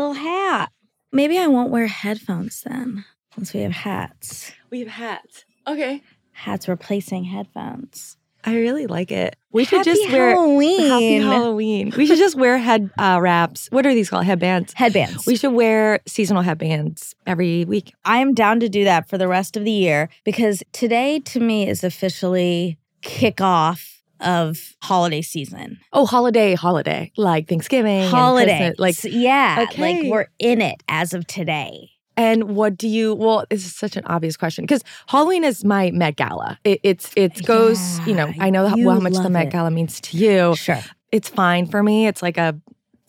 little 0.00 0.14
hat. 0.14 0.72
Maybe 1.12 1.38
I 1.38 1.46
won't 1.46 1.70
wear 1.70 1.86
headphones 1.86 2.62
then, 2.62 3.04
since 3.34 3.52
we 3.52 3.60
have 3.60 3.72
hats. 3.72 4.52
We 4.70 4.80
have 4.80 4.88
hats. 4.88 5.44
Okay. 5.66 6.02
Hats 6.32 6.68
replacing 6.68 7.24
headphones. 7.24 8.16
I 8.42 8.56
really 8.56 8.86
like 8.86 9.12
it. 9.12 9.36
We 9.52 9.64
should 9.64 9.84
Happy 9.84 9.90
just 9.90 10.10
wear 10.10 10.30
Halloween. 10.30 10.88
Happy 10.88 11.18
Halloween. 11.18 11.92
We 11.94 12.06
should 12.06 12.16
just 12.16 12.36
wear 12.36 12.56
head 12.56 12.90
uh, 12.98 13.18
wraps. 13.20 13.68
What 13.70 13.84
are 13.84 13.92
these 13.92 14.08
called? 14.08 14.24
Headbands. 14.24 14.72
Headbands. 14.72 15.26
We 15.26 15.36
should 15.36 15.52
wear 15.52 16.00
seasonal 16.06 16.42
headbands 16.42 17.14
every 17.26 17.66
week. 17.66 17.92
I 18.04 18.18
am 18.18 18.32
down 18.32 18.60
to 18.60 18.70
do 18.70 18.84
that 18.84 19.10
for 19.10 19.18
the 19.18 19.28
rest 19.28 19.58
of 19.58 19.64
the 19.66 19.70
year 19.70 20.08
because 20.24 20.62
today 20.72 21.18
to 21.20 21.40
me 21.40 21.68
is 21.68 21.84
officially 21.84 22.78
kickoff 23.02 23.99
of 24.20 24.76
holiday 24.82 25.22
season. 25.22 25.78
Oh, 25.92 26.06
holiday, 26.06 26.54
holiday, 26.54 27.12
like 27.16 27.48
Thanksgiving, 27.48 28.08
Holiday. 28.08 28.72
Like. 28.78 28.96
Yeah. 29.04 29.66
Okay. 29.68 30.02
Like 30.02 30.10
we're 30.10 30.26
in 30.38 30.60
it 30.60 30.82
as 30.88 31.14
of 31.14 31.26
today. 31.26 31.90
And 32.16 32.54
what 32.54 32.76
do 32.76 32.86
you? 32.86 33.14
Well, 33.14 33.46
this 33.48 33.64
is 33.64 33.74
such 33.74 33.96
an 33.96 34.04
obvious 34.04 34.36
question 34.36 34.64
because 34.64 34.82
Halloween 35.06 35.42
is 35.42 35.64
my 35.64 35.90
Met 35.90 36.16
Gala. 36.16 36.58
It, 36.64 36.80
it's 36.82 37.12
it 37.16 37.44
goes. 37.46 37.98
you 38.06 38.14
know, 38.14 38.30
I 38.38 38.50
know 38.50 38.68
how, 38.68 38.76
how 38.76 39.00
much 39.00 39.14
the 39.14 39.30
Met 39.30 39.46
it. 39.46 39.52
Gala 39.52 39.70
means 39.70 40.00
to 40.02 40.16
you. 40.18 40.54
Sure. 40.54 40.80
It's 41.12 41.28
fine 41.28 41.66
for 41.66 41.82
me. 41.82 42.06
It's 42.06 42.22
like 42.22 42.36
a 42.36 42.60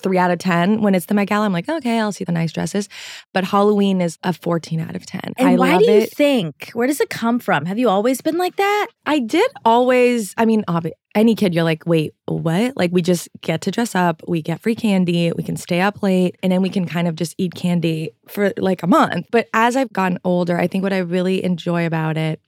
three 0.02 0.18
out 0.18 0.32
of 0.32 0.40
ten 0.40 0.82
when 0.82 0.96
it's 0.96 1.06
the 1.06 1.14
Met 1.14 1.30
Gala. 1.30 1.46
I'm 1.46 1.54
like, 1.54 1.70
okay, 1.70 2.00
I'll 2.00 2.12
see 2.12 2.24
the 2.24 2.32
nice 2.32 2.52
dresses. 2.52 2.90
But 3.34 3.44
Halloween 3.46 4.02
is 4.02 4.18
a 4.24 4.34
fourteen 4.34 4.80
out 4.80 4.96
of 4.96 5.06
ten. 5.06 5.34
And 5.38 5.50
I 5.50 5.56
why 5.56 5.78
do 5.78 5.86
you 5.86 6.02
it. 6.02 6.12
think? 6.12 6.72
Where 6.74 6.88
does 6.88 7.00
it 7.02 7.10
come 7.10 7.40
from? 7.40 7.66
Have 7.66 7.80
you 7.80 7.90
always 7.90 8.22
been 8.22 8.38
like 8.38 8.56
that? 8.58 8.88
I 9.06 9.20
did 9.20 9.50
always, 9.66 10.34
I 10.38 10.46
mean, 10.46 10.64
obvi- 10.68 10.92
any 11.14 11.36
kid, 11.36 11.54
you're 11.54 11.66
like, 11.66 11.86
wait, 11.86 12.14
what? 12.26 12.78
Like, 12.78 12.92
we 12.94 13.02
just 13.02 13.28
get 13.42 13.62
to 13.62 13.72
dress 13.72 13.96
up, 13.96 14.22
we 14.28 14.42
get 14.42 14.62
free 14.62 14.76
candy, 14.76 15.32
we 15.36 15.44
can 15.44 15.58
stay 15.58 15.82
up 15.82 16.02
late, 16.02 16.38
and 16.42 16.52
then 16.52 16.62
we 16.62 16.70
can 16.70 16.86
kind 16.86 17.08
of 17.08 17.16
just 17.16 17.36
eat 17.38 17.54
candy 17.54 18.12
for 18.30 18.54
like 18.58 18.82
a 18.82 18.88
month. 18.88 19.28
But 19.30 19.50
as 19.54 19.76
I've 19.76 19.92
gotten 19.92 20.20
older, 20.24 20.58
I 20.58 20.68
think 20.68 20.84
what 20.84 20.94
I 20.94 21.00
really 21.00 21.44
enjoy 21.44 21.86
about 21.86 22.18
it 22.18 22.40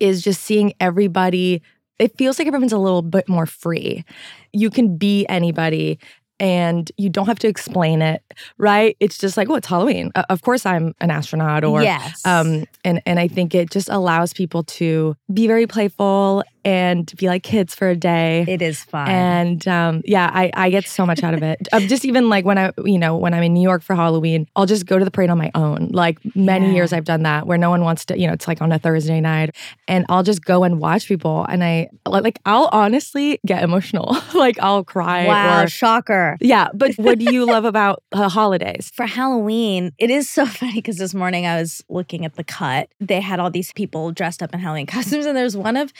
is 0.00 0.22
just 0.22 0.42
seeing 0.42 0.72
everybody. 0.80 1.62
It 1.98 2.16
feels 2.16 2.38
like 2.38 2.48
everyone's 2.48 2.72
a 2.72 2.78
little 2.78 3.02
bit 3.02 3.28
more 3.28 3.46
free. 3.46 4.04
You 4.52 4.70
can 4.70 4.96
be 4.96 5.26
anybody. 5.26 5.98
And 6.38 6.90
you 6.96 7.08
don't 7.08 7.26
have 7.26 7.38
to 7.40 7.48
explain 7.48 8.02
it, 8.02 8.22
right? 8.58 8.96
It's 9.00 9.16
just 9.16 9.36
like, 9.36 9.48
oh, 9.48 9.54
it's 9.54 9.66
Halloween. 9.66 10.12
Uh, 10.14 10.24
of 10.28 10.42
course, 10.42 10.66
I'm 10.66 10.94
an 11.00 11.10
astronaut, 11.10 11.64
or 11.64 11.82
yes. 11.82 12.24
um, 12.26 12.66
and 12.84 13.00
and 13.06 13.18
I 13.18 13.26
think 13.26 13.54
it 13.54 13.70
just 13.70 13.88
allows 13.88 14.34
people 14.34 14.62
to 14.64 15.16
be 15.32 15.46
very 15.46 15.66
playful 15.66 16.44
and 16.66 17.14
be 17.16 17.28
like 17.28 17.44
kids 17.44 17.74
for 17.76 17.88
a 17.88 17.94
day. 17.96 18.44
it 18.48 18.60
is 18.60 18.82
fun. 18.82 19.08
And 19.08 19.68
um, 19.68 20.02
yeah, 20.04 20.28
I, 20.34 20.50
I 20.54 20.68
get 20.70 20.84
so 20.88 21.06
much 21.06 21.22
out 21.22 21.32
of 21.32 21.42
it. 21.44 21.68
Of 21.72 21.82
just 21.84 22.04
even 22.04 22.28
like 22.28 22.44
when 22.44 22.58
I, 22.58 22.72
you 22.84 22.98
know, 22.98 23.16
when 23.16 23.32
I'm 23.34 23.42
in 23.44 23.54
New 23.54 23.62
York 23.62 23.82
for 23.82 23.94
Halloween, 23.94 24.48
I'll 24.56 24.66
just 24.66 24.84
go 24.84 24.98
to 24.98 25.04
the 25.04 25.10
parade 25.12 25.30
on 25.30 25.38
my 25.38 25.52
own. 25.54 25.90
Like 25.92 26.18
many 26.34 26.66
Yeah. 26.66 26.72
years 26.72 26.92
I've 26.92 27.04
done 27.04 27.22
that 27.22 27.46
where 27.46 27.56
no 27.56 27.70
one 27.70 27.82
wants 27.82 28.04
to, 28.06 28.18
you 28.18 28.26
know, 28.26 28.32
it's 28.32 28.48
like 28.48 28.60
on 28.60 28.72
a 28.72 28.78
Thursday 28.80 29.20
night 29.20 29.54
and 29.86 30.04
I'll 30.08 30.24
just 30.24 30.44
go 30.44 30.64
and 30.64 30.80
watch 30.80 31.06
people. 31.06 31.46
And 31.48 31.62
I 31.62 31.88
like, 32.04 32.40
I'll 32.44 32.68
honestly 32.72 33.38
get 33.46 33.62
emotional. 33.62 34.16
like 34.34 34.58
I'll 34.60 34.82
cry. 34.82 35.26
wow, 35.28 35.62
Or, 35.62 35.68
shocker. 35.68 36.36
yeah. 36.40 36.68
But 36.74 36.96
what 36.96 37.20
do 37.20 37.32
you 37.32 37.46
love 37.46 37.64
about 37.64 38.02
uh, 38.10 38.28
holidays? 38.28 38.90
For 38.92 39.06
Halloween, 39.06 39.92
it 39.98 40.10
is 40.10 40.28
so 40.28 40.44
funny 40.60 40.74
because 40.74 40.96
this 40.98 41.14
morning 41.14 41.46
I 41.46 41.60
was 41.60 41.84
looking 41.88 42.24
at 42.24 42.34
the 42.34 42.42
cut. 42.44 42.88
They 43.00 43.20
had 43.20 43.38
all 43.38 43.50
these 43.52 43.72
people 43.72 44.10
dressed 44.10 44.42
up 44.42 44.52
in 44.52 44.58
Halloween 44.58 44.86
costumes, 44.96 45.26
and 45.26 45.36
there's 45.36 45.56
one 45.56 45.76
of 45.76 45.92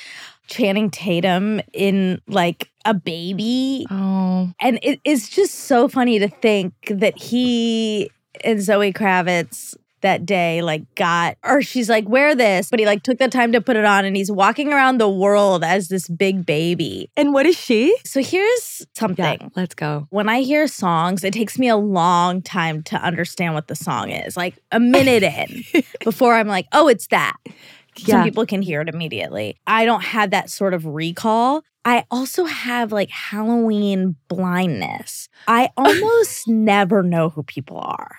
Channing 0.47 0.91
Tatum 0.91 1.61
in 1.73 2.21
like 2.27 2.71
a 2.85 2.95
baby. 2.95 3.87
Oh, 3.91 4.51
And 4.61 4.79
it 4.83 5.01
is 5.05 5.29
just 5.29 5.55
so 5.55 5.89
funny 5.89 6.19
to 6.19 6.29
think 6.29 6.73
that 6.89 7.19
he 7.19 8.11
and 8.45 8.63
Zoe 8.63 8.93
Kravitz 8.93 9.75
that 10.03 10.27
day 10.27 10.61
like 10.61 10.83
got 10.95 11.37
or 11.43 11.63
she's 11.63 11.89
like 11.89 12.07
wear 12.07 12.35
this 12.35 12.69
but 12.71 12.79
he 12.79 12.85
like 12.85 13.03
took 13.03 13.17
the 13.19 13.29
time 13.29 13.51
to 13.51 13.63
put 13.63 13.77
it 13.77 13.85
on 13.87 14.05
and 14.05 14.15
he's 14.15 14.31
walking 14.31 14.71
around 14.71 14.99
the 14.99 15.09
world 15.09 15.65
as 15.65 15.89
this 15.89 16.07
big 16.07 16.45
baby 16.45 17.11
and 17.17 17.33
what 17.33 17.47
is 17.47 17.57
she? 17.59 17.97
so 18.05 18.23
here's 18.23 18.87
something 18.95 19.39
Yeah, 19.41 19.49
let's 19.57 19.75
go. 19.75 20.07
when 20.11 20.29
I 20.29 20.43
hear 20.43 20.69
songs, 20.69 21.25
it 21.25 21.33
takes 21.33 21.59
me 21.59 21.69
a 21.69 21.77
long 21.77 22.43
time 22.43 22.83
to 22.85 22.97
understand 22.97 23.55
what 23.55 23.69
the 23.69 23.75
song 23.75 24.11
is. 24.11 24.37
Like 24.37 24.55
a 24.71 24.79
minute 24.79 25.23
in 25.23 25.83
before 26.05 26.35
I'm 26.35 26.47
like, 26.47 26.67
oh, 26.73 26.89
it's 26.89 27.07
that. 27.09 27.37
Some 27.99 28.19
Yeah. 28.21 28.25
people 28.25 28.47
can 28.47 28.63
hear 28.63 28.81
it 28.81 28.89
immediately. 28.89 29.57
I 29.67 29.85
don't 29.85 30.03
have 30.05 30.31
that 30.31 30.51
sort 30.51 30.75
of 30.75 30.87
recall. 30.87 31.63
I 31.85 32.05
also 32.11 32.45
have 32.45 32.93
like 32.93 33.11
Halloween 33.11 34.17
blindness. 34.29 35.29
I 35.47 35.71
almost 35.77 36.49
never 36.49 37.03
know 37.03 37.29
who 37.31 37.43
people 37.43 37.79
are. 37.79 38.17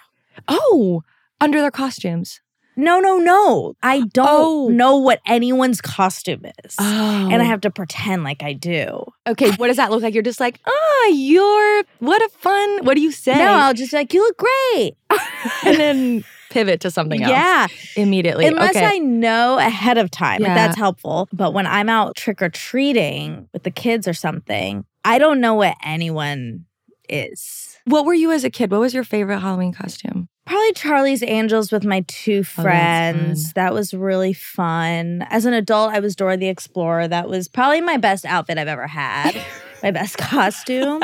Oh, 0.48 1.04
under 1.42 1.60
their 1.62 1.72
costumes. 1.72 2.42
No, 2.80 3.00
no, 3.00 3.18
no. 3.18 3.74
I 3.82 4.02
don't 4.14 4.28
Oh. 4.30 4.68
know 4.70 4.98
what 4.98 5.20
anyone's 5.26 5.82
costume 5.82 6.46
is. 6.64 6.76
Oh. 6.80 7.30
And 7.32 7.42
I 7.42 7.46
have 7.46 7.62
to 7.62 7.72
pretend 7.72 8.24
like 8.24 8.44
I 8.44 8.54
do. 8.54 9.04
Okay, 9.26 9.50
what 9.56 9.68
does 9.68 9.78
that 9.78 9.90
look 9.90 10.04
like? 10.04 10.14
You're 10.14 10.22
just 10.22 10.40
like, 10.40 10.60
ah, 10.68 11.06
you're 11.08 11.84
what 12.00 12.22
a 12.22 12.30
fun. 12.38 12.86
What 12.86 12.94
do 12.96 13.02
you 13.02 13.12
say? 13.12 13.34
No, 13.36 13.46
I'll 13.52 13.74
just 13.74 13.92
be 13.92 13.98
like, 13.98 14.14
you 14.14 14.22
look 14.22 14.38
great. 14.38 14.94
and 15.66 15.78
then 15.78 16.24
pivot 16.58 16.82
to 16.82 16.92
something 16.92 17.22
else. 17.22 17.32
Yeah. 17.32 17.68
immediately. 17.96 18.48
Unless 18.48 18.76
okay. 18.76 18.86
I 18.86 18.98
know 18.98 19.60
ahead 19.60 19.98
of 19.98 20.10
time, 20.10 20.42
Yeah. 20.42 20.56
that's 20.56 20.78
helpful. 20.78 21.30
But 21.32 21.54
when 21.54 21.68
I'm 21.68 21.90
out 21.90 22.16
trick 22.16 22.42
or 22.42 22.50
treating 22.50 23.48
with 23.54 23.64
the 23.64 23.72
kids 23.72 24.08
or 24.08 24.14
something, 24.14 24.86
I 25.06 25.20
don't 25.20 25.40
know 25.40 25.54
what 25.54 25.76
anyone 25.84 26.66
is. 27.10 27.78
what 27.86 28.06
were 28.06 28.14
you 28.14 28.32
as 28.32 28.44
a 28.44 28.50
kid? 28.50 28.70
What 28.70 28.82
was 28.82 28.94
your 28.94 29.06
favorite 29.06 29.40
Halloween 29.40 29.72
costume? 29.72 30.28
Probably 30.46 30.74
Charlie's 30.74 31.24
Angels 31.24 31.72
with 31.72 31.86
my 31.86 32.04
two 32.08 32.40
oh, 32.40 32.62
friends. 32.64 33.46
fun. 33.46 33.52
that 33.56 33.74
was 33.74 33.94
really 33.94 34.34
fun. 34.34 35.26
As 35.30 35.46
an 35.46 35.54
adult, 35.54 35.94
I 35.94 36.00
was 36.00 36.16
Dora 36.16 36.38
the 36.38 36.48
Explorer. 36.48 37.08
That 37.08 37.30
was 37.30 37.48
probably 37.48 37.82
my 37.82 37.98
best 37.98 38.26
outfit 38.26 38.58
I've 38.58 38.68
ever 38.68 38.88
had, 38.88 39.34
my 39.84 39.92
best 39.92 40.18
costume. 40.18 41.04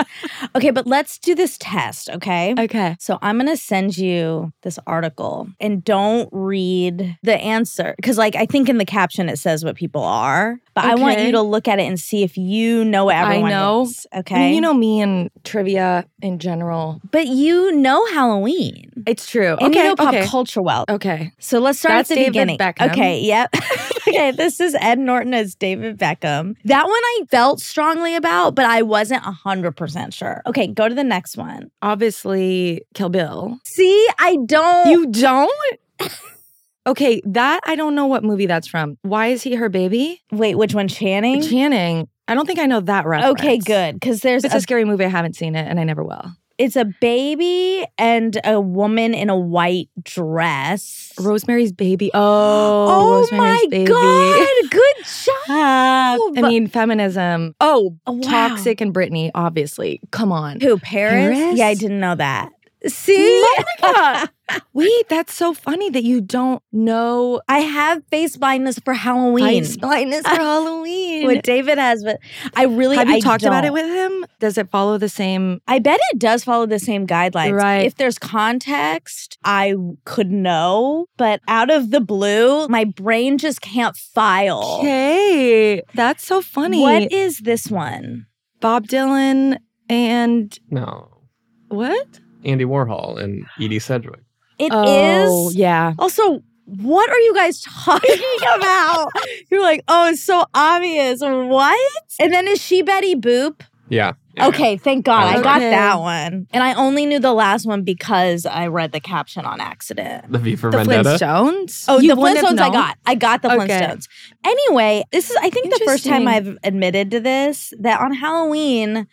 Okay, 0.56 0.72
but 0.72 0.88
let's 0.88 1.17
do 1.17 1.35
this 1.35 1.57
test, 1.57 2.09
okay? 2.09 2.53
Okay. 2.57 2.95
So 3.00 3.19
I'm 3.22 3.38
going 3.38 3.50
to 3.50 3.57
send 3.57 3.97
you 3.97 4.51
this 4.61 4.79
article 4.88 5.47
and 5.59 5.84
don't 5.84 6.29
read 6.31 7.17
the 7.23 7.35
answer 7.35 7.94
because 7.97 8.17
like 8.17 8.35
I 8.35 8.45
think 8.45 8.69
in 8.69 8.78
the 8.78 8.85
caption 8.85 9.29
it 9.29 9.38
says 9.38 9.63
what 9.63 9.75
people 9.75 10.03
are, 10.03 10.59
but 10.73 10.85
I 10.85 10.95
want 10.95 11.19
you 11.19 11.31
to 11.34 11.41
look 11.41 11.67
at 11.67 11.79
it 11.79 11.84
and 11.84 12.00
see 12.00 12.23
if 12.23 12.38
you 12.38 12.84
know 12.84 13.06
what 13.06 13.16
I 13.16 13.22
everyone 13.23 13.51
know. 13.51 13.84
is, 13.84 14.07
I 14.11 14.19
okay? 14.19 14.35
mean, 14.35 14.56
you 14.56 14.61
know 14.61 14.73
me 14.73 15.01
and 15.01 15.29
trivia 15.44 16.05
in 16.22 16.40
general. 16.40 17.01
but 17.11 17.28
you 17.28 17.72
know 17.73 18.05
Halloween. 18.07 18.91
It's 19.05 19.29
true. 19.29 19.55
And 19.59 19.73
okay. 19.73 19.79
you 19.79 19.84
know 19.90 19.95
pop 19.95 20.13
okay. 20.13 20.25
culture 20.25 20.61
well. 20.61 20.85
Okay. 20.90 21.31
So 21.40 21.59
let's 21.59 21.79
start 21.79 21.94
That's 21.94 22.11
at 22.11 22.16
the 22.16 22.22
David 22.22 22.34
beginning. 22.34 22.57
Beckham. 22.57 22.91
Okay, 22.91 23.22
yep. 23.22 23.53
okay, 24.07 24.31
this 24.31 24.59
is 24.59 24.75
Ed 24.79 25.00
Norton 25.00 25.34
as 25.34 25.55
David 25.55 25.97
Beckham. 25.97 26.55
That 26.66 26.85
one 26.85 26.94
I 26.94 27.22
felt 27.29 27.59
strongly 27.59 28.16
about, 28.16 28.55
but 28.55 28.62
I 28.63 28.81
wasn't 28.81 29.24
100% 29.24 30.13
sure. 30.13 30.41
Okay, 30.46 30.68
go 30.68 30.88
to 30.90 30.96
the 30.96 31.03
next 31.03 31.38
one. 31.38 31.72
Obviously, 31.81 32.85
Kill 32.94 33.09
Bill. 33.09 33.57
See, 33.66 34.07
I 34.19 34.38
don't. 34.46 34.90
You 34.90 35.07
don't? 35.07 35.79
okay, 36.88 37.22
that 37.25 37.62
I 37.66 37.75
don't 37.75 37.96
know 37.96 38.06
what 38.07 38.23
movie 38.23 38.46
that's 38.46 38.68
from. 38.68 38.97
Why 39.02 39.28
is 39.28 39.44
he 39.44 39.56
her 39.56 39.69
baby? 39.69 40.22
Wait, 40.31 40.56
which 40.56 40.73
one? 40.73 40.88
Channing? 40.88 41.41
Channing. 41.41 42.07
I 42.28 42.35
don't 42.35 42.46
think 42.46 42.59
I 42.59 42.66
know 42.66 42.79
that 42.79 43.06
reference. 43.06 43.40
Okay, 43.40 43.57
good. 43.57 43.96
Because 43.96 44.22
there's 44.22 44.46
It's 44.46 44.53
a 44.53 44.57
a 44.57 44.62
scary 44.62 44.85
movie. 44.85 45.06
I 45.06 45.09
haven't 45.09 45.35
seen 45.35 45.56
it, 45.56 45.68
and 45.68 45.79
I 45.79 45.84
never 45.84 46.03
will. 46.03 46.31
It's 46.58 46.75
a 46.75 46.86
baby 46.86 47.86
and 47.97 48.40
a 48.46 48.59
woman 48.62 49.14
in 49.14 49.30
a 49.30 49.38
white 49.38 49.90
dress. 50.03 51.11
Rosemary's 51.20 51.72
Baby. 51.72 52.11
Oh, 52.14 52.88
Oh 52.90 53.20
Rosemary's 53.20 53.32
my 53.61 53.66
Baby. 53.70 53.85
god! 53.85 54.47
Good 54.72 55.05
job. 55.05 56.20
I 56.38 56.41
mean, 56.41 56.67
feminism. 56.67 57.55
Oh, 57.59 57.97
Oh, 58.05 58.14
wow. 58.14 58.22
toxic 58.29 58.82
and 58.82 58.94
Britney, 58.94 59.32
obviously. 59.35 60.00
Come 60.11 60.32
on. 60.32 60.59
who 60.59 60.78
Paris? 60.78 61.14
Paris? 61.38 61.58
Yeah, 61.58 61.67
I 61.67 61.73
didn't 61.76 62.00
know 62.00 62.16
that. 62.16 62.52
See, 62.88 63.16
Oh 63.46 63.64
my 63.82 63.94
God. 63.94 64.29
Wait, 64.73 65.09
that's 65.09 65.34
so 65.34 65.53
funny 65.53 65.90
that 65.90 66.03
you 66.03 66.22
don't 66.22 66.61
know 66.72 67.41
I 67.47 67.59
have 67.59 68.03
face 68.08 68.38
blindness 68.38 68.79
for 68.79 68.94
Halloween. 68.94 69.64
Face 69.64 69.78
blindness 69.78 70.22
for 70.22 70.35
Halloween. 70.35 71.26
What 71.26 71.44
David 71.44 71.78
has, 71.78 72.03
but 72.03 72.20
I 72.55 72.66
really 72.66 72.96
Have 72.97 73.09
you 73.09 73.16
I 73.16 73.20
talked 73.20 73.44
about 73.44 73.66
it 73.66 73.73
with 73.73 73.85
him? 73.85 74.26
Does 74.40 74.58
it 74.58 74.70
follow 74.72 74.97
the 74.97 75.09
same? 75.09 75.61
I 75.67 75.79
bet 75.79 76.00
it 76.11 76.20
does 76.20 76.44
follow 76.44 76.66
the 76.66 76.79
same 76.79 77.05
guidelines. 77.08 77.53
Right. 77.53 77.85
If 77.85 77.96
there's 77.96 78.17
context, 78.20 79.38
I 79.44 79.76
could 80.05 80.32
know, 80.32 81.06
but 81.17 81.41
out 81.47 81.70
of 81.70 81.91
the 81.91 82.02
blue, 82.02 82.67
my 82.67 82.84
brain 82.85 83.38
just 83.38 83.61
can't 83.61 83.96
file. 83.96 84.79
Okay, 84.79 85.82
that's 85.94 86.26
so 86.26 86.41
funny. 86.41 86.82
What 86.82 87.11
is 87.11 87.40
this 87.40 87.70
one? 87.70 88.26
Bob 88.59 88.88
Dylan 88.88 89.58
and 89.90 90.58
No. 90.70 91.22
what? 91.67 92.20
Andy 92.46 92.66
Warhol 92.66 93.22
and 93.22 93.46
Edie 93.59 93.79
Sedgwick. 93.79 94.22
It 94.59 94.72
oh, 94.73 94.84
is. 94.84 95.29
oh, 95.32 95.50
yeah. 95.59 95.94
Also, 96.00 96.44
what 96.66 97.09
are 97.09 97.20
you 97.20 97.34
guys 97.34 97.61
talking 97.61 98.16
about? 98.55 99.09
You're 99.52 99.61
like, 99.61 99.84
oh, 99.88 100.09
it's 100.09 100.23
so 100.23 100.46
obvious. 100.53 101.22
What? 101.22 101.91
And 102.20 102.32
then 102.32 102.47
is 102.47 102.61
she 102.61 102.82
Betty 102.82 103.16
Boop? 103.16 103.61
Yeah. 103.90 104.14
Yeah. 104.35 104.47
Okay, 104.47 104.78
thank 104.78 105.05
God. 105.05 105.26
I 105.35 105.41
got 105.44 105.58
Okay. 105.58 105.70
that 105.70 106.00
one. 106.00 106.47
And 106.52 106.64
I 106.64 106.73
only 106.73 107.05
knew 107.05 107.20
the 107.20 107.34
last 107.34 107.67
one 107.67 107.84
because 107.84 108.47
I 108.47 108.66
read 108.66 108.91
the 108.91 109.00
caption 109.00 109.46
on 109.46 109.61
accident. 109.61 110.32
The 110.32 110.40
V 110.40 110.56
for 110.56 110.72
The 110.72 110.78
Vendetta. 110.78 111.09
Flintstones. 111.20 111.85
Oh, 111.88 111.99
You 111.99 112.16
the 112.16 112.22
Flintstones 112.22 112.59
I 112.59 112.70
got. 112.70 112.97
I 113.06 113.14
got 113.14 113.41
the 113.44 113.53
Okay. 113.53 113.67
Flintstones. 113.67 114.08
Anyway, 114.44 115.03
this 115.11 115.29
is 115.29 115.38
I 115.40 115.52
think 115.52 115.72
the 115.72 115.85
first 115.85 116.06
time 116.06 116.28
I've 116.28 116.58
admitted 116.64 117.11
to 117.11 117.20
this 117.20 117.73
that 117.79 117.99
on 117.99 118.14
Halloween 118.14 119.08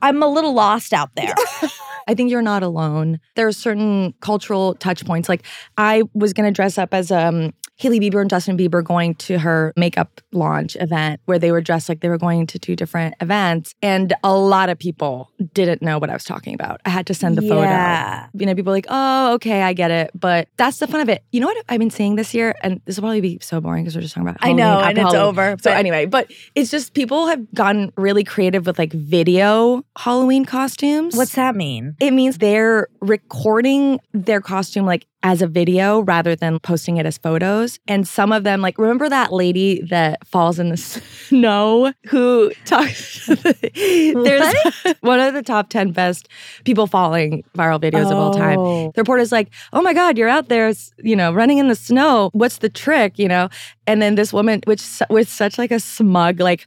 I'm 0.00 0.22
a 0.22 0.28
little 0.28 0.54
lost 0.54 0.92
out 0.94 1.14
there. 1.16 1.34
I 2.06 2.14
think 2.14 2.30
you're 2.30 2.42
not 2.42 2.62
alone. 2.62 3.20
There 3.34 3.46
are 3.46 3.52
certain 3.52 4.14
cultural 4.20 4.74
touch 4.74 5.04
points. 5.04 5.28
Like 5.28 5.44
I 5.76 6.02
was 6.14 6.32
gonna 6.32 6.52
dress 6.52 6.78
up 6.78 6.94
as 6.94 7.10
um 7.10 7.52
Hailey 7.78 8.00
Bieber 8.00 8.20
and 8.22 8.30
Justin 8.30 8.56
Bieber 8.56 8.82
going 8.82 9.14
to 9.16 9.38
her 9.38 9.72
makeup 9.76 10.20
launch 10.32 10.76
event 10.80 11.20
where 11.26 11.38
they 11.38 11.52
were 11.52 11.60
dressed 11.60 11.88
like 11.88 12.00
they 12.00 12.08
were 12.08 12.16
going 12.18 12.46
to 12.46 12.58
two 12.58 12.74
different 12.74 13.14
events. 13.20 13.74
And 13.82 14.14
a 14.24 14.34
lot 14.34 14.70
of 14.70 14.78
people 14.78 15.30
didn't 15.52 15.82
know 15.82 15.98
what 15.98 16.08
I 16.08 16.14
was 16.14 16.24
talking 16.24 16.54
about. 16.54 16.80
I 16.86 16.90
had 16.90 17.06
to 17.08 17.14
send 17.14 17.36
the 17.36 17.42
photo. 17.42 17.60
Yeah. 17.60 18.28
You 18.32 18.46
know, 18.46 18.54
people 18.54 18.70
were 18.70 18.76
like, 18.76 18.86
oh, 18.88 19.34
okay, 19.34 19.62
I 19.62 19.74
get 19.74 19.90
it. 19.90 20.10
But 20.14 20.48
that's 20.56 20.78
the 20.78 20.86
fun 20.86 21.02
of 21.02 21.10
it. 21.10 21.22
You 21.32 21.40
know 21.40 21.48
what 21.48 21.64
I've 21.68 21.78
been 21.78 21.90
saying 21.90 22.16
this 22.16 22.32
year? 22.32 22.54
And 22.62 22.80
this 22.86 22.96
will 22.96 23.02
probably 23.02 23.20
be 23.20 23.38
so 23.42 23.60
boring 23.60 23.84
because 23.84 23.94
we're 23.94 24.02
just 24.02 24.14
talking 24.14 24.26
about 24.26 24.38
I 24.40 24.52
know, 24.52 24.64
Halloween 24.64 24.88
and 24.88 24.98
it's 24.98 25.12
Halloween. 25.12 25.28
over. 25.28 25.56
So 25.60 25.70
anyway, 25.70 26.06
but 26.06 26.32
it's 26.54 26.70
just 26.70 26.94
people 26.94 27.26
have 27.26 27.52
gotten 27.52 27.92
really 27.96 28.24
creative 28.24 28.64
with 28.66 28.78
like 28.78 28.92
video 28.92 29.84
Halloween 29.98 30.46
costumes. 30.46 31.14
What's 31.14 31.34
that 31.34 31.54
mean? 31.54 31.95
It 31.98 32.12
means 32.12 32.38
they're 32.38 32.88
recording 33.00 34.00
their 34.12 34.40
costume 34.40 34.84
like 34.84 35.06
as 35.22 35.42
a 35.42 35.46
video 35.46 36.00
rather 36.00 36.36
than 36.36 36.58
posting 36.60 36.98
it 36.98 37.06
as 37.06 37.18
photos. 37.18 37.80
And 37.88 38.06
some 38.06 38.30
of 38.32 38.44
them, 38.44 38.60
like, 38.60 38.78
remember 38.78 39.08
that 39.08 39.32
lady 39.32 39.80
that 39.90 40.24
falls 40.26 40.58
in 40.58 40.68
the 40.68 40.76
snow 41.28 41.92
who 42.08 42.52
talks? 42.64 43.26
There's 43.74 44.54
one 45.00 45.20
of 45.20 45.34
the 45.34 45.42
top 45.42 45.68
10 45.70 45.92
best 45.92 46.28
people 46.64 46.86
falling 46.86 47.42
viral 47.56 47.80
videos 47.80 48.06
of 48.10 48.16
all 48.18 48.32
time. 48.34 48.58
Oh. 48.58 48.92
The 48.94 49.00
reporter's 49.02 49.32
like, 49.32 49.48
"Oh 49.72 49.82
my 49.82 49.92
God, 49.94 50.16
you're 50.18 50.28
out 50.28 50.48
there, 50.48 50.72
you 50.98 51.16
know, 51.16 51.32
running 51.32 51.58
in 51.58 51.68
the 51.68 51.74
snow. 51.74 52.30
What's 52.32 52.58
the 52.58 52.68
trick?" 52.68 53.18
You 53.18 53.28
know, 53.28 53.48
and 53.86 54.00
then 54.00 54.14
this 54.14 54.32
woman, 54.32 54.60
which 54.66 54.82
with 55.10 55.28
such 55.28 55.58
like 55.58 55.70
a 55.70 55.80
smug, 55.80 56.40
like, 56.40 56.66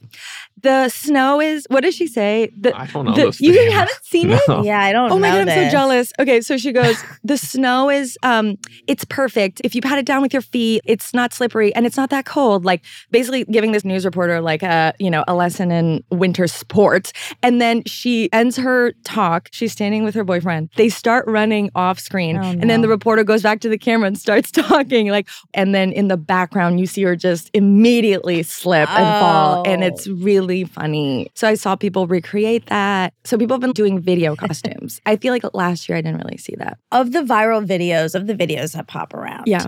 the 0.62 0.88
snow 0.90 1.40
is. 1.40 1.66
What 1.70 1.82
does 1.82 1.94
she 1.94 2.06
say? 2.06 2.50
The, 2.58 2.76
I 2.78 2.86
don't 2.86 3.06
know. 3.06 3.14
the- 3.14 3.22
those 3.22 3.40
you 3.40 3.54
things. 3.54 3.72
haven't 3.72 4.04
seen 4.04 4.30
it. 4.30 4.40
Yeah, 4.64 4.80
I 4.82 4.92
don't 4.92 5.10
Oh 5.12 5.18
my 5.18 5.30
know 5.30 5.44
god, 5.44 5.48
I'm 5.48 5.64
so 5.66 5.70
jealous. 5.70 6.12
Okay, 6.18 6.40
so 6.42 6.56
she 6.58 6.72
goes, 6.72 6.96
the 7.24 7.38
snow 7.38 7.88
is 7.90 8.18
um 8.22 8.49
it's 8.86 9.04
perfect. 9.04 9.60
If 9.64 9.74
you 9.74 9.80
pat 9.80 9.98
it 9.98 10.06
down 10.06 10.22
with 10.22 10.32
your 10.32 10.42
feet, 10.42 10.82
it's 10.84 11.12
not 11.14 11.32
slippery 11.32 11.74
and 11.74 11.86
it's 11.86 11.96
not 11.96 12.10
that 12.10 12.24
cold. 12.24 12.64
Like 12.64 12.82
basically 13.10 13.44
giving 13.44 13.72
this 13.72 13.84
news 13.84 14.04
reporter 14.04 14.40
like 14.40 14.62
a, 14.62 14.94
you 14.98 15.10
know, 15.10 15.24
a 15.28 15.34
lesson 15.34 15.70
in 15.70 16.04
winter 16.10 16.46
sports. 16.46 17.12
And 17.42 17.60
then 17.60 17.82
she 17.84 18.32
ends 18.32 18.56
her 18.56 18.92
talk. 19.04 19.48
She's 19.52 19.72
standing 19.72 20.04
with 20.04 20.14
her 20.14 20.24
boyfriend. 20.24 20.70
They 20.76 20.88
start 20.88 21.24
running 21.26 21.70
off 21.74 21.98
screen. 21.98 22.36
Oh, 22.36 22.42
And 22.42 22.68
then 22.70 22.80
the 22.80 22.88
reporter 22.88 23.24
goes 23.24 23.42
back 23.42 23.60
to 23.60 23.68
the 23.68 23.78
camera 23.78 24.06
and 24.06 24.18
starts 24.18 24.50
talking. 24.52 25.08
Like, 25.08 25.28
and 25.54 25.74
then 25.74 25.92
in 25.92 26.08
the 26.08 26.16
background, 26.16 26.80
you 26.80 26.86
see 26.86 27.02
her 27.02 27.16
just 27.16 27.50
immediately 27.54 28.42
slip 28.42 28.88
and 28.90 29.20
fall. 29.20 29.62
And 29.66 29.82
Oh. 29.82 29.86
it's 29.86 30.06
really 30.06 30.64
funny. 30.64 31.30
So 31.34 31.48
I 31.48 31.54
saw 31.54 31.76
people 31.76 32.06
recreate 32.06 32.66
that. 32.66 33.14
So 33.24 33.36
people 33.38 33.54
have 33.54 33.60
been 33.60 33.72
doing 33.72 33.98
video 34.00 34.36
costumes. 34.44 35.00
I 35.06 35.16
feel 35.16 35.32
like 35.32 35.42
last 35.54 35.88
year 35.88 35.96
I 35.98 36.00
didn't 36.02 36.18
really 36.22 36.36
see 36.36 36.54
that. 36.58 36.78
Of 36.92 37.12
the 37.12 37.20
viral 37.22 37.64
videos, 37.66 38.14
of 38.14 38.26
the 38.26 38.29
videos 38.34 38.72
that 38.74 38.86
pop 38.86 39.14
around. 39.14 39.44
Yeah. 39.46 39.66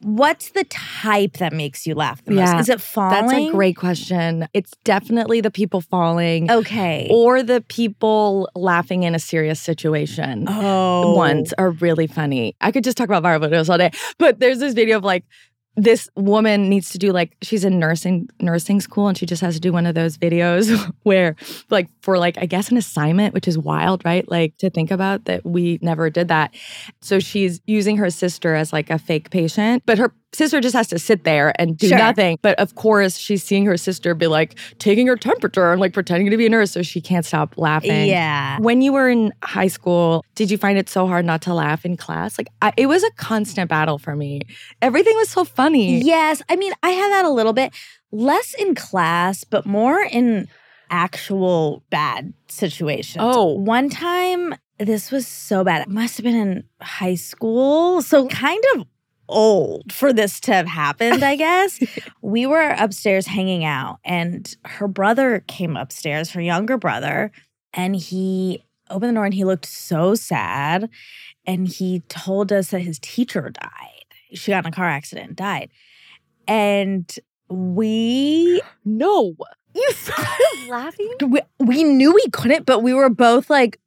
What's 0.00 0.50
the 0.50 0.64
type 0.64 1.38
that 1.38 1.54
makes 1.54 1.86
you 1.86 1.94
laugh 1.94 2.22
the 2.24 2.32
most? 2.32 2.40
Yeah, 2.52 2.58
Is 2.60 2.68
it 2.68 2.80
falling? 2.80 3.26
That's 3.26 3.32
a 3.32 3.50
great 3.52 3.76
question. 3.76 4.46
It's 4.52 4.72
definitely 4.84 5.40
the 5.40 5.50
people 5.50 5.80
falling 5.80 6.50
Okay. 6.50 7.08
or 7.10 7.42
the 7.42 7.62
people 7.68 8.50
laughing 8.54 9.04
in 9.04 9.14
a 9.14 9.18
serious 9.18 9.60
situation. 9.60 10.44
oh. 10.46 11.14
ones 11.14 11.54
are 11.56 11.70
really 11.70 12.06
funny. 12.06 12.54
I 12.60 12.70
could 12.70 12.84
just 12.84 12.98
talk 12.98 13.08
about 13.08 13.22
viral 13.22 13.48
videos 13.48 13.70
all 13.70 13.78
day, 13.78 13.92
but 14.18 14.40
there's 14.40 14.58
this 14.58 14.74
video 14.74 14.98
of 14.98 15.04
like 15.04 15.24
this 15.76 16.08
woman 16.14 16.68
needs 16.68 16.90
to 16.90 16.98
do 16.98 17.12
like 17.12 17.36
she's 17.42 17.64
in 17.64 17.78
nursing 17.78 18.28
nursing 18.40 18.80
school 18.80 19.08
and 19.08 19.18
she 19.18 19.26
just 19.26 19.42
has 19.42 19.54
to 19.54 19.60
do 19.60 19.72
one 19.72 19.86
of 19.86 19.94
those 19.94 20.16
videos 20.16 20.92
where 21.02 21.34
like 21.70 21.88
for 22.00 22.18
like 22.18 22.38
I 22.38 22.46
guess 22.46 22.70
an 22.70 22.76
assignment 22.76 23.34
which 23.34 23.48
is 23.48 23.58
wild 23.58 24.04
right? 24.04 24.28
Like 24.30 24.56
to 24.58 24.70
think 24.70 24.90
about 24.90 25.24
that 25.24 25.44
we 25.44 25.78
never 25.82 26.10
did 26.10 26.28
that. 26.28 26.54
So 27.00 27.18
she's 27.18 27.60
using 27.66 27.96
her 27.96 28.10
sister 28.10 28.54
as 28.54 28.72
like 28.72 28.90
a 28.90 28.98
fake 28.98 29.30
patient 29.30 29.82
but 29.86 29.98
her 29.98 30.12
sister 30.34 30.60
just 30.60 30.74
has 30.74 30.88
to 30.88 30.98
sit 30.98 31.24
there 31.24 31.52
and 31.60 31.76
do 31.78 31.88
Sure. 31.88 31.98
nothing 31.98 32.38
but 32.42 32.58
of 32.58 32.74
course 32.74 33.16
she's 33.18 33.42
seeing 33.42 33.64
her 33.66 33.76
sister 33.76 34.14
be 34.14 34.26
like 34.26 34.58
taking 34.78 35.06
her 35.06 35.16
temperature 35.16 35.70
and 35.72 35.80
like 35.80 35.92
pretending 35.92 36.30
to 36.30 36.36
be 36.36 36.46
a 36.46 36.48
nurse 36.48 36.72
so 36.72 36.82
she 36.82 37.00
can't 37.00 37.24
stop 37.24 37.56
laughing 37.56 38.06
Yeah. 38.06 38.58
when 38.58 38.82
you 38.82 38.92
were 38.92 39.08
in 39.08 39.32
high 39.42 39.68
school, 39.68 40.24
did 40.34 40.50
you 40.50 40.58
find 40.58 40.76
it 40.78 40.88
so 40.88 41.06
hard 41.06 41.24
not 41.24 41.42
to 41.42 41.54
laugh 41.54 41.84
in 41.84 41.96
class? 41.96 42.36
Like, 42.38 42.48
I, 42.62 42.72
it 42.76 42.86
was 42.86 43.02
a 43.04 43.10
constant 43.12 43.68
battle 43.70 43.98
for 43.98 44.16
me. 44.16 44.42
Everything 44.82 45.14
was 45.16 45.28
so 45.28 45.44
funny. 45.44 46.00
Yes. 46.00 46.42
I 46.48 46.56
mean, 46.56 46.72
I 46.82 46.90
had 46.90 47.10
that 47.12 47.24
a 47.24 47.30
little 47.30 47.52
bit 47.52 47.72
less 48.10 48.54
in 48.54 48.74
class, 48.74 49.44
but 49.44 49.64
more 49.66 50.00
in 50.02 50.48
actual 50.90 51.82
bad 51.90 52.32
situations. 52.48 53.18
Oh. 53.24 53.52
one 53.54 53.88
time, 53.90 54.54
this 54.78 55.10
was 55.10 55.26
so 55.26 55.64
bad. 55.64 55.82
It 55.82 55.88
must 55.88 56.16
have 56.16 56.24
been 56.24 56.34
in 56.36 56.64
high 56.80 57.14
school. 57.16 58.02
So, 58.02 58.26
kind 58.28 58.62
of 58.74 58.86
old 59.28 59.92
for 59.92 60.12
this 60.12 60.40
to 60.40 60.52
have 60.52 60.66
happened, 60.66 61.24
I 61.24 61.36
guess. 61.36 61.80
we 62.22 62.46
were 62.46 62.74
upstairs 62.78 63.26
hanging 63.26 63.64
out, 63.64 63.98
and 64.04 64.54
her 64.64 64.88
brother 64.88 65.44
came 65.46 65.76
upstairs, 65.76 66.30
her 66.30 66.40
younger 66.40 66.76
brother, 66.76 67.30
and 67.72 67.96
he 67.96 68.64
opened 68.90 69.10
the 69.10 69.14
door 69.14 69.24
and 69.24 69.34
he 69.34 69.44
looked 69.44 69.66
so 69.66 70.14
sad. 70.14 70.88
And 71.46 71.68
he 71.68 72.00
told 72.08 72.52
us 72.52 72.70
that 72.70 72.80
his 72.80 72.98
teacher 72.98 73.50
died. 73.50 74.04
She 74.32 74.50
got 74.50 74.64
in 74.64 74.72
a 74.72 74.74
car 74.74 74.88
accident 74.88 75.28
and 75.28 75.36
died. 75.36 75.70
And 76.48 77.14
we 77.48 78.62
No. 78.84 79.34
You 79.74 79.90
started 79.94 80.68
laughing? 80.68 81.10
we, 81.26 81.40
we 81.58 81.84
knew 81.84 82.14
we 82.14 82.28
couldn't, 82.30 82.64
but 82.64 82.82
we 82.82 82.94
were 82.94 83.10
both 83.10 83.50
like, 83.50 83.80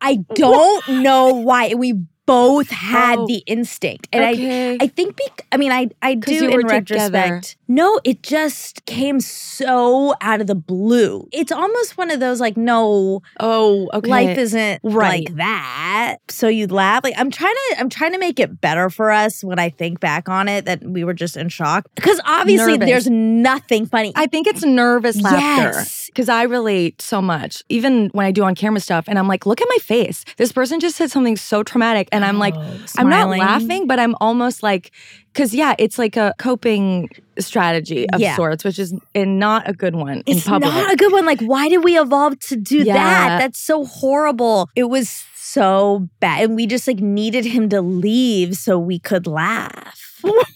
I 0.00 0.16
don't 0.34 0.88
know 1.02 1.34
why. 1.34 1.74
We 1.74 1.94
both 2.26 2.68
had 2.70 3.18
Oh. 3.18 3.26
the 3.26 3.42
instinct. 3.46 4.08
And 4.12 4.24
I 4.24 4.32
okay. 4.32 4.78
I 4.80 4.86
think 4.88 5.16
bec- 5.16 5.46
I 5.52 5.56
mean 5.56 5.72
I 5.72 5.88
I 6.02 6.14
do 6.14 6.32
in 6.48 6.50
together. 6.60 6.66
retrospect. 6.68 7.56
No, 7.68 8.00
it 8.04 8.22
just 8.22 8.84
came 8.84 9.20
so 9.20 10.14
out 10.20 10.40
of 10.40 10.46
the 10.46 10.54
blue. 10.54 11.28
It's 11.32 11.50
almost 11.52 11.96
one 11.98 12.10
of 12.10 12.20
those 12.20 12.40
like 12.40 12.56
no 12.56 13.22
oh, 13.40 13.88
okay. 13.94 14.10
life 14.10 14.38
isn't 14.38 14.80
Right. 14.82 15.26
like 15.28 15.36
that. 15.36 16.16
So 16.28 16.48
you 16.48 16.66
laugh. 16.66 17.02
Like 17.04 17.14
I'm 17.16 17.30
trying 17.30 17.54
to 17.54 17.76
I'm 17.80 17.88
trying 17.88 18.12
to 18.12 18.18
make 18.18 18.38
it 18.40 18.60
better 18.60 18.90
for 18.90 19.10
us 19.10 19.42
when 19.42 19.58
I 19.58 19.70
think 19.70 20.00
back 20.00 20.28
on 20.28 20.48
it 20.48 20.64
that 20.66 20.82
we 20.84 21.04
were 21.04 21.14
just 21.14 21.36
in 21.36 21.48
shock. 21.48 21.86
Because 21.94 22.20
obviously 22.24 22.72
Nervous. 22.78 22.86
there's 22.88 23.06
nothing 23.10 23.86
funny. 23.86 24.12
I 24.16 24.26
think 24.26 24.46
it's 24.46 24.64
nervous 24.64 25.20
laughter. 25.20 25.38
Yes. 25.78 26.06
Because 26.06 26.28
I 26.28 26.42
relate 26.44 27.00
so 27.02 27.20
much. 27.20 27.62
Even 27.68 28.08
when 28.12 28.26
I 28.26 28.30
do 28.32 28.42
on 28.44 28.54
camera 28.54 28.80
stuff 28.80 29.04
and 29.08 29.18
I'm 29.18 29.28
like, 29.28 29.44
look 29.46 29.60
at 29.60 29.68
my 29.68 29.78
face. 29.78 30.24
This 30.38 30.50
person 30.52 30.80
just 30.80 30.96
said 30.96 31.10
something 31.10 31.36
so 31.36 31.62
traumatic. 31.62 32.08
And 32.16 32.24
I'm 32.24 32.38
like, 32.38 32.54
Oh, 32.56 32.78
I'm 32.98 33.08
not 33.08 33.28
laughing, 33.28 33.86
but 33.86 33.98
I'm 33.98 34.14
almost 34.20 34.62
like, 34.62 34.90
because 35.32 35.54
yeah, 35.54 35.74
it's 35.78 35.98
like 35.98 36.16
a 36.16 36.34
coping 36.38 37.08
strategy 37.38 38.08
of 38.10 38.20
Yeah. 38.20 38.34
sorts, 38.36 38.64
which 38.64 38.78
is 38.78 38.94
and 39.14 39.38
not 39.38 39.68
a 39.68 39.72
good 39.72 39.94
one 39.94 40.22
in 40.26 40.36
It's 40.36 40.46
public. 40.46 40.72
not 40.72 40.92
a 40.92 40.96
good 40.96 41.12
one. 41.12 41.26
Like, 41.26 41.40
why 41.42 41.68
did 41.68 41.84
we 41.84 41.98
evolve 41.98 42.38
to 42.48 42.56
do 42.56 42.78
Yeah. 42.78 42.94
that? 42.94 43.38
That's 43.38 43.60
so 43.60 43.84
horrible. 43.84 44.68
It 44.74 44.84
was 44.84 45.24
so 45.36 46.08
bad. 46.20 46.42
And 46.44 46.56
we 46.56 46.66
just 46.66 46.86
like 46.88 46.98
needed 47.00 47.44
him 47.44 47.68
to 47.68 47.80
leave 47.82 48.54
so 48.56 48.78
we 48.78 48.98
could 48.98 49.26
laugh. 49.26 50.22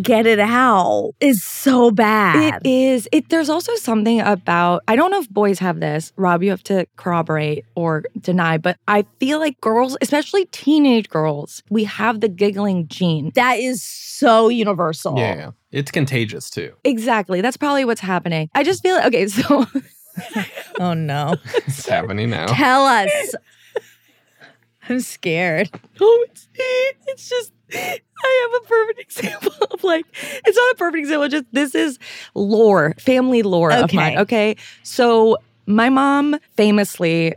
Get 0.00 0.26
it 0.26 0.40
out. 0.40 1.12
is 1.20 1.42
so 1.42 1.90
bad. 1.90 2.62
It 2.64 2.68
is. 2.68 3.08
It 3.12 3.28
there's 3.28 3.50
also 3.50 3.74
something 3.76 4.20
about 4.20 4.82
I 4.88 4.96
don't 4.96 5.10
know 5.10 5.20
if 5.20 5.28
boys 5.30 5.58
have 5.58 5.80
this. 5.80 6.12
Rob, 6.16 6.42
you 6.42 6.50
have 6.50 6.62
to 6.64 6.86
corroborate 6.96 7.64
or 7.74 8.04
deny, 8.20 8.58
but 8.58 8.78
I 8.88 9.04
feel 9.20 9.38
like 9.38 9.60
girls, 9.60 9.96
especially 10.00 10.46
teenage 10.46 11.08
girls, 11.08 11.62
we 11.70 11.84
have 11.84 12.20
the 12.20 12.28
giggling 12.28 12.88
gene. 12.88 13.32
that 13.34 13.58
is 13.58 13.82
so 13.82 14.48
universal. 14.48 15.18
Yeah, 15.18 15.34
yeah. 15.36 15.50
It's 15.72 15.90
contagious 15.90 16.50
too. 16.50 16.72
Exactly. 16.84 17.40
That's 17.40 17.56
probably 17.56 17.84
what's 17.84 18.00
happening. 18.00 18.48
I 18.54 18.62
just 18.62 18.82
feel 18.82 18.96
okay, 19.06 19.26
so 19.26 19.66
Oh 20.80 20.94
no. 20.94 21.36
It's 21.66 21.86
happening 21.86 22.30
now. 22.30 22.46
Tell 22.46 22.84
us. 22.84 23.10
I'm 24.88 25.00
scared. 25.00 25.70
Oh, 26.00 26.26
it's, 26.30 26.48
it's 27.06 27.28
just 27.28 27.52
I 27.72 28.50
have 28.52 28.62
a 28.62 28.66
perfect 28.68 29.00
example 29.18 29.66
of 29.70 29.84
like 29.84 30.04
it's 30.44 30.56
not 30.56 30.72
a 30.72 30.76
perfect 30.76 31.00
example. 31.00 31.28
Just 31.28 31.44
this 31.52 31.74
is 31.74 31.98
lore, 32.34 32.94
family 32.98 33.42
lore 33.42 33.72
of 33.72 33.92
mine. 33.92 34.18
Okay. 34.18 34.54
Okay, 34.54 34.56
so 34.82 35.38
my 35.66 35.88
mom 35.88 36.36
famously 36.56 37.34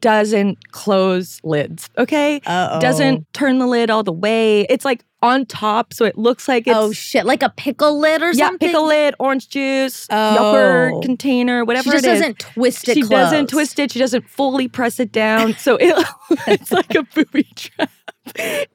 doesn't 0.00 0.70
close 0.72 1.40
lids. 1.44 1.88
Okay. 1.98 2.40
Uh-oh. 2.46 2.80
Doesn't 2.80 3.32
turn 3.32 3.58
the 3.58 3.66
lid 3.66 3.90
all 3.90 4.02
the 4.02 4.12
way. 4.12 4.62
It's 4.62 4.84
like 4.84 5.04
on 5.20 5.46
top, 5.46 5.92
so 5.92 6.04
it 6.04 6.16
looks 6.16 6.46
like 6.46 6.66
it's 6.68 6.76
oh 6.76 6.92
shit, 6.92 7.26
like 7.26 7.42
a 7.42 7.48
pickle 7.50 7.98
lid 7.98 8.22
or 8.22 8.30
yeah, 8.32 8.46
something. 8.46 8.68
Yeah, 8.68 8.72
pickle 8.72 8.86
lid, 8.86 9.14
orange 9.18 9.48
juice, 9.48 10.06
Oh. 10.10 10.34
yogurt 10.34 11.02
container, 11.02 11.64
whatever 11.64 11.84
She 11.84 11.90
just 11.90 12.04
doesn't 12.04 12.38
twist 12.38 12.88
it. 12.88 12.94
she 12.94 13.02
doesn't 13.02 13.48
twist 13.48 13.78
it. 13.80 13.90
She 13.90 13.98
doesn't 13.98 14.28
fully 14.28 14.68
press 14.68 15.00
it 15.00 15.10
down. 15.10 15.54
So 15.54 15.76
it, 15.76 16.06
it's 16.46 16.70
like 16.70 16.94
a 16.94 17.02
booby 17.02 17.48
trap. 17.56 17.90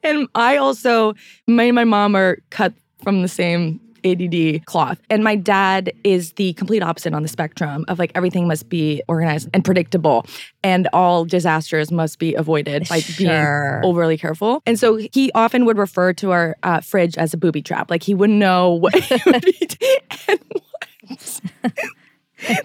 And 0.02 0.28
I 0.34 0.56
also, 0.58 1.14
me 1.46 1.68
and 1.68 1.74
my 1.74 1.84
mom 1.84 2.14
are 2.14 2.38
cut 2.50 2.74
from 3.02 3.22
the 3.22 3.28
same 3.28 3.80
ADD 4.04 4.64
cloth. 4.66 5.00
And 5.10 5.24
my 5.24 5.34
dad 5.36 5.92
is 6.04 6.32
the 6.34 6.52
complete 6.54 6.82
opposite 6.82 7.14
on 7.14 7.22
the 7.22 7.28
spectrum 7.28 7.84
of 7.88 7.98
like 7.98 8.12
everything 8.14 8.46
must 8.46 8.68
be 8.68 9.02
organized 9.08 9.48
and 9.54 9.64
predictable, 9.64 10.26
and 10.62 10.88
all 10.92 11.24
disasters 11.24 11.90
must 11.90 12.18
be 12.18 12.34
avoided 12.34 12.88
by 12.88 13.00
Sure. 13.00 13.80
being 13.80 13.90
overly 13.90 14.16
careful. 14.18 14.62
And 14.66 14.78
so 14.78 14.96
he 14.96 15.30
often 15.34 15.64
would 15.64 15.78
refer 15.78 16.12
to 16.14 16.30
our 16.32 16.56
uh, 16.62 16.80
fridge 16.80 17.16
as 17.18 17.32
a 17.34 17.36
booby 17.36 17.62
trap. 17.62 17.90
Like 17.90 18.02
he 18.02 18.14
wouldn't 18.14 18.38
know 18.38 18.70
what 18.72 18.94
it 18.96 19.24
would 19.26 19.42
be. 19.88 19.98
And 20.28 20.40
once, 21.08 21.40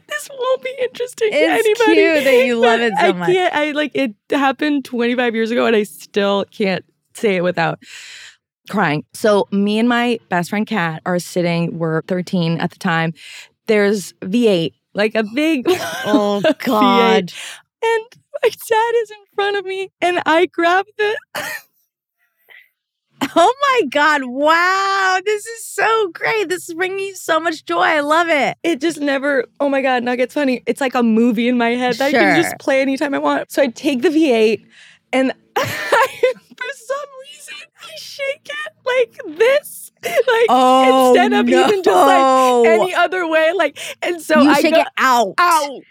this 0.07 0.29
won't 0.37 0.63
be 0.63 0.75
interesting 0.81 1.31
to 1.31 1.35
It's 1.37 1.65
anybody. 1.65 1.95
cute 2.01 2.23
that 2.25 2.45
you 2.45 2.55
love 2.59 2.81
it 2.81 2.93
so 2.99 3.05
I 3.07 3.11
much. 3.13 3.29
can't. 3.29 3.53
I 3.55 3.71
like 3.71 3.91
it 3.93 4.13
happened 4.29 4.85
25 4.85 5.35
years 5.35 5.51
ago, 5.51 5.65
and 5.65 5.75
I 5.75 5.83
still 5.83 6.45
can't 6.51 6.83
say 7.13 7.37
it 7.37 7.43
without 7.43 7.79
crying. 8.69 9.03
So 9.13 9.47
me 9.51 9.79
and 9.79 9.89
my 9.89 10.19
best 10.29 10.49
friend 10.49 10.65
Kat 10.65 11.01
are 11.05 11.19
sitting. 11.19 11.77
We're 11.77 12.01
13 12.03 12.59
at 12.59 12.71
the 12.71 12.79
time. 12.79 13.13
There's 13.67 14.13
V8, 14.21 14.73
like 14.93 15.15
a 15.15 15.23
big. 15.23 15.65
Oh 16.05 16.41
V8, 16.45 16.59
God. 16.65 17.33
and 17.83 18.03
my 18.41 18.49
dad 18.49 18.93
is 19.03 19.11
in 19.11 19.17
front 19.35 19.57
of 19.57 19.65
me, 19.65 19.91
and 20.01 20.21
I 20.25 20.45
grab 20.45 20.85
the. 20.97 21.17
Oh 23.35 23.53
my 23.61 23.87
God. 23.89 24.21
Wow. 24.23 25.19
This 25.25 25.45
is 25.45 25.65
so 25.65 26.09
great. 26.13 26.47
This 26.47 26.69
is 26.69 26.73
bringing 26.73 26.99
you 26.99 27.15
so 27.15 27.37
much 27.39 27.65
joy. 27.65 27.81
I 27.81 27.99
love 27.99 28.29
it. 28.29 28.57
It 28.63 28.79
just 28.79 28.99
never. 28.99 29.43
Oh 29.59 29.67
my 29.67 29.81
god, 29.81 30.03
Nugget's 30.03 30.33
funny. 30.33 30.63
It's 30.65 30.79
like 30.79 30.95
a 30.95 31.03
movie 31.03 31.47
in 31.49 31.57
my 31.57 31.71
head 31.71 31.95
that 31.95 32.07
I 32.07 32.11
can 32.11 32.41
just 32.41 32.57
play 32.59 32.81
anytime 32.81 33.13
I 33.13 33.17
want. 33.17 33.51
So 33.51 33.61
I 33.61 33.67
take 33.67 34.01
the 34.03 34.09
V8, 34.09 34.65
and 35.11 35.33
for 36.57 36.71
some 36.75 37.09
reason 37.31 37.55
I 37.81 37.95
shake 37.97 38.49
it 38.49 38.73
like 38.85 39.37
this, 39.37 39.91
like 40.03 40.45
Oh, 40.49 41.09
instead 41.09 41.33
of 41.33 41.47
even 41.49 41.83
just 41.83 41.95
like 42.07 42.65
any 42.67 42.93
other 42.93 43.27
way. 43.27 43.51
Like, 43.53 43.77
and 44.01 44.21
so 44.21 44.41
you 44.41 44.49
I 44.49 44.61
shake 44.61 44.73
go, 44.75 44.81
it 44.81 44.87
out. 44.97 45.33
out. 45.37 45.81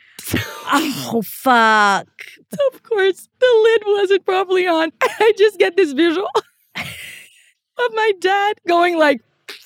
Oh 0.70 1.22
fuck. 1.24 2.06
So 2.50 2.66
of 2.72 2.82
course 2.82 3.28
the 3.40 3.60
lid 3.62 3.82
wasn't 3.86 4.24
properly 4.24 4.66
on. 4.66 4.90
I 5.02 5.32
just 5.36 5.58
get 5.58 5.76
this 5.76 5.92
visual 5.92 6.30
of 6.74 7.94
my 7.94 8.12
dad 8.20 8.54
going 8.66 8.96
like, 8.96 9.20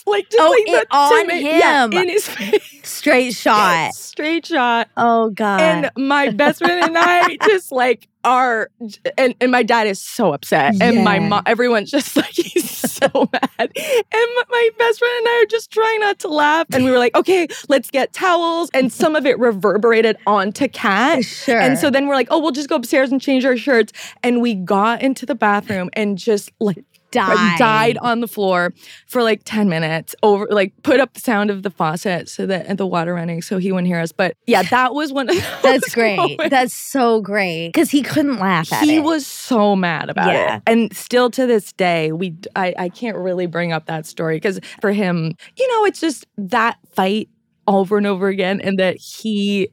like 0.05 0.29
just 0.31 0.41
Oh, 0.43 0.51
like 0.51 0.63
it- 0.67 0.89
the 0.91 0.97
on 0.97 1.21
tomato- 1.23 1.47
yeah, 1.49 1.85
him. 1.85 1.93
in 1.93 2.09
his 2.09 2.27
face, 2.29 2.72
Straight 2.87 3.35
shot. 3.35 3.95
straight 3.95 4.47
shot. 4.47 4.89
Oh 4.97 5.31
God. 5.31 5.61
And 5.61 5.91
my 5.97 6.31
best 6.31 6.59
friend 6.59 6.85
and 6.85 6.97
I 6.99 7.37
just 7.47 7.73
like 7.73 8.09
are, 8.25 8.71
and, 9.19 9.35
and 9.41 9.51
my 9.51 9.63
dad 9.63 9.87
is 9.87 10.01
so 10.01 10.33
upset, 10.33 10.81
and 10.81 11.03
my 11.03 11.19
mom, 11.19 11.43
everyone's 11.47 11.91
just 11.91 12.17
like 12.17 12.31
he's 12.31 12.71
so 12.71 13.09
mad, 13.33 13.51
and 13.59 13.75
my, 13.77 14.45
my 14.49 14.71
best 14.79 14.99
friend 15.01 15.13
and 15.19 15.29
I 15.29 15.43
are 15.43 15.47
just 15.47 15.73
trying 15.73 16.01
not 16.01 16.21
to 16.21 16.29
laugh, 16.29 16.67
and 16.73 16.85
we 16.85 16.91
were 16.91 16.99
like, 16.99 17.17
okay, 17.17 17.49
let's 17.69 17.91
get 17.91 18.13
towels, 18.13 18.71
and 18.75 18.93
some 18.93 19.17
of 19.17 19.27
it 19.27 19.39
reverberated 19.39 20.17
onto 20.27 20.69
Kat. 20.69 21.25
sure. 21.25 21.59
And 21.59 21.79
so 21.79 21.91
then 21.91 22.07
we're 22.07 22.15
like, 22.15 22.29
oh, 22.31 22.39
we'll 22.39 22.53
just 22.53 22.69
go 22.69 22.77
upstairs 22.77 23.11
and 23.11 23.21
change 23.21 23.45
our 23.45 23.57
shirts. 23.57 23.93
And 24.23 24.41
we 24.41 24.55
got 24.55 25.03
into 25.03 25.27
the 25.27 25.35
bathroom 25.35 25.91
and 25.95 26.17
just 26.17 26.53
like 26.61 26.85
died. 27.13 27.59
died 27.59 27.99
on 27.99 28.21
the 28.21 28.27
floor 28.29 28.73
for 29.07 29.23
like 29.23 29.43
10 29.45 29.69
minutes 29.69 30.15
over 30.23 30.47
like 30.51 30.73
put 30.83 30.99
up 31.01 31.15
the 31.15 31.21
sound 31.21 31.51
of 31.51 31.63
the 31.63 31.71
faucet 31.71 32.29
so 32.29 32.47
that 32.47 32.67
and 32.67 32.79
the 32.79 32.87
water 32.87 33.15
running 33.15 33.41
so 33.43 33.59
he 33.59 33.71
wouldn't 33.71 33.87
hear 33.87 34.01
us. 34.01 34.11
But 34.13 34.37
yeah, 34.47 34.63
that 34.71 34.95
was 34.95 35.13
one 35.13 35.29
of 35.29 35.37
That's 35.63 35.95
great. 35.95 36.17
moments. 36.17 36.51
That's 36.51 36.75
so 36.75 37.21
great. 37.21 37.69
Because 37.69 37.91
he 37.91 38.03
couldn't 38.03 38.39
laugh 38.39 38.73
at 38.73 38.85
he 38.85 38.97
it. 38.97 39.05
was 39.05 39.27
so 39.27 39.77
mad 39.77 40.11
about 40.11 40.33
Yeah. 40.33 40.57
it. 40.57 40.63
And 40.67 40.95
still 40.97 41.31
to 41.31 41.47
this 41.47 41.73
day, 41.73 42.13
we 42.13 42.35
I, 42.57 42.75
I 42.79 42.89
can't 42.89 43.17
really 43.17 43.47
bring 43.47 43.73
up 43.73 43.87
that 43.87 44.07
story 44.07 44.37
because 44.37 44.59
for 44.81 44.93
him, 44.93 45.35
you 45.57 45.69
know, 45.73 45.85
it's 45.85 46.01
just 46.01 46.27
that 46.39 46.79
fight 46.95 47.29
over 47.69 47.97
and 47.97 48.09
over 48.09 48.27
again 48.27 48.61
and 48.61 48.77
that 48.81 48.97
he, 48.97 49.69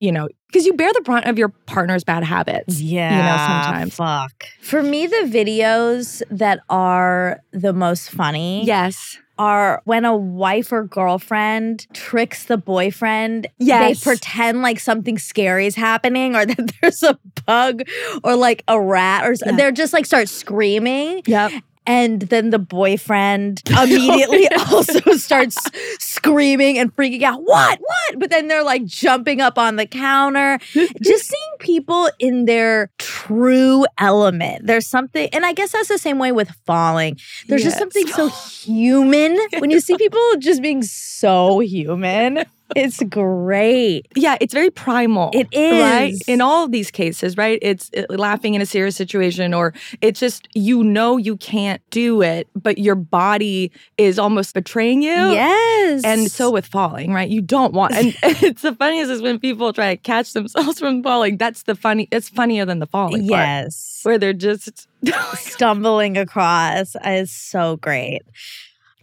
you 0.00 0.12
know, 0.12 0.28
because 0.48 0.66
you 0.66 0.74
bear 0.74 0.92
the 0.92 1.00
brunt 1.02 1.26
of 1.26 1.38
your 1.38 1.48
partner's 1.48 2.04
bad 2.04 2.24
habits. 2.24 2.80
Yeah. 2.80 3.10
You 3.10 3.22
know, 3.22 3.64
sometimes. 3.72 3.94
Fuck. 3.96 4.44
For 4.60 4.82
me, 4.82 5.06
the 5.06 5.28
videos 5.28 6.22
that 6.30 6.60
are 6.68 7.40
the 7.52 7.72
most 7.72 8.10
funny 8.10 8.64
Yes. 8.64 9.18
are 9.38 9.82
when 9.84 10.04
a 10.04 10.16
wife 10.16 10.70
or 10.72 10.84
girlfriend 10.84 11.86
tricks 11.92 12.44
the 12.44 12.56
boyfriend. 12.56 13.46
Yes. 13.58 14.00
They 14.00 14.10
pretend 14.10 14.62
like 14.62 14.78
something 14.78 15.18
scary 15.18 15.66
is 15.66 15.74
happening 15.74 16.36
or 16.36 16.46
that 16.46 16.72
there's 16.80 17.02
a 17.02 17.18
bug 17.46 17.82
or 18.22 18.36
like 18.36 18.62
a 18.68 18.80
rat 18.80 19.26
or 19.26 19.34
Yeah. 19.44 19.56
they're 19.56 19.72
just 19.72 19.92
like 19.92 20.06
start 20.06 20.28
screaming. 20.28 21.22
Yep. 21.26 21.52
And 21.86 22.22
then 22.22 22.50
the 22.50 22.58
boyfriend 22.58 23.62
oh, 23.76 23.84
immediately 23.84 24.48
also 24.70 25.00
starts 25.16 25.58
screaming 25.98 26.78
and 26.78 26.94
freaking 26.94 27.22
out. 27.22 27.42
What? 27.42 27.80
What? 27.80 28.18
But 28.18 28.30
then 28.30 28.48
they're 28.48 28.64
like 28.64 28.84
jumping 28.84 29.40
up 29.40 29.58
on 29.58 29.76
the 29.76 29.86
counter. 29.86 30.58
Just 31.02 31.26
seeing 31.26 31.54
people 31.58 32.08
in 32.18 32.46
their 32.46 32.90
true 32.98 33.84
element. 33.98 34.66
There's 34.66 34.86
something, 34.86 35.28
and 35.32 35.44
I 35.44 35.52
guess 35.52 35.72
that's 35.72 35.88
the 35.88 35.98
same 35.98 36.18
way 36.18 36.32
with 36.32 36.50
falling. 36.66 37.18
There's 37.48 37.62
just 37.62 37.78
something 37.78 38.06
so 38.06 38.28
human 38.64 39.38
when 39.58 39.70
you 39.70 39.80
see 39.80 39.96
people 39.96 40.20
just 40.38 40.62
being 40.62 40.82
so 40.82 41.60
human. 41.60 42.44
It's 42.74 43.02
great. 43.04 44.06
Yeah, 44.14 44.36
it's 44.40 44.54
very 44.54 44.70
primal. 44.70 45.30
It 45.32 45.48
is. 45.52 45.72
Right? 45.72 46.14
In 46.26 46.40
all 46.40 46.64
of 46.64 46.72
these 46.72 46.90
cases, 46.90 47.36
right? 47.36 47.58
It's 47.62 47.90
laughing 48.08 48.54
in 48.54 48.60
a 48.60 48.66
serious 48.66 48.96
situation, 48.96 49.54
or 49.54 49.74
it's 50.00 50.20
just 50.20 50.48
you 50.54 50.82
know 50.82 51.16
you 51.16 51.36
can't 51.36 51.82
do 51.90 52.22
it, 52.22 52.48
but 52.54 52.78
your 52.78 52.94
body 52.94 53.72
is 53.98 54.18
almost 54.18 54.54
betraying 54.54 55.02
you. 55.02 55.10
Yes. 55.10 56.02
And 56.04 56.30
so 56.30 56.50
with 56.50 56.66
falling, 56.66 57.12
right? 57.12 57.28
You 57.28 57.40
don't 57.40 57.72
want, 57.72 57.94
and 57.94 58.08
it's 58.22 58.62
the 58.62 58.74
funniest 58.74 59.10
is 59.10 59.22
when 59.22 59.38
people 59.38 59.72
try 59.72 59.94
to 59.94 60.00
catch 60.00 60.32
themselves 60.32 60.78
from 60.78 61.02
falling. 61.02 61.36
That's 61.36 61.64
the 61.64 61.74
funny. 61.74 62.08
It's 62.10 62.28
funnier 62.28 62.64
than 62.64 62.78
the 62.78 62.86
falling. 62.86 63.28
part, 63.28 63.40
yes. 63.46 64.00
where 64.02 64.18
they're 64.18 64.32
just 64.32 64.88
stumbling 65.34 66.16
across 66.16 66.96
is 67.04 67.30
so 67.30 67.76
great. 67.76 68.22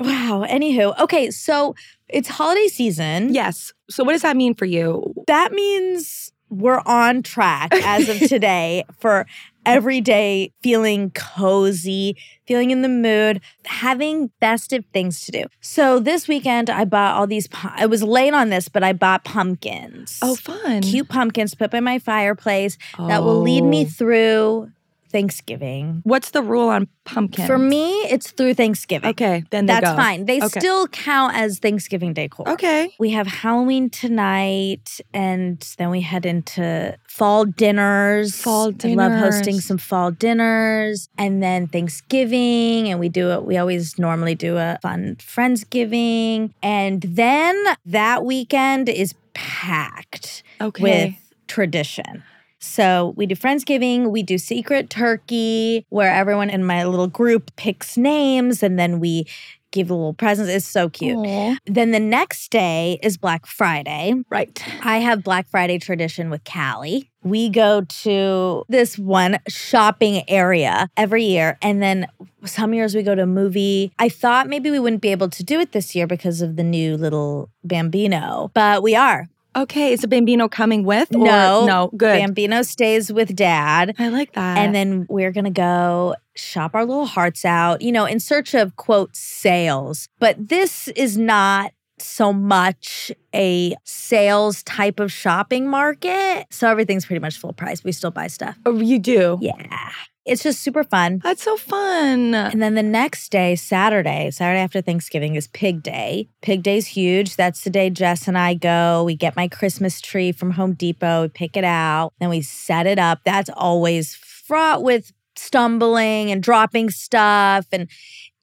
Wow. 0.01 0.45
Anywho, 0.47 0.97
okay, 0.99 1.29
so 1.29 1.75
it's 2.11 2.27
holiday 2.29 2.67
season. 2.67 3.33
yes. 3.33 3.73
So 3.89 4.03
what 4.03 4.13
does 4.13 4.21
that 4.21 4.37
mean 4.37 4.53
for 4.55 4.65
you? 4.65 5.13
That 5.27 5.51
means 5.51 6.31
we're 6.49 6.81
on 6.85 7.23
track 7.23 7.69
as 7.73 8.09
of 8.09 8.19
today 8.29 8.83
for 8.99 9.25
every 9.65 10.01
day 10.01 10.51
feeling 10.63 11.11
cozy, 11.11 12.17
feeling 12.47 12.71
in 12.71 12.81
the 12.81 12.89
mood, 12.89 13.39
having 13.65 14.29
festive 14.39 14.83
things 14.93 15.21
to 15.25 15.31
do. 15.31 15.43
So 15.61 15.99
this 15.99 16.27
weekend, 16.27 16.69
I 16.69 16.83
bought 16.85 17.15
all 17.15 17.27
these. 17.27 17.47
I 17.63 17.85
was 17.85 18.01
late 18.03 18.33
on 18.33 18.49
this, 18.49 18.67
but 18.69 18.83
I 18.83 18.91
bought 18.93 19.23
pumpkins. 19.23 20.19
Oh, 20.21 20.35
fun. 20.35 20.81
cute 20.81 21.07
pumpkins 21.09 21.53
put 21.55 21.71
by 21.71 21.79
my 21.79 21.99
fireplace 21.99 22.77
that 22.97 23.23
will 23.23 23.41
lead 23.41 23.61
me 23.63 23.85
Oh. 23.85 23.89
through 23.89 24.71
Thanksgiving. 25.11 26.01
What's 26.03 26.31
the 26.31 26.41
rule 26.41 26.69
on 26.69 26.87
pumpkins? 27.05 27.47
For 27.47 27.57
me, 27.57 27.91
it's 28.09 28.31
through 28.31 28.55
Thanksgiving. 28.55 29.09
okay, 29.11 29.43
then 29.51 29.65
they 29.67 29.73
That's 29.73 29.89
go. 29.91 29.95
fine. 29.95 30.25
They 30.25 30.37
Okay. 30.37 30.59
still 30.59 30.87
count 30.87 31.35
as 31.35 31.59
Thanksgiving 31.59 32.13
decor. 32.13 32.49
Okay. 32.49 32.89
We 32.99 33.11
have 33.11 33.27
Halloween 33.27 33.89
tonight, 33.89 34.99
and 35.13 35.59
then 35.77 35.89
we 35.91 36.01
head 36.01 36.25
into 36.25 36.97
fall 37.07 37.45
dinners. 37.45 38.35
Fall 38.41 38.71
dinners. 38.71 38.97
I 38.97 39.09
love 39.09 39.19
hosting 39.19 39.59
some 39.61 39.77
fall 39.77 40.11
dinners, 40.11 41.09
and 41.17 41.43
then 41.43 41.67
Thanksgiving, 41.67 42.89
and 42.89 42.99
we 42.99 43.09
do 43.09 43.29
it. 43.31 43.43
We 43.43 43.57
always 43.57 43.99
normally 43.99 44.35
do 44.35 44.57
a 44.57 44.79
fun 44.81 45.17
friendsgiving, 45.19 46.53
and 46.63 47.01
then 47.01 47.55
that 47.85 48.23
weekend 48.25 48.89
is 48.89 49.13
packed 49.33 50.43
Okay. 50.59 50.81
with 50.83 51.13
tradition. 51.47 52.23
So 52.61 53.13
we 53.17 53.25
do 53.25 53.35
Friendsgiving, 53.35 54.11
we 54.11 54.23
do 54.23 54.37
Secret 54.37 54.89
Turkey, 54.89 55.85
where 55.89 56.13
everyone 56.13 56.49
in 56.49 56.63
my 56.63 56.85
little 56.85 57.07
group 57.07 57.55
picks 57.55 57.97
names 57.97 58.63
and 58.63 58.77
then 58.77 58.99
we 58.99 59.25
give 59.71 59.89
little 59.89 60.13
presents. 60.13 60.51
It's 60.51 60.67
so 60.67 60.89
cute. 60.89 61.17
Aw. 61.17 61.55
Then 61.65 61.91
the 61.91 61.99
next 61.99 62.51
day 62.51 62.99
is 63.01 63.17
Black 63.17 63.45
Friday. 63.45 64.13
Right. 64.29 64.61
I 64.83 64.97
have 64.97 65.23
Black 65.23 65.47
Friday 65.47 65.79
tradition 65.79 66.29
with 66.29 66.43
Callie. 66.43 67.09
We 67.23 67.49
go 67.49 67.81
to 67.81 68.63
this 68.67 68.97
one 68.97 69.39
shopping 69.47 70.29
area 70.29 70.89
every 70.97 71.23
year. 71.23 71.57
And 71.61 71.81
then 71.81 72.07
some 72.45 72.73
years 72.73 72.93
we 72.95 73.01
go 73.01 73.15
to 73.15 73.23
a 73.23 73.27
movie. 73.27 73.91
I 73.97 74.09
thought 74.09 74.47
maybe 74.47 74.69
we 74.71 74.79
wouldn't 74.79 75.01
be 75.01 75.11
able 75.11 75.29
to 75.29 75.43
do 75.43 75.59
it 75.59 75.71
this 75.71 75.95
year 75.95 76.05
because 76.05 76.41
of 76.41 76.57
the 76.57 76.63
new 76.63 76.97
little 76.97 77.49
Bambino, 77.63 78.51
but 78.53 78.83
we 78.83 78.95
are. 78.95 79.29
Okay, 79.55 79.91
is 79.91 80.03
a 80.03 80.07
Bambino 80.07 80.47
coming 80.47 80.83
with? 80.83 81.13
or- 81.13 81.19
No, 81.25 81.65
no, 81.65 81.91
good. 81.97 82.17
Bambino 82.19 82.61
stays 82.61 83.11
with 83.11 83.35
dad. 83.35 83.95
I 83.99 84.07
like 84.09 84.33
that. 84.33 84.57
And 84.57 84.73
then 84.73 85.05
we're 85.09 85.31
going 85.31 85.43
to 85.45 85.49
go 85.51 86.15
shop 86.35 86.71
our 86.73 86.85
little 86.85 87.05
hearts 87.05 87.43
out, 87.43 87.81
you 87.81 87.91
know, 87.91 88.05
in 88.05 88.19
search 88.19 88.53
of 88.53 88.75
quote 88.77 89.15
sales. 89.15 90.07
But 90.19 90.47
this 90.49 90.87
is 90.89 91.17
not 91.17 91.73
so 92.03 92.33
much 92.33 93.11
a 93.33 93.75
sales 93.83 94.63
type 94.63 94.99
of 94.99 95.11
shopping 95.11 95.67
market. 95.67 96.47
So 96.49 96.69
everything's 96.69 97.05
pretty 97.05 97.19
much 97.19 97.37
full 97.37 97.53
price. 97.53 97.83
We 97.83 97.91
still 97.91 98.11
buy 98.11 98.27
stuff. 98.27 98.57
oh, 98.65 98.79
you 98.79 98.99
do. 98.99 99.37
Yeah. 99.41 99.91
It's 100.23 100.43
just 100.43 100.61
super 100.61 100.83
fun. 100.83 101.19
That's 101.23 101.41
so 101.41 101.57
fun. 101.57 102.35
And 102.35 102.61
then 102.61 102.75
the 102.75 102.83
next 102.83 103.31
day, 103.31 103.55
Saturday, 103.55 104.29
Saturday 104.29 104.59
after 104.59 104.79
Thanksgiving 104.79 105.33
is 105.35 105.47
Pig 105.47 105.81
Day. 105.81 106.29
Pig 106.41 106.61
Day's 106.61 106.85
huge. 106.85 107.35
That's 107.35 107.63
the 107.63 107.71
day 107.71 107.89
Jess 107.89 108.27
and 108.27 108.37
I 108.37 108.53
go. 108.53 109.03
We 109.03 109.15
get 109.15 109.35
my 109.35 109.47
Christmas 109.47 109.99
tree 109.99 110.31
from 110.31 110.51
Home 110.51 110.73
Depot, 110.73 111.23
we 111.23 111.27
pick 111.29 111.57
it 111.57 111.63
out, 111.63 112.13
then 112.19 112.29
we 112.29 112.43
set 112.43 112.85
it 112.85 112.99
up. 112.99 113.21
That's 113.23 113.49
always 113.55 114.13
fraught 114.13 114.83
with 114.83 115.11
stumbling 115.35 116.31
and 116.31 116.43
dropping 116.43 116.91
stuff. 116.91 117.65
And 117.71 117.89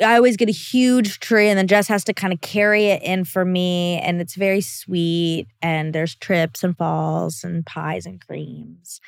I 0.00 0.16
always 0.16 0.36
get 0.36 0.48
a 0.48 0.52
huge 0.52 1.18
tree, 1.20 1.48
and 1.48 1.58
then 1.58 1.66
Jess 1.66 1.88
has 1.88 2.04
to 2.04 2.14
kind 2.14 2.32
of 2.32 2.40
carry 2.40 2.86
it 2.86 3.02
in 3.02 3.24
for 3.24 3.44
me. 3.44 3.98
And 4.00 4.20
it's 4.20 4.36
very 4.36 4.60
sweet. 4.60 5.48
And 5.60 5.92
there's 5.92 6.14
trips 6.14 6.62
and 6.62 6.76
falls 6.76 7.42
and 7.42 7.66
pies 7.66 8.06
and 8.06 8.24
creams. 8.24 9.00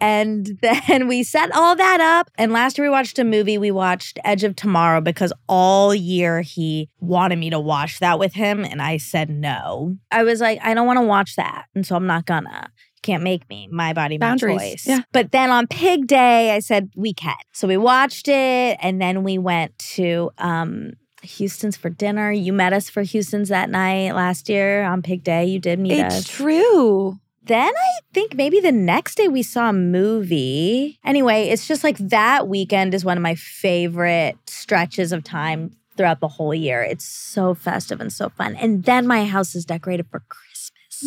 And 0.00 0.58
then 0.62 1.06
we 1.06 1.22
set 1.22 1.54
all 1.54 1.76
that 1.76 2.00
up. 2.00 2.30
And 2.36 2.52
last 2.52 2.76
year 2.76 2.86
we 2.86 2.90
watched 2.90 3.18
a 3.18 3.24
movie. 3.24 3.56
We 3.56 3.70
watched 3.70 4.18
Edge 4.24 4.42
of 4.42 4.56
Tomorrow 4.56 5.00
because 5.00 5.32
all 5.48 5.94
year 5.94 6.42
he 6.42 6.90
wanted 6.98 7.38
me 7.38 7.50
to 7.50 7.60
watch 7.60 8.00
that 8.00 8.18
with 8.18 8.34
him. 8.34 8.64
And 8.64 8.82
I 8.82 8.96
said 8.96 9.30
no. 9.30 9.96
I 10.10 10.24
was 10.24 10.40
like, 10.40 10.58
I 10.62 10.74
don't 10.74 10.86
want 10.86 10.98
to 10.98 11.06
watch 11.06 11.36
that. 11.36 11.66
And 11.74 11.86
so 11.86 11.94
I'm 11.94 12.06
not 12.06 12.26
gonna. 12.26 12.70
Can't 13.02 13.22
make 13.22 13.48
me. 13.48 13.68
My 13.70 13.92
body, 13.92 14.16
my 14.16 14.28
Boundaries. 14.28 14.58
choice. 14.58 14.86
Yeah. 14.86 15.02
But 15.12 15.32
then 15.32 15.50
on 15.50 15.66
Pig 15.66 16.06
Day, 16.06 16.54
I 16.54 16.60
said 16.60 16.90
we 16.94 17.12
can. 17.12 17.34
So 17.52 17.66
we 17.66 17.76
watched 17.76 18.28
it, 18.28 18.78
and 18.80 19.00
then 19.00 19.24
we 19.24 19.38
went 19.38 19.76
to 19.96 20.30
um, 20.38 20.92
Houston's 21.22 21.76
for 21.76 21.90
dinner. 21.90 22.30
You 22.30 22.52
met 22.52 22.72
us 22.72 22.88
for 22.88 23.02
Houston's 23.02 23.48
that 23.48 23.70
night 23.70 24.12
last 24.12 24.48
year 24.48 24.84
on 24.84 25.02
Pig 25.02 25.24
Day. 25.24 25.46
You 25.46 25.58
did 25.58 25.80
meet 25.80 25.98
it's 25.98 26.14
us. 26.14 26.20
It's 26.20 26.28
true. 26.28 27.18
Then 27.44 27.72
I 27.74 28.00
think 28.14 28.36
maybe 28.36 28.60
the 28.60 28.70
next 28.70 29.16
day 29.16 29.26
we 29.26 29.42
saw 29.42 29.70
a 29.70 29.72
movie. 29.72 31.00
Anyway, 31.04 31.48
it's 31.48 31.66
just 31.66 31.82
like 31.82 31.98
that 31.98 32.46
weekend 32.46 32.94
is 32.94 33.04
one 33.04 33.16
of 33.16 33.22
my 33.22 33.34
favorite 33.34 34.36
stretches 34.46 35.10
of 35.10 35.24
time 35.24 35.76
throughout 35.96 36.20
the 36.20 36.28
whole 36.28 36.54
year. 36.54 36.82
It's 36.82 37.04
so 37.04 37.54
festive 37.54 38.00
and 38.00 38.12
so 38.12 38.28
fun. 38.28 38.54
And 38.56 38.84
then 38.84 39.06
my 39.06 39.24
house 39.24 39.54
is 39.54 39.64
decorated 39.64 40.06
for 40.10 40.20
Christmas. 40.28 40.51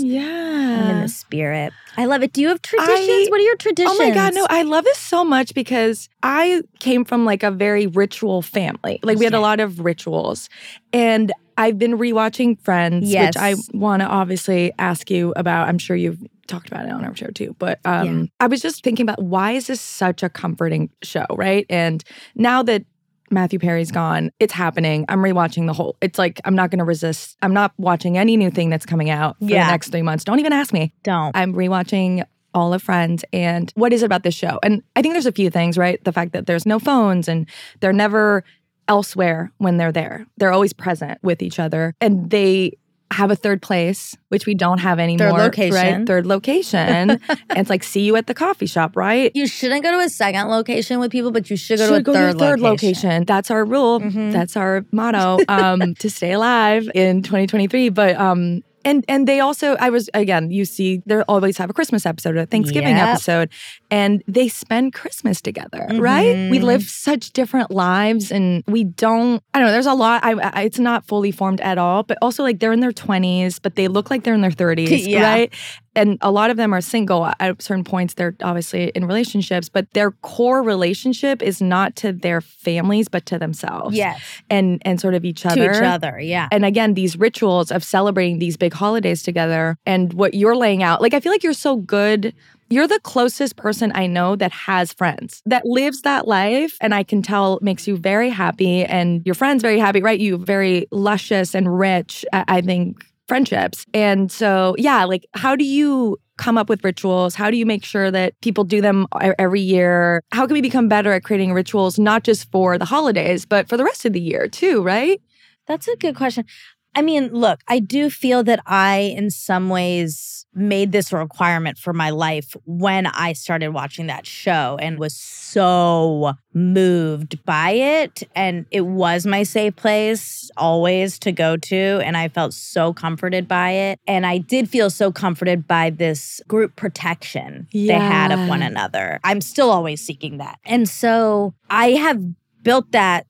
I'm 0.04 0.90
in 0.96 1.02
the 1.02 1.08
spirit. 1.10 1.74
I 1.98 2.06
love 2.06 2.24
it. 2.24 2.34
Do 2.34 2.42
you 2.42 2.50
have 2.50 2.62
traditions? 2.62 3.10
I- 3.10 3.28
what 3.30 3.40
are 3.40 3.44
your 3.44 3.56
traditions? 3.58 3.98
Oh 4.00 4.04
my 4.04 4.14
God, 4.14 4.34
no, 4.34 4.46
I 4.50 4.64
love 4.64 4.84
this 4.84 4.98
so 4.98 5.24
much 5.24 5.54
because 5.54 6.10
I 6.24 6.62
came 6.80 7.06
from 7.06 7.26
like 7.26 7.44
a 7.44 7.52
very 7.52 7.88
ritual 7.88 8.42
family. 8.42 9.00
Like 9.04 9.18
we 9.18 9.26
had 9.26 9.34
a 9.34 9.40
lot 9.40 9.60
of 9.60 9.80
rituals. 9.80 10.50
And 10.94 11.32
I've 11.58 11.78
been 11.80 11.98
rewatching 11.98 12.60
Friends, 12.62 13.10
Yes. 13.10 13.36
which 13.36 13.38
I 13.42 13.56
want 13.74 14.02
to 14.02 14.08
obviously 14.08 14.74
ask 14.78 15.10
you 15.10 15.34
about. 15.38 15.70
I'm 15.70 15.78
sure 15.78 15.96
you've 15.96 16.20
talked 16.48 16.68
about 16.68 16.86
it 16.86 16.92
on 16.92 17.06
our 17.06 17.16
show 17.16 17.28
too. 17.28 17.56
But 17.60 17.80
um, 17.86 18.30
I 18.40 18.48
was 18.48 18.62
just 18.62 18.84
thinking 18.84 19.06
about 19.06 19.24
why 19.24 19.52
is 19.52 19.68
this 19.68 19.80
such 19.82 20.22
a 20.22 20.30
comforting 20.30 20.90
show, 21.02 21.26
right? 21.32 21.66
And 21.70 22.04
now 22.36 22.62
that 22.64 22.84
Matthew 23.32 23.60
Perry's 23.60 23.92
gone, 23.92 24.32
it's 24.40 24.54
happening. 24.54 25.06
I'm 25.10 25.20
rewatching 25.20 25.66
the 25.68 25.74
whole. 25.74 25.96
It's 26.02 26.20
like 26.20 26.40
I'm 26.46 26.56
not 26.56 26.70
going 26.70 26.80
to 26.80 26.86
resist. 26.86 27.38
I'm 27.42 27.54
not 27.54 27.74
watching 27.78 28.18
any 28.18 28.38
new 28.38 28.52
thing 28.52 28.70
that's 28.70 28.86
coming 28.86 29.10
out 29.10 29.38
for 29.40 29.46
Yeah. 29.46 29.66
the 29.66 29.72
next 29.72 29.90
three 29.90 30.02
months. 30.02 30.24
Don't 30.24 30.40
even 30.40 30.54
ask 30.54 30.72
me. 30.74 30.94
Don't. 31.04 31.36
I'm 31.36 31.54
rewatching 31.54 32.24
all 32.54 32.74
of 32.74 32.82
Friends 32.82 33.26
and 33.34 33.72
what 33.76 33.92
is 33.92 34.02
it 34.02 34.06
about 34.06 34.24
this 34.24 34.34
show? 34.36 34.60
And 34.64 34.82
I 34.96 35.02
think 35.02 35.14
there's 35.14 35.26
a 35.26 35.32
few 35.32 35.50
things, 35.50 35.78
right? 35.78 36.02
The 36.04 36.14
fact 36.14 36.32
that 36.34 36.46
there's 36.46 36.66
no 36.66 36.80
phones 36.80 37.28
and 37.28 37.48
they're 37.82 37.92
never 37.92 38.44
elsewhere 38.88 39.52
when 39.58 39.78
they're 39.78 39.92
there. 39.92 40.26
They're 40.38 40.52
always 40.52 40.72
present 40.74 41.20
with 41.24 41.42
each 41.42 41.60
other 41.60 41.96
and 42.00 42.30
they 42.30 42.78
have 43.16 43.32
a 43.32 43.36
third 43.36 43.62
place, 43.62 44.16
which 44.30 44.46
we 44.46 44.54
don't 44.54 44.80
have 44.80 45.00
anymore. 45.00 45.30
Third 45.32 45.38
location. 45.42 45.74
Right? 45.76 46.06
Third 46.08 46.26
location. 46.26 46.80
and 47.20 47.20
it's 47.50 47.70
like 47.70 47.84
see 47.84 48.02
you 48.02 48.16
at 48.16 48.28
the 48.28 48.34
coffee 48.34 48.66
shop, 48.66 48.96
right? 48.96 49.32
You 49.34 49.48
shouldn't 49.48 49.84
go 49.84 49.92
to 49.92 50.00
a 50.00 50.10
second 50.10 50.48
location 50.50 51.00
with 51.00 51.12
people, 51.12 51.32
but 51.32 51.50
you 51.50 51.58
should 51.58 51.80
go 51.80 51.88
Should 51.88 52.06
to 52.06 52.12
a 52.12 52.14
third, 52.14 52.22
your 52.22 52.34
third 52.40 52.60
location. 52.60 53.10
location. 53.10 53.26
That's 53.26 53.50
our 53.52 53.66
rule. 53.66 54.00
Mhm. 54.02 54.32
That's 54.32 54.56
our 54.56 54.86
motto 54.92 55.40
um, 55.48 55.96
to 56.00 56.10
stay 56.10 56.34
alive 56.34 56.90
in 56.94 57.24
2023. 57.24 57.90
But 57.90 58.16
um, 58.18 58.64
and 58.86 59.04
and 59.10 59.28
they 59.28 59.40
also, 59.42 59.76
I 59.80 59.90
was 59.90 60.10
again, 60.14 60.52
you 60.52 60.64
see, 60.64 61.02
they 61.06 61.22
always 61.24 61.58
have 61.58 61.70
a 61.70 61.74
Christmas 61.74 62.06
episode, 62.06 62.38
a 62.38 62.46
Thanksgiving 62.46 62.96
Yep. 62.96 63.08
episode, 63.10 63.50
and 63.92 64.24
they 64.28 64.48
spend 64.48 64.94
Christmas 64.94 65.42
together, 65.42 65.88
right? 65.96 66.26
Mm-hmm. 66.36 66.52
We 66.52 66.60
live 66.60 66.84
such 66.84 67.32
different 67.34 67.72
lives, 67.72 68.32
and 68.32 68.64
we 68.68 68.84
don't. 68.86 69.42
I 69.54 69.60
don't 69.60 69.68
know. 69.68 69.72
There's 69.74 69.86
a 69.86 69.94
lot. 69.94 70.24
I, 70.24 70.32
I 70.34 70.62
it's 70.64 70.80
not 70.80 71.06
fully 71.06 71.32
formed 71.32 71.60
at 71.62 71.78
all, 71.78 72.04
but 72.04 72.18
also 72.22 72.44
like 72.44 72.60
they're 72.60 72.72
in 72.74 72.80
their 72.80 72.92
20s, 72.94 73.60
but 73.62 73.76
they 73.76 73.88
look 73.90 74.10
like 74.10 74.24
they're 74.24 74.36
in 74.36 74.42
their 74.42 74.52
30s, 74.52 75.06
Yeah. 75.08 75.24
right? 75.24 75.54
And 75.96 76.18
a 76.22 76.32
lot 76.32 76.50
of 76.50 76.58
them 76.58 76.74
are 76.74 76.82
single 76.82 77.26
at 77.40 77.62
certain 77.62 77.84
points 77.84 78.14
they're 78.16 78.36
obviously 78.44 78.90
in 78.90 79.06
relationships 79.06 79.70
but 79.70 79.90
their 79.94 80.12
core 80.12 80.62
relationship 80.64 81.42
is 81.42 81.62
not 81.62 81.96
to 81.96 82.12
their 82.12 82.42
families 82.42 83.08
but 83.08 83.26
to 83.26 83.38
themselves 83.40 83.96
Yes. 83.96 84.20
and 84.50 84.82
and 84.86 85.00
sort 85.00 85.14
of 85.14 85.24
each 85.26 85.46
other 85.46 85.70
To 85.72 85.78
each 85.78 85.84
other. 85.84 86.20
Yeah. 86.20 86.48
and 86.52 86.66
again 86.66 86.94
these 86.94 87.18
rituals 87.18 87.72
of 87.72 87.84
celebrating 87.84 88.40
these 88.40 88.58
big 88.58 88.74
holidays 88.74 89.24
together 89.24 89.78
and 89.86 90.14
what 90.14 90.34
you're 90.34 90.56
laying 90.56 90.84
out 90.84 91.02
like 91.02 91.14
i 91.14 91.20
feel 91.20 91.32
like 91.32 91.44
you're 91.44 91.54
so 91.54 91.78
good 91.78 92.34
you're 92.72 92.88
the 92.88 93.00
closest 93.02 93.58
person 93.58 93.92
I 93.94 94.08
know 94.08 94.36
that 94.38 94.52
has 94.52 94.92
friends 94.92 95.44
that 95.46 95.68
lives 95.68 96.02
that 96.02 96.28
life. 96.28 96.80
And 96.82 96.96
I 96.96 97.04
can 97.04 97.22
tell 97.22 97.60
makes 97.62 97.88
you 97.88 97.96
very 97.96 98.32
happy 98.32 98.84
and 98.84 99.22
your 99.24 99.36
friends 99.36 99.62
very 99.62 99.78
happy, 99.78 100.02
right? 100.02 100.20
You 100.20 100.38
very 100.40 100.88
luscious 100.92 101.54
and 101.54 101.78
rich, 101.78 102.26
I 102.34 102.44
I 102.48 102.62
think, 102.62 103.06
friendships. 103.28 103.86
And 103.94 104.32
so, 104.32 104.76
yeah, 104.78 105.04
like 105.06 105.26
how 105.34 105.56
do 105.56 105.64
you 105.64 106.18
come 106.38 106.58
up 106.58 106.70
with 106.70 106.84
rituals? 106.84 107.34
How 107.36 107.50
do 107.50 107.58
you 107.58 107.66
make 107.66 107.84
sure 107.84 108.12
that 108.12 108.40
people 108.42 108.64
do 108.64 108.82
them 108.82 109.08
every 109.40 109.62
year? 109.62 110.22
How 110.32 110.46
can 110.46 110.54
we 110.54 110.62
become 110.62 110.88
better 110.88 111.14
at 111.14 111.24
creating 111.24 111.54
rituals, 111.54 111.98
not 111.98 112.24
just 112.24 112.52
for 112.52 112.78
the 112.78 112.86
holidays, 112.86 113.46
but 113.46 113.70
for 113.70 113.78
the 113.78 113.84
rest 113.86 114.06
of 114.06 114.14
the 114.14 114.20
year 114.22 114.48
too, 114.48 114.84
right? 114.84 115.22
That's 115.68 115.88
a 115.88 115.96
good 115.96 116.16
question. 116.16 116.46
I 116.94 117.02
mean, 117.02 117.30
look, 117.34 117.62
I 117.68 117.80
do 117.80 118.10
feel 118.10 118.44
that 118.44 118.62
I, 118.66 119.14
in 119.18 119.30
some 119.30 119.70
ways, 119.70 120.45
made 120.56 120.92
this 120.92 121.12
a 121.12 121.18
requirement 121.18 121.78
for 121.78 121.94
my 121.94 122.10
life 122.10 122.56
when 122.66 123.08
I 123.08 123.34
started 123.34 123.70
watching 123.70 124.08
that 124.08 124.26
show 124.26 124.78
and 124.82 124.98
was 124.98 125.14
so 125.16 126.34
moved 126.54 127.44
by 127.46 127.72
it. 127.72 128.24
And 128.36 128.66
it 128.72 128.82
was 128.82 129.26
my 129.26 129.44
safe 129.44 129.76
place 129.76 130.50
always 130.58 131.20
to 131.20 131.32
go 131.32 131.58
to. 131.58 132.02
And 132.04 132.16
I 132.16 132.30
felt 132.30 132.54
so 132.54 132.94
comforted 132.94 133.48
by 133.48 133.72
it. 133.72 134.00
And 134.08 134.26
I 134.26 134.38
did 134.38 134.70
feel 134.70 134.90
so 134.90 135.12
comforted 135.12 135.68
by 135.68 135.90
this 135.90 136.42
group 136.48 136.76
protection 136.76 137.68
they 137.74 137.88
had 137.88 138.32
of 138.32 138.48
one 138.48 138.62
another. 138.62 139.20
I'm 139.24 139.42
still 139.42 139.70
always 139.70 140.02
seeking 140.02 140.38
that. 140.38 140.60
And 140.66 140.88
so 140.88 141.54
I 141.70 141.92
have 141.92 142.22
built 142.64 142.92
that 142.92 143.28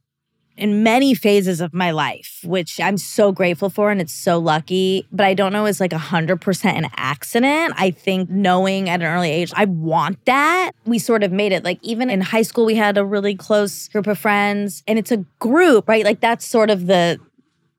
in 0.57 0.83
many 0.83 1.13
phases 1.13 1.61
of 1.61 1.73
my 1.73 1.91
life, 1.91 2.39
which 2.43 2.79
I'm 2.79 2.97
so 2.97 3.31
grateful 3.31 3.69
for 3.69 3.91
and 3.91 3.99
it's 3.99 4.13
so 4.13 4.39
lucky. 4.39 5.07
But 5.11 5.25
I 5.25 5.33
don't 5.33 5.53
know 5.53 5.65
it's 5.65 5.79
like 5.79 5.91
100% 5.91 6.65
an 6.65 6.89
accident. 6.95 7.73
I 7.77 7.91
think 7.91 8.29
knowing 8.29 8.89
at 8.89 9.01
an 9.01 9.07
early 9.07 9.31
age, 9.31 9.51
I 9.55 9.65
want 9.65 10.23
that. 10.25 10.71
We 10.85 10.99
sort 10.99 11.23
of 11.23 11.31
made 11.31 11.51
it 11.51 11.63
like 11.63 11.79
even 11.81 12.09
in 12.09 12.21
high 12.21 12.43
school, 12.43 12.65
we 12.65 12.75
had 12.75 12.97
a 12.97 13.05
really 13.05 13.35
close 13.35 13.87
group 13.89 14.07
of 14.07 14.17
friends 14.17 14.83
and 14.87 14.97
it's 14.97 15.11
a 15.11 15.17
group, 15.39 15.87
right? 15.87 16.05
Like 16.05 16.21
that's 16.21 16.45
sort 16.45 16.69
of 16.69 16.87
the 16.87 17.19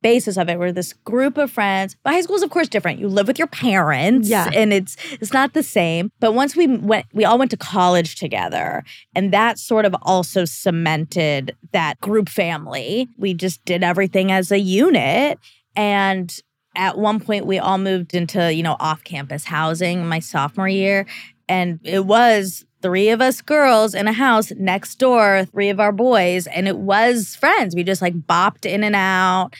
basis 0.06 0.36
of 0.36 0.48
it. 0.48 0.56
We're 0.58 0.70
this 0.70 0.92
group 0.92 1.36
of 1.36 1.50
friends. 1.50 1.96
But 2.04 2.12
high 2.12 2.20
school 2.20 2.36
is 2.36 2.42
of 2.44 2.50
course 2.50 2.68
different. 2.68 3.00
You 3.00 3.08
live 3.08 3.26
with 3.26 3.38
your 3.40 3.48
parents 3.48 4.28
Yeah. 4.28 4.48
and 4.54 4.72
it's 4.72 4.96
it's 5.20 5.32
not 5.32 5.52
the 5.52 5.64
same. 5.64 6.12
But 6.20 6.32
once 6.32 6.54
we 6.54 6.66
went 6.68 7.06
we 7.12 7.24
all 7.24 7.38
went 7.38 7.50
to 7.50 7.56
college 7.56 8.14
together 8.14 8.84
and 9.16 9.32
that 9.32 9.58
sort 9.58 9.84
of 9.84 9.96
also 10.02 10.44
cemented 10.44 11.56
that 11.72 12.00
group 12.00 12.28
family. 12.28 13.08
We 13.18 13.34
just 13.34 13.64
did 13.64 13.82
everything 13.82 14.30
as 14.30 14.52
a 14.52 14.60
unit 14.60 15.38
and 15.74 16.32
at 16.76 16.98
one 16.98 17.18
point 17.18 17.46
we 17.46 17.58
all 17.58 17.78
moved 17.78 18.14
into, 18.14 18.52
you 18.52 18.62
know, 18.62 18.76
off-campus 18.78 19.44
housing 19.44 20.06
my 20.06 20.20
sophomore 20.20 20.68
year 20.68 21.06
and 21.48 21.80
it 21.82 22.04
was 22.06 22.64
three 22.86 23.08
of 23.08 23.20
us 23.20 23.42
girls 23.42 23.96
in 23.96 24.06
a 24.06 24.12
house 24.12 24.52
next 24.52 24.94
door, 25.00 25.44
three 25.46 25.70
of 25.70 25.80
our 25.80 25.90
boys, 25.90 26.46
and 26.46 26.68
it 26.68 26.78
was 26.78 27.34
friends. 27.34 27.74
We 27.74 27.82
just 27.82 28.00
like 28.00 28.14
bopped 28.14 28.64
in 28.64 28.84
and 28.84 28.94
out. 28.94 29.50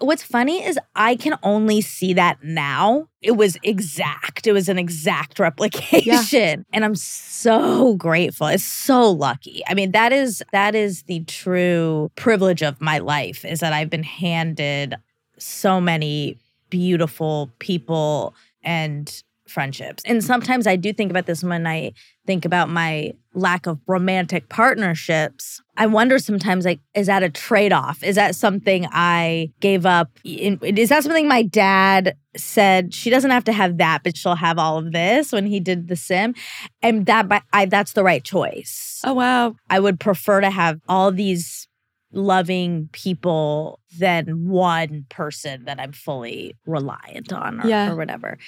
What's 0.00 0.24
funny 0.24 0.64
is 0.64 0.80
I 0.96 1.14
can 1.14 1.38
only 1.44 1.80
see 1.80 2.12
that 2.14 2.42
now. 2.42 3.06
It 3.20 3.36
was 3.36 3.56
exact. 3.62 4.48
It 4.48 4.52
was 4.52 4.68
an 4.68 4.80
exact 4.80 5.38
replication. 5.38 6.66
And 6.72 6.84
I'm 6.84 6.96
so 6.96 7.94
grateful. 7.94 8.48
It's 8.48 8.64
so 8.64 9.08
lucky. 9.08 9.62
I 9.68 9.74
mean, 9.74 9.92
that 9.92 10.12
is 10.12 10.42
that 10.50 10.74
is 10.74 11.04
the 11.04 11.20
true 11.26 12.10
privilege 12.16 12.64
of 12.64 12.80
my 12.80 12.98
life 12.98 13.44
is 13.44 13.60
that 13.60 13.72
I've 13.72 13.90
been 13.90 14.02
handed 14.02 14.96
so 15.38 15.80
many 15.80 16.36
beautiful 16.68 17.48
people 17.60 18.34
and 18.64 19.22
friendships. 19.52 20.02
And 20.06 20.24
sometimes 20.24 20.66
I 20.66 20.76
do 20.76 20.92
think 20.92 21.10
about 21.10 21.26
this 21.26 21.44
when 21.44 21.66
I 21.66 21.92
think 22.26 22.44
about 22.44 22.68
my 22.68 23.12
lack 23.34 23.66
of 23.66 23.78
romantic 23.86 24.48
partnerships. 24.48 25.60
I 25.76 25.86
wonder 25.86 26.18
sometimes 26.18 26.64
like 26.64 26.80
is 26.94 27.06
that 27.06 27.22
a 27.22 27.30
trade-off? 27.30 28.02
Is 28.02 28.16
that 28.16 28.34
something 28.34 28.86
I 28.90 29.50
gave 29.60 29.86
up? 29.86 30.10
Is 30.24 30.88
that 30.88 31.02
something 31.02 31.28
my 31.28 31.42
dad 31.42 32.16
said 32.36 32.94
she 32.94 33.10
doesn't 33.10 33.30
have 33.30 33.44
to 33.44 33.52
have 33.52 33.76
that 33.76 34.02
but 34.02 34.16
she'll 34.16 34.34
have 34.34 34.58
all 34.58 34.78
of 34.78 34.92
this 34.92 35.32
when 35.32 35.46
he 35.46 35.60
did 35.60 35.88
the 35.88 35.96
sim 35.96 36.34
and 36.80 37.04
that 37.06 37.44
I 37.52 37.66
that's 37.66 37.92
the 37.92 38.04
right 38.04 38.24
choice. 38.24 39.00
Oh 39.04 39.14
wow. 39.14 39.54
I 39.68 39.80
would 39.80 40.00
prefer 40.00 40.40
to 40.40 40.50
have 40.50 40.80
all 40.88 41.12
these 41.12 41.68
loving 42.12 42.88
people 42.92 43.80
than 43.98 44.48
one 44.48 45.06
person 45.08 45.64
that 45.64 45.80
I'm 45.80 45.92
fully 45.92 46.56
reliant 46.66 47.32
on 47.32 47.60
or, 47.60 47.66
Yeah. 47.66 47.90
or 47.90 47.96
whatever. 47.96 48.38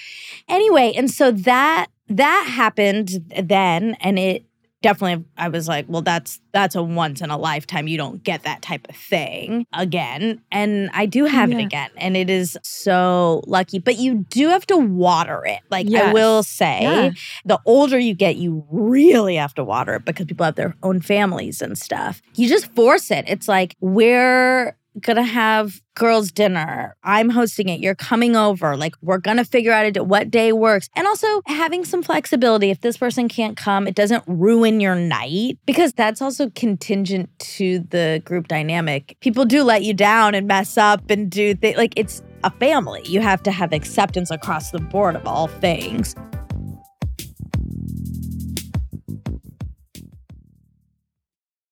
Anyway, 0.49 0.93
and 0.97 1.11
so 1.11 1.31
that 1.31 1.87
that 2.09 2.47
happened 2.51 3.25
then 3.43 3.97
and 4.01 4.19
it 4.19 4.45
definitely 4.85 5.25
I 5.37 5.49
was 5.49 5.67
like, 5.67 5.87
well 5.89 6.03
that's 6.03 6.41
that's 6.53 6.77
a 6.77 6.83
once 6.83 7.21
in 7.21 7.31
a 7.31 7.37
lifetime. 7.39 7.89
You 7.89 7.97
don't 7.99 8.23
get 8.23 8.45
that 8.45 8.63
type 8.63 8.87
of 8.89 8.95
thing 8.95 9.67
again. 9.73 10.41
And 10.53 10.91
I 10.93 11.07
do 11.07 11.25
have 11.25 11.51
it 11.51 11.59
again 11.59 11.91
and 11.97 12.17
it 12.17 12.31
is 12.31 12.57
so 12.63 13.43
lucky, 13.47 13.79
but 13.81 13.97
you 13.99 14.25
do 14.31 14.49
have 14.51 14.65
to 14.67 14.77
water 14.77 15.45
it. 15.47 15.61
Like 15.71 15.93
I 15.93 16.13
will 16.13 16.43
say 16.45 16.83
Yeah. 16.83 17.11
the 17.45 17.59
older 17.67 17.99
you 17.99 18.15
get, 18.15 18.37
you 18.37 18.65
really 18.71 19.35
have 19.37 19.55
to 19.55 19.65
water 19.65 19.95
it 19.97 20.05
because 20.05 20.27
people 20.27 20.45
have 20.45 20.55
their 20.55 20.77
own 20.83 21.01
families 21.01 21.61
and 21.61 21.77
stuff. 21.77 22.23
You 22.37 22.49
just 22.49 22.73
force 22.75 23.11
it. 23.11 23.25
It's 23.27 23.49
like, 23.49 23.75
we're 23.81 24.77
gonna 25.01 25.25
have 25.25 25.81
girls' 25.95 26.31
dinner. 26.31 26.97
I'm 27.03 27.31
hosting 27.31 27.69
it. 27.69 27.81
You're 27.81 27.95
coming 27.95 28.37
over. 28.37 28.77
Like, 28.77 28.95
we're 29.03 29.19
gonna 29.19 29.45
figure 29.45 29.73
out 29.73 30.07
what 30.07 30.31
day 30.31 30.53
works. 30.53 30.89
And 30.95 31.07
also 31.07 31.43
having 31.47 31.85
some 31.85 32.03
flexibility. 32.03 32.71
If 32.71 32.81
this 32.81 32.97
person 32.97 33.29
can't 33.29 33.57
come, 33.57 33.87
it 33.87 33.95
doesn't 33.95 34.25
ruin 34.27 34.81
your 34.81 34.95
night 34.95 35.59
because 35.67 35.93
that's 35.93 36.23
also 36.23 36.51
contingent 36.51 37.31
to 37.39 37.81
the 37.91 38.23
group 38.25 38.49
dynamic. 38.49 39.17
People 39.21 39.45
do 39.45 39.63
let 39.63 39.83
you 39.83 39.95
down 39.95 40.35
and 40.35 40.47
mess 40.47 40.79
up 40.79 41.11
and 41.11 41.31
do 41.31 41.55
things 41.55 41.77
like 41.77 41.93
it's 41.97 42.23
a 42.45 42.51
family. 42.51 43.03
You 43.05 43.21
have 43.21 43.43
to 43.45 43.51
have 43.51 43.73
acceptance 43.73 44.31
across 44.31 44.71
the 44.71 44.79
board 44.79 45.17
of 45.17 45.27
all 45.27 45.49
things. 45.49 46.15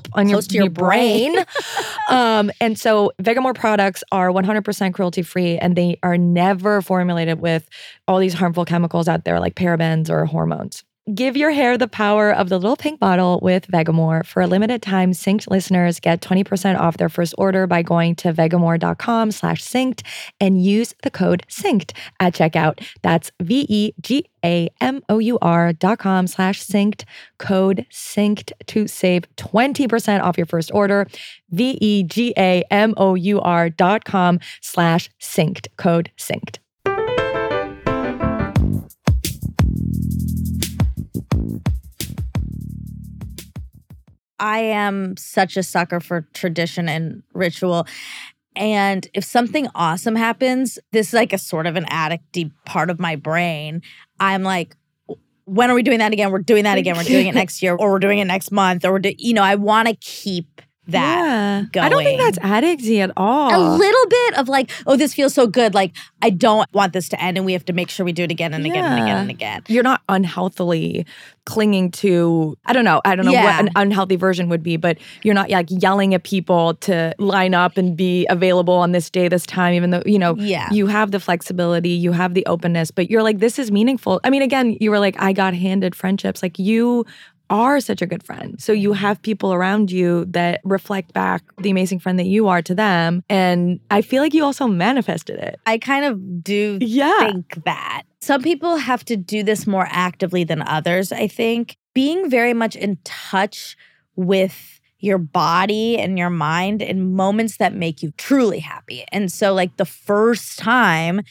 scalp, 0.05 0.07
on 0.13 0.29
your, 0.29 0.41
to 0.43 0.55
your 0.57 0.69
brain. 0.69 1.35
um, 2.09 2.51
and 2.61 2.77
so 2.77 3.11
Vegamour 3.21 3.55
products 3.55 4.03
are 4.11 4.29
100% 4.29 4.93
cruelty 4.93 5.23
free 5.23 5.57
and 5.57 5.75
they 5.75 5.97
are 6.03 6.17
never 6.17 6.81
formulated 6.83 7.41
with 7.41 7.67
all 8.07 8.19
these 8.19 8.35
harmful 8.35 8.63
chemicals 8.63 9.07
out 9.07 9.25
there 9.25 9.39
like 9.39 9.55
parabens 9.55 10.09
or 10.09 10.25
hormones. 10.25 10.83
Give 11.11 11.35
your 11.35 11.49
hair 11.49 11.79
the 11.79 11.87
power 11.87 12.31
of 12.31 12.49
the 12.49 12.59
little 12.59 12.75
pink 12.75 12.99
bottle 12.99 13.39
with 13.41 13.65
Vegamour. 13.65 14.23
For 14.23 14.43
a 14.43 14.47
limited 14.47 14.83
time, 14.83 15.13
Synced 15.13 15.49
listeners 15.49 15.99
get 15.99 16.21
20% 16.21 16.77
off 16.77 16.97
their 16.97 17.09
first 17.09 17.33
order 17.39 17.65
by 17.65 17.81
going 17.81 18.13
to 18.17 18.31
vegamour.com 18.31 19.31
slash 19.31 19.63
synced 19.63 20.05
and 20.39 20.63
use 20.63 20.93
the 21.01 21.09
code 21.09 21.43
synced 21.49 21.97
at 22.19 22.35
checkout. 22.35 22.87
That's 23.01 23.31
V-E-G-A-M-O-U-R 23.41 23.93
dot 25.73 25.97
com 25.97 26.27
slash 26.27 26.63
synced, 26.63 27.03
code 27.39 27.87
synced 27.91 28.51
to 28.67 28.85
save 28.87 29.23
20% 29.37 30.21
off 30.21 30.37
your 30.37 30.45
first 30.45 30.69
order. 30.71 31.07
V-E-G-A-M-O-U-R 31.49 32.09
dot 33.71 34.05
com 34.05 34.39
slash 34.61 35.09
synced, 35.19 35.67
code 35.77 36.11
synced. 36.15 36.60
I 44.41 44.59
am 44.59 45.15
such 45.17 45.55
a 45.55 45.63
sucker 45.63 45.99
for 45.99 46.27
tradition 46.33 46.89
and 46.89 47.21
ritual. 47.33 47.85
And 48.55 49.07
if 49.13 49.23
something 49.23 49.67
awesome 49.75 50.15
happens, 50.15 50.77
this 50.91 51.09
is 51.09 51.13
like 51.13 51.31
a 51.31 51.37
sort 51.37 51.67
of 51.67 51.77
an 51.77 51.85
addicty 51.85 52.51
part 52.65 52.89
of 52.89 52.99
my 52.99 53.15
brain. 53.15 53.81
I'm 54.19 54.43
like, 54.43 54.75
when 55.45 55.69
are 55.69 55.75
we 55.75 55.83
doing 55.83 55.99
that 55.99 56.11
again? 56.11 56.31
We're 56.31 56.39
doing 56.39 56.63
that 56.63 56.77
again. 56.77 56.97
We're 56.97 57.03
doing 57.03 57.27
it 57.27 57.35
next 57.35 57.61
year, 57.61 57.75
or 57.75 57.91
we're 57.91 57.99
doing 57.99 58.19
it 58.19 58.25
next 58.25 58.51
month, 58.51 58.83
or 58.83 58.93
we're 58.93 58.99
do- 58.99 59.15
you 59.17 59.33
know, 59.33 59.43
I 59.43 59.55
want 59.55 59.87
to 59.87 59.95
keep 59.95 60.61
that. 60.87 61.67
yeah. 61.75 61.85
I 61.85 61.89
don't 61.89 62.03
think 62.03 62.19
going. 62.19 62.31
that's 62.33 62.39
addicty 62.39 62.99
at 62.99 63.11
all. 63.15 63.55
A 63.55 63.61
little 63.77 64.07
bit 64.07 64.37
of 64.37 64.49
like, 64.49 64.71
oh, 64.87 64.95
this 64.97 65.13
feels 65.13 65.33
so 65.33 65.47
good. 65.47 65.73
Like, 65.73 65.93
I 66.21 66.29
don't 66.29 66.71
want 66.73 66.93
this 66.93 67.07
to 67.09 67.21
end, 67.21 67.37
and 67.37 67.45
we 67.45 67.53
have 67.53 67.65
to 67.65 67.73
make 67.73 67.89
sure 67.89 68.05
we 68.05 68.11
do 68.11 68.23
it 68.23 68.31
again 68.31 68.53
and 68.53 68.65
again 68.65 68.83
and 68.85 69.01
again 69.03 69.17
and 69.17 69.29
again. 69.29 69.63
You're 69.67 69.83
not 69.83 70.01
unhealthily 70.09 71.05
clinging 71.45 71.89
to, 71.91 72.55
I 72.65 72.73
don't 72.73 72.85
know, 72.85 73.01
I 73.03 73.15
don't 73.15 73.25
know 73.25 73.31
Yeah. 73.31 73.45
what 73.45 73.59
an 73.65 73.69
unhealthy 73.75 74.15
version 74.15 74.47
would 74.49 74.61
be, 74.61 74.77
but 74.77 74.97
you're 75.23 75.33
not 75.33 75.49
like 75.49 75.67
yelling 75.69 76.13
at 76.13 76.23
people 76.23 76.75
to 76.75 77.15
line 77.17 77.55
up 77.55 77.77
and 77.77 77.97
be 77.97 78.27
available 78.29 78.75
on 78.75 78.91
this 78.91 79.09
day, 79.09 79.27
this 79.27 79.45
time, 79.47 79.73
even 79.73 79.89
though, 79.89 80.03
you 80.05 80.19
know, 80.19 80.35
Yeah. 80.37 80.69
you 80.71 80.85
have 80.87 81.09
the 81.11 81.19
flexibility, 81.19 81.89
you 81.89 82.11
have 82.11 82.35
the 82.35 82.45
openness, 82.45 82.91
but 82.91 83.09
you're 83.09 83.23
like, 83.23 83.39
this 83.39 83.57
is 83.57 83.71
meaningful. 83.71 84.19
I 84.23 84.29
mean, 84.29 84.43
again, 84.43 84.77
you 84.79 84.91
were 84.91 84.99
like, 84.99 85.19
I 85.19 85.33
got 85.33 85.53
handed 85.55 85.95
friendships. 85.95 86.43
Like, 86.43 86.59
you 86.59 87.05
are 87.51 87.79
such 87.79 88.01
a 88.01 88.07
good 88.07 88.23
friend. 88.23 88.59
So 88.59 88.71
you 88.71 88.93
have 88.93 89.21
people 89.21 89.53
around 89.53 89.91
you 89.91 90.25
that 90.29 90.61
reflect 90.63 91.13
back 91.13 91.43
the 91.59 91.69
amazing 91.69 91.99
friend 91.99 92.17
that 92.17 92.25
you 92.25 92.47
are 92.47 92.61
to 92.63 92.73
them. 92.73 93.21
And 93.29 93.79
I 93.91 94.01
feel 94.01 94.23
like 94.23 94.33
you 94.33 94.43
also 94.43 94.65
manifested 94.67 95.37
it. 95.37 95.59
I 95.67 95.77
kind 95.77 96.05
of 96.05 96.43
do 96.43 96.79
Yeah. 96.81 97.19
think 97.19 97.63
that. 97.65 98.03
Some 98.21 98.41
people 98.41 98.77
have 98.77 99.03
to 99.05 99.17
do 99.17 99.43
this 99.43 99.67
more 99.67 99.87
actively 99.91 100.43
than 100.43 100.61
others, 100.63 101.11
I 101.11 101.27
think. 101.27 101.75
Being 101.93 102.29
very 102.29 102.53
much 102.53 102.75
in 102.75 102.97
touch 103.03 103.75
with 104.15 104.79
your 104.99 105.17
body 105.17 105.97
and 105.97 106.17
your 106.17 106.29
mind 106.29 106.81
in 106.81 107.13
moments 107.15 107.57
that 107.57 107.73
make 107.73 108.01
you 108.01 108.13
truly 108.17 108.59
happy. 108.59 109.03
And 109.11 109.31
so, 109.31 109.53
like, 109.53 109.75
the 109.77 109.85
first 109.85 110.57
time 110.59 111.21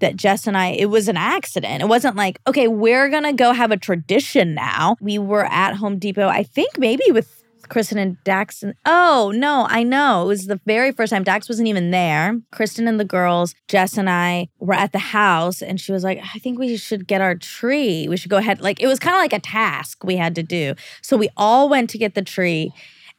that 0.00 0.16
Jess 0.16 0.46
and 0.46 0.56
I, 0.56 0.68
it 0.68 0.86
was 0.86 1.08
an 1.08 1.16
accident. 1.16 1.82
It 1.82 1.88
wasn't 1.88 2.16
like, 2.16 2.40
okay, 2.46 2.68
we're 2.68 3.08
gonna 3.08 3.32
go 3.32 3.52
have 3.52 3.70
a 3.70 3.76
tradition 3.76 4.54
now. 4.54 4.96
We 5.00 5.18
were 5.18 5.44
at 5.46 5.76
Home 5.76 5.98
Depot, 5.98 6.28
I 6.28 6.42
think 6.42 6.78
maybe 6.78 7.04
with 7.10 7.38
Kristen 7.68 7.98
and 7.98 8.16
Dax. 8.24 8.62
And, 8.62 8.74
oh, 8.86 9.32
no, 9.34 9.66
I 9.68 9.82
know. 9.82 10.22
It 10.22 10.28
was 10.28 10.46
the 10.46 10.60
very 10.66 10.92
first 10.92 11.12
time. 11.12 11.24
Dax 11.24 11.48
wasn't 11.48 11.68
even 11.68 11.90
there. 11.90 12.40
Kristen 12.50 12.88
and 12.88 12.98
the 12.98 13.04
girls, 13.04 13.54
Jess 13.68 13.96
and 13.96 14.08
I 14.08 14.48
were 14.58 14.74
at 14.74 14.92
the 14.92 14.98
house, 14.98 15.62
and 15.62 15.80
she 15.80 15.92
was 15.92 16.04
like, 16.04 16.18
I 16.34 16.38
think 16.38 16.58
we 16.58 16.76
should 16.76 17.06
get 17.06 17.20
our 17.20 17.34
tree. 17.34 18.08
We 18.08 18.16
should 18.16 18.30
go 18.30 18.38
ahead. 18.38 18.60
Like, 18.60 18.80
it 18.80 18.86
was 18.86 18.98
kind 18.98 19.14
of 19.14 19.20
like 19.20 19.32
a 19.32 19.40
task 19.40 20.04
we 20.04 20.16
had 20.16 20.34
to 20.36 20.42
do. 20.42 20.74
So 21.02 21.16
we 21.16 21.28
all 21.36 21.68
went 21.68 21.90
to 21.90 21.98
get 21.98 22.14
the 22.14 22.22
tree. 22.22 22.72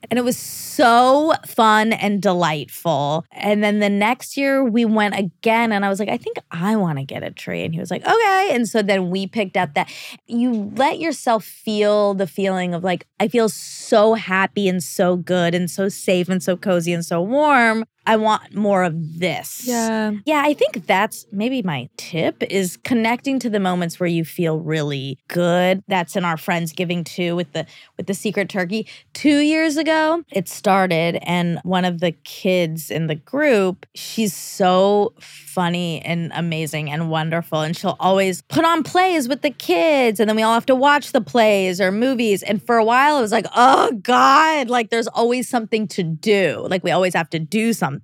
And 0.10 0.18
it 0.18 0.24
was 0.24 0.38
so 0.38 1.34
fun 1.46 1.94
and 1.94 2.22
delightful. 2.22 3.26
And 3.32 3.64
then 3.64 3.80
the 3.80 3.90
next 3.90 4.38
year 4.38 4.64
we 4.64 4.86
went 4.86 5.16
again, 5.16 5.72
and 5.72 5.86
I 5.86 5.90
was 5.90 6.00
like, 6.00 6.10
I 6.10 6.18
think 6.18 6.38
I 6.52 6.76
want 6.76 7.00
to 7.00 7.04
get 7.04 7.22
a 7.24 7.32
tree. 7.32 7.64
And 7.64 7.74
he 7.74 7.80
was 7.80 7.92
like, 7.92 8.06
okay. 8.06 8.50
And 8.52 8.68
so 8.68 8.82
then 8.82 9.10
we 9.10 9.28
picked 9.28 9.58
up 9.58 9.74
that 9.74 9.92
you 10.26 10.72
let 10.76 11.00
yourself 11.00 11.44
feel 11.44 12.14
the 12.14 12.28
feeling 12.28 12.74
of 12.74 12.84
like, 12.84 13.06
I 13.20 13.28
feel 13.28 13.50
so 13.50 14.14
happy 14.14 14.68
and 14.70 14.82
so 14.82 15.18
good 15.18 15.54
and 15.54 15.70
so 15.70 15.90
safe 15.90 16.30
and 16.30 16.42
so 16.42 16.56
cozy 16.56 16.94
and 16.94 17.06
so 17.06 17.22
warm. 17.22 17.84
I 18.10 18.16
want 18.18 18.56
more 18.56 18.84
of 18.84 19.20
this. 19.20 19.68
Yeah. 19.68 20.14
Yeah, 20.26 20.42
I 20.44 20.56
think 20.56 20.88
that's 20.88 21.28
maybe 21.32 21.62
my 21.62 21.90
tip 21.98 22.42
is 22.50 22.76
connecting 22.78 23.38
to 23.38 23.52
the 23.52 23.60
moments 23.60 24.00
where 24.00 24.10
you 24.10 24.26
feel 24.26 24.60
really 24.60 25.20
good. 25.28 25.84
That's 25.88 26.16
in 26.16 26.26
our 26.26 26.36
Friendsgiving 26.36 27.06
too 27.06 27.36
with 27.36 27.54
the 27.54 27.68
with 27.98 28.08
the 28.08 28.16
secret 28.16 28.50
turkey. 28.50 28.88
2 29.14 29.42
years 29.42 29.78
ago, 29.78 30.24
it 30.32 30.50
started 30.50 31.20
and 31.22 31.60
one 31.64 31.86
of 31.86 32.00
the 32.00 32.12
kids 32.24 32.90
in 32.90 33.06
the 33.06 33.14
group, 33.14 33.86
she's 33.94 34.36
so 34.36 35.14
funny 35.20 36.02
and 36.02 36.32
amazing 36.34 36.90
and 36.90 37.12
wonderful 37.12 37.62
and 37.62 37.78
she'll 37.78 37.98
always 38.00 38.42
put 38.44 38.66
on 38.66 38.82
plays 38.82 39.28
with 39.28 39.44
the 39.44 39.52
kids 39.52 40.20
and 40.20 40.28
then 40.28 40.36
we 40.36 40.42
all 40.42 40.56
have 40.56 40.66
to 40.66 40.74
watch 40.74 41.12
the 41.12 41.22
plays 41.22 41.80
or 41.80 41.92
movies 41.92 42.42
and 42.42 42.64
for 42.64 42.78
a 42.78 42.84
while 42.84 43.20
it 43.20 43.22
was 43.22 43.32
like, 43.32 43.46
"Oh 43.56 43.92
god, 44.02 44.68
like 44.68 44.90
there's 44.90 45.08
always 45.08 45.48
something 45.48 45.88
to 45.90 46.02
do. 46.02 46.66
Like 46.68 46.84
we 46.84 46.90
always 46.90 47.14
have 47.14 47.30
to 47.30 47.38
do 47.40 47.72
something." 47.72 47.99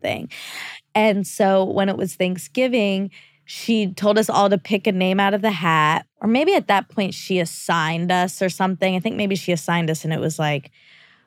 And 0.93 1.27
so 1.27 1.63
when 1.63 1.89
it 1.89 1.97
was 1.97 2.15
Thanksgiving, 2.15 3.12
she 3.45 3.93
told 3.93 4.17
us 4.17 4.29
all 4.29 4.49
to 4.49 4.58
pick 4.58 4.88
a 4.88 4.91
name 4.91 5.19
out 5.19 5.34
of 5.34 5.41
the 5.41 5.51
hat. 5.51 6.08
Or 6.21 6.27
maybe 6.27 6.53
at 6.55 6.67
that 6.67 6.89
point 6.89 7.13
she 7.13 7.39
assigned 7.39 8.12
us 8.12 8.41
or 8.41 8.49
something. 8.49 8.95
I 8.95 8.99
think 8.99 9.15
maybe 9.15 9.36
she 9.36 9.51
assigned 9.51 9.89
us 9.89 10.03
and 10.03 10.13
it 10.13 10.19
was 10.19 10.39
like, 10.39 10.71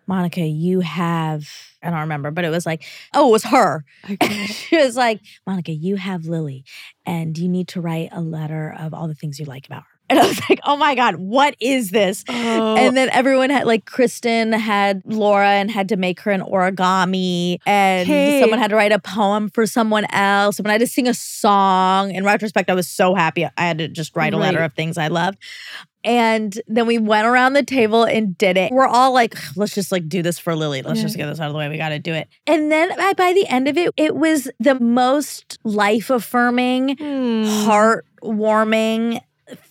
Monica, 0.09 0.41
you 0.41 0.81
have, 0.81 1.47
I 1.83 1.91
don't 1.91 2.01
remember, 2.01 2.31
but 2.31 2.45
it 2.45 2.51
was 2.51 2.65
like, 2.65 2.83
oh, 3.15 3.29
it 3.29 3.33
was 3.33 3.45
her. 3.45 3.85
Okay. 4.11 4.47
she 4.47 4.77
was 4.77 4.97
like, 4.97 5.21
Monica, 5.47 5.71
you 5.71 5.97
have 5.97 6.25
Lily 6.25 6.65
and 7.05 7.37
you 7.37 7.49
need 7.49 7.69
to 7.69 7.81
write 7.81 8.09
a 8.11 8.23
letter 8.23 8.75
of 8.79 8.95
all 8.95 9.07
the 9.07 9.15
things 9.15 9.39
you 9.39 9.45
like 9.45 9.67
about 9.67 9.83
her. 9.83 9.98
And 10.11 10.19
I 10.19 10.27
was 10.27 10.41
like, 10.49 10.59
oh 10.65 10.77
my 10.77 10.95
God, 10.95 11.17
what 11.17 11.55
is 11.61 11.91
this? 11.91 12.25
Oh. 12.31 12.77
And 12.77 12.97
then 12.97 13.11
everyone 13.11 13.51
had 13.51 13.67
like 13.67 13.85
Kristen 13.85 14.53
had 14.55 15.03
Laura 15.05 15.49
and 15.51 15.71
had 15.71 15.91
to 15.91 15.97
make 15.97 16.21
her 16.21 16.31
an 16.31 16.41
origami, 16.41 17.59
and 17.67 18.07
Hey. 18.09 18.41
someone 18.41 18.59
had 18.59 18.71
to 18.71 18.77
write 18.77 18.93
a 18.93 18.99
poem 18.99 19.51
for 19.51 19.67
someone 19.67 20.07
else. 20.11 20.57
Someone 20.57 20.73
had 20.73 20.81
to 20.81 20.87
sing 20.87 21.07
a 21.09 21.15
song. 21.15 22.11
In 22.13 22.25
retrospect, 22.25 22.71
I 22.71 22.75
was 22.75 22.89
so 22.89 23.15
happy 23.15 23.45
I 23.45 23.51
had 23.59 23.79
to 23.79 23.89
just 23.89 24.17
write 24.17 24.33
a 24.33 24.39
letter 24.39 24.61
of 24.61 24.73
things 24.73 24.97
I 24.97 25.09
loved. 25.09 25.39
And 26.05 26.59
then 26.69 26.87
we 26.87 26.97
went 26.97 27.27
around 27.27 27.53
the 27.55 27.63
table 27.65 28.05
and 28.05 28.39
did 28.39 28.57
it. 28.57 28.73
We're 28.73 28.87
all 28.87 29.13
like, 29.13 29.35
let's 29.57 29.75
just 29.75 29.91
like 29.93 30.09
do 30.09 30.23
this 30.23 30.39
for 30.39 30.55
Lily. 30.55 30.81
Let's 30.81 30.99
Yeah. 31.01 31.05
just 31.05 31.17
get 31.17 31.27
this 31.27 31.41
out 31.41 31.49
of 31.49 31.53
the 31.53 31.59
way. 31.59 31.69
We 31.69 31.77
got 31.77 31.89
to 31.91 31.99
do 31.99 32.15
it. 32.15 32.29
And 32.47 32.71
then 32.73 32.97
by, 32.97 33.13
by 33.15 33.33
the 33.35 33.47
end 33.49 33.67
of 33.69 33.77
it, 33.77 33.93
it 33.97 34.15
was 34.17 34.49
the 34.61 34.79
most 34.81 35.59
life 35.65 36.09
affirming, 36.09 36.97
Hmm. 36.97 37.43
heartwarming 38.23 39.21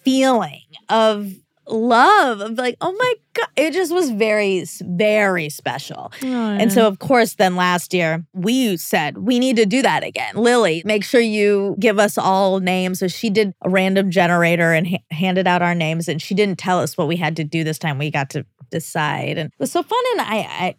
feeling 0.08 0.62
of 0.88 1.34
love 1.68 2.40
of 2.40 2.58
like 2.58 2.78
oh 2.80 2.94
my 2.98 3.14
it 3.56 3.74
just 3.74 3.94
was 3.94 4.10
very 4.10 4.66
very 4.82 5.50
special. 5.50 6.12
Oh, 6.24 6.28
and 6.28 6.72
so 6.72 6.88
of 6.88 7.00
course 7.00 7.36
then 7.36 7.56
last 7.56 7.94
year 7.94 8.26
we 8.34 8.78
said 8.78 9.18
we 9.18 9.40
need 9.40 9.56
to 9.58 9.66
do 9.66 9.82
that 9.82 10.04
again. 10.04 10.36
Lily 10.36 10.82
make 10.86 11.04
sure 11.04 11.22
you 11.22 11.76
give 11.80 12.00
us 12.00 12.18
all 12.18 12.60
names. 12.60 13.00
So 13.00 13.08
she 13.08 13.30
did 13.30 13.54
a 13.62 13.70
random 13.70 14.12
generator 14.12 14.74
and 14.74 14.88
ha- 14.88 15.04
handed 15.12 15.48
out 15.48 15.62
our 15.62 15.76
names 15.76 16.08
and 16.08 16.22
she 16.22 16.34
didn't 16.34 16.60
tell 16.60 16.80
us 16.80 16.98
what 16.98 17.08
we 17.08 17.16
had 17.16 17.36
to 17.38 17.44
do 17.44 17.64
this 17.64 17.80
time. 17.80 17.98
We 17.98 18.12
got 18.12 18.30
to 18.32 18.46
decide 18.70 19.38
and 19.38 19.48
it 19.48 19.60
was 19.60 19.72
so 19.72 19.82
fun 19.82 20.04
and 20.12 20.22
I, 20.22 20.36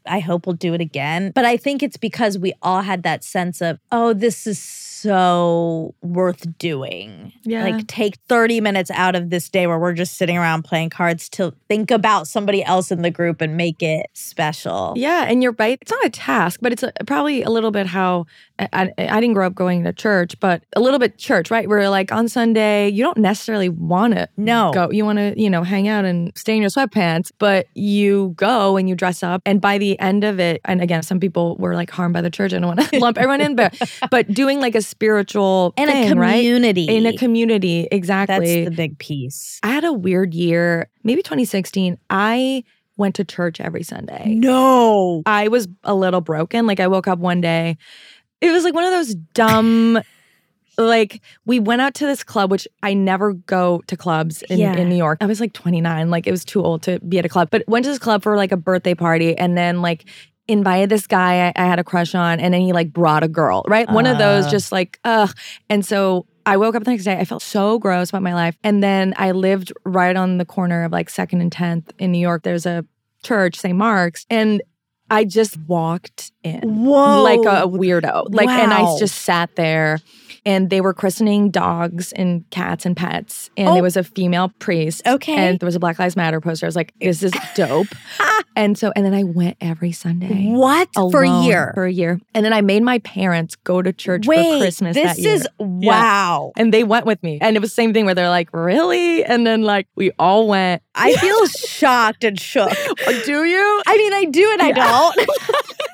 I 0.06 0.16
i 0.16 0.18
hope 0.18 0.46
we'll 0.46 0.56
do 0.56 0.74
it 0.74 0.80
again. 0.80 1.32
But 1.34 1.46
i 1.46 1.56
think 1.56 1.82
it's 1.82 1.96
because 1.96 2.38
we 2.38 2.52
all 2.62 2.82
had 2.82 3.02
that 3.04 3.24
sense 3.24 3.62
of 3.62 3.78
oh 3.90 4.12
this 4.12 4.46
is 4.46 4.58
so 4.98 5.94
worth 6.02 6.58
doing. 6.58 7.32
Yeah. 7.44 7.64
like 7.64 7.86
take 7.86 8.16
30 8.28 8.60
minutes 8.60 8.90
out 8.90 9.14
of 9.14 9.30
this 9.30 9.48
day 9.48 9.66
where 9.66 9.78
we're 9.78 9.92
just 9.92 10.16
sitting 10.16 10.36
around 10.36 10.64
playing 10.64 10.90
cards 10.90 11.28
to 11.30 11.54
think 11.68 11.90
about 11.90 12.26
somebody 12.48 12.64
else 12.64 12.90
in 12.90 13.02
the 13.02 13.10
group 13.10 13.42
and 13.42 13.58
make 13.58 13.82
it 13.82 14.06
special 14.14 14.94
Yeah, 14.96 15.26
and 15.28 15.42
you're 15.42 15.54
right. 15.58 15.78
It's 15.82 15.90
not 15.90 16.04
a 16.06 16.08
task, 16.08 16.60
but 16.62 16.72
it's 16.72 16.82
a, 16.82 16.92
probably 17.06 17.42
a 17.42 17.50
little 17.50 17.70
bit 17.70 17.86
how 17.86 18.24
I, 18.58 18.90
I, 18.98 19.20
didn't 19.20 19.34
grow 19.34 19.46
up 19.46 19.54
going 19.54 19.84
to 19.84 19.92
church, 19.92 20.38
but 20.40 20.64
a 20.74 20.80
little 20.80 20.98
bit 20.98 21.16
church, 21.18 21.50
right? 21.50 21.68
Where 21.68 21.88
like 21.90 22.10
on 22.10 22.28
Sunday, 22.28 22.88
you 22.88 23.04
don't 23.04 23.18
necessarily 23.18 23.68
want 23.68 24.14
to 24.14 24.28
no 24.36 24.72
go. 24.72 24.90
You 24.90 25.04
want 25.04 25.18
to, 25.18 25.34
you 25.40 25.48
know, 25.48 25.62
hang 25.62 25.86
out 25.86 26.04
and 26.04 26.32
stay 26.36 26.56
in 26.56 26.62
your 26.62 26.70
sweatpants, 26.70 27.30
but 27.38 27.66
you 27.74 28.34
go 28.36 28.76
and 28.76 28.88
you 28.88 28.96
dress 28.96 29.22
up. 29.22 29.42
And 29.46 29.60
by 29.60 29.78
the 29.78 29.98
end 30.00 30.24
of 30.24 30.40
it, 30.40 30.60
and 30.64 30.80
again, 30.80 31.02
some 31.02 31.20
people 31.20 31.56
were 31.56 31.74
like 31.74 31.90
harmed 31.90 32.14
by 32.14 32.22
the 32.22 32.30
church. 32.30 32.52
I 32.52 32.58
don't 32.58 32.76
want 32.76 32.88
to 32.88 32.98
lump 33.00 33.18
everyone 33.18 33.42
in, 33.42 33.54
but 33.54 33.80
but 34.10 34.32
doing 34.32 34.60
like 34.60 34.74
a 34.74 34.82
spiritual 34.82 35.74
and 35.76 35.90
thing, 35.90 36.12
a 36.12 36.20
right? 36.20 36.38
community 36.38 36.88
In 36.88 37.06
a 37.06 37.16
community, 37.16 37.82
that's 37.82 37.94
exactly. 37.94 38.64
the 38.64 38.70
big 38.70 38.98
piece 38.98 39.60
I 39.62 39.68
had 39.68 39.84
a 39.84 39.92
weird 39.92 40.34
year, 40.34 40.88
maybe 41.02 41.22
2016. 41.22 41.98
I 42.10 42.64
went 42.96 43.14
to 43.16 43.24
church 43.24 43.60
every 43.60 43.82
Sunday. 43.82 44.24
no 44.34 45.22
I 45.26 45.48
was 45.48 45.68
a 45.84 45.94
little 45.94 46.20
broken. 46.20 46.66
Like 46.66 46.80
I 46.80 46.88
woke 46.88 47.06
up 47.08 47.18
one 47.18 47.40
day. 47.40 47.78
It 48.40 48.50
was 48.50 48.64
like 48.64 48.74
one 48.74 48.84
of 48.84 48.90
those 48.90 49.14
dumb 49.14 49.98
like 50.78 51.20
we 51.44 51.58
went 51.58 51.80
out 51.80 51.94
to 51.94 52.06
this 52.06 52.22
club 52.22 52.50
which 52.50 52.68
I 52.82 52.94
never 52.94 53.32
go 53.32 53.82
to 53.88 53.96
clubs 53.96 54.42
in, 54.42 54.58
Yeah. 54.58 54.74
in 54.76 54.88
New 54.88 54.96
York. 54.96 55.18
I 55.20 55.26
was 55.26 55.40
like 55.40 55.52
29, 55.52 56.10
like 56.10 56.26
it 56.26 56.30
was 56.30 56.44
too 56.44 56.62
old 56.62 56.82
to 56.82 57.00
be 57.00 57.18
at 57.18 57.24
a 57.24 57.28
club. 57.28 57.48
But 57.50 57.64
went 57.68 57.84
to 57.84 57.90
this 57.90 57.98
club 57.98 58.22
for 58.22 58.36
like 58.36 58.52
a 58.52 58.56
birthday 58.56 58.94
party 58.94 59.36
and 59.36 59.56
then 59.56 59.82
like 59.82 60.04
invited 60.46 60.88
this 60.88 61.06
guy 61.06 61.48
I, 61.48 61.52
I 61.56 61.66
had 61.66 61.78
a 61.78 61.84
crush 61.84 62.14
on 62.14 62.40
and 62.40 62.54
then 62.54 62.60
he 62.62 62.72
like 62.72 62.92
brought 62.92 63.22
a 63.22 63.28
girl, 63.28 63.64
right? 63.68 63.90
One 63.90 64.06
of 64.06 64.18
those 64.18 64.46
Uh. 64.46 64.50
just 64.50 64.72
like 64.72 64.98
ugh. 65.04 65.30
And 65.68 65.84
so 65.84 66.26
I 66.48 66.56
woke 66.56 66.74
up 66.74 66.84
the 66.84 66.90
next 66.90 67.04
day. 67.04 67.18
I 67.18 67.26
felt 67.26 67.42
so 67.42 67.78
gross 67.78 68.08
about 68.08 68.22
my 68.22 68.32
life. 68.32 68.56
And 68.64 68.82
then 68.82 69.12
I 69.18 69.32
lived 69.32 69.70
right 69.84 70.16
on 70.16 70.38
the 70.38 70.46
corner 70.46 70.84
of 70.84 70.92
like 70.92 71.10
2nd 71.10 71.42
and 71.42 71.52
10th 71.52 71.90
in 71.98 72.10
New 72.10 72.18
York. 72.18 72.42
There's 72.42 72.64
a 72.64 72.86
church, 73.22 73.56
St. 73.56 73.76
Mark's, 73.76 74.24
and 74.30 74.62
I 75.10 75.24
just 75.24 75.58
walked 75.58 76.32
in 76.42 76.86
whoa 76.86 77.22
like 77.22 77.40
a 77.40 77.66
weirdo. 77.66 78.32
Like, 78.34 78.48
and 78.48 78.72
I 78.72 78.98
just 78.98 79.22
sat 79.22 79.56
there 79.56 79.98
and 80.48 80.70
they 80.70 80.80
were 80.80 80.94
christening 80.94 81.50
dogs 81.50 82.12
and 82.14 82.48
cats 82.50 82.86
and 82.86 82.96
pets. 82.96 83.50
And 83.58 83.68
Oh. 83.68 83.74
there 83.74 83.82
was 83.82 83.96
a 83.98 84.02
female 84.04 84.50
priest. 84.58 85.02
Okay. 85.06 85.34
And 85.36 85.60
there 85.60 85.66
was 85.66 85.74
a 85.76 85.78
Black 85.80 85.98
Lives 85.98 86.16
Matter 86.16 86.40
poster. 86.40 86.64
I 86.64 86.68
was 86.68 86.76
like, 86.76 86.94
is 87.00 87.20
this 87.20 87.34
is 87.34 87.40
dope. 87.54 87.88
and 88.56 88.78
so, 88.78 88.90
and 88.96 89.04
then 89.04 89.12
I 89.12 89.24
went 89.24 89.56
every 89.60 89.92
Sunday. 89.92 90.46
what 90.52 90.88
for 90.94 91.22
a 91.22 91.42
year 91.42 91.72
For 91.74 91.84
a 91.84 91.92
year. 91.92 92.18
And 92.34 92.44
then 92.46 92.52
I 92.54 92.62
made 92.62 92.82
my 92.82 92.98
parents 93.00 93.56
go 93.56 93.82
to 93.82 93.92
church 93.92 94.26
wait 94.26 94.42
for 94.54 94.58
Christmas 94.58 94.94
this 94.94 95.16
that 95.16 95.18
year. 95.22 95.34
is 95.34 95.48
wow 95.58 96.52
and 96.56 96.72
they 96.72 96.82
went 96.84 97.04
with 97.04 97.22
me. 97.22 97.38
And 97.42 97.54
it 97.56 97.60
was 97.60 97.70
the 97.70 97.74
same 97.74 97.92
thing 97.92 98.06
where 98.06 98.14
they're 98.14 98.30
like, 98.30 98.48
really? 98.54 99.24
And 99.24 99.46
then 99.46 99.62
like 99.62 99.86
we 99.96 100.12
all 100.18 100.48
went. 100.48 100.82
i 100.94 101.14
feel 101.16 101.46
shocked 101.68 102.24
and 102.24 102.40
shook 102.40 102.72
Do 103.26 103.44
you? 103.44 103.82
i 103.86 103.96
mean 103.96 104.12
i 104.14 104.24
do 104.24 104.50
and 104.52 104.62
i 104.62 104.72
don't 104.72 105.28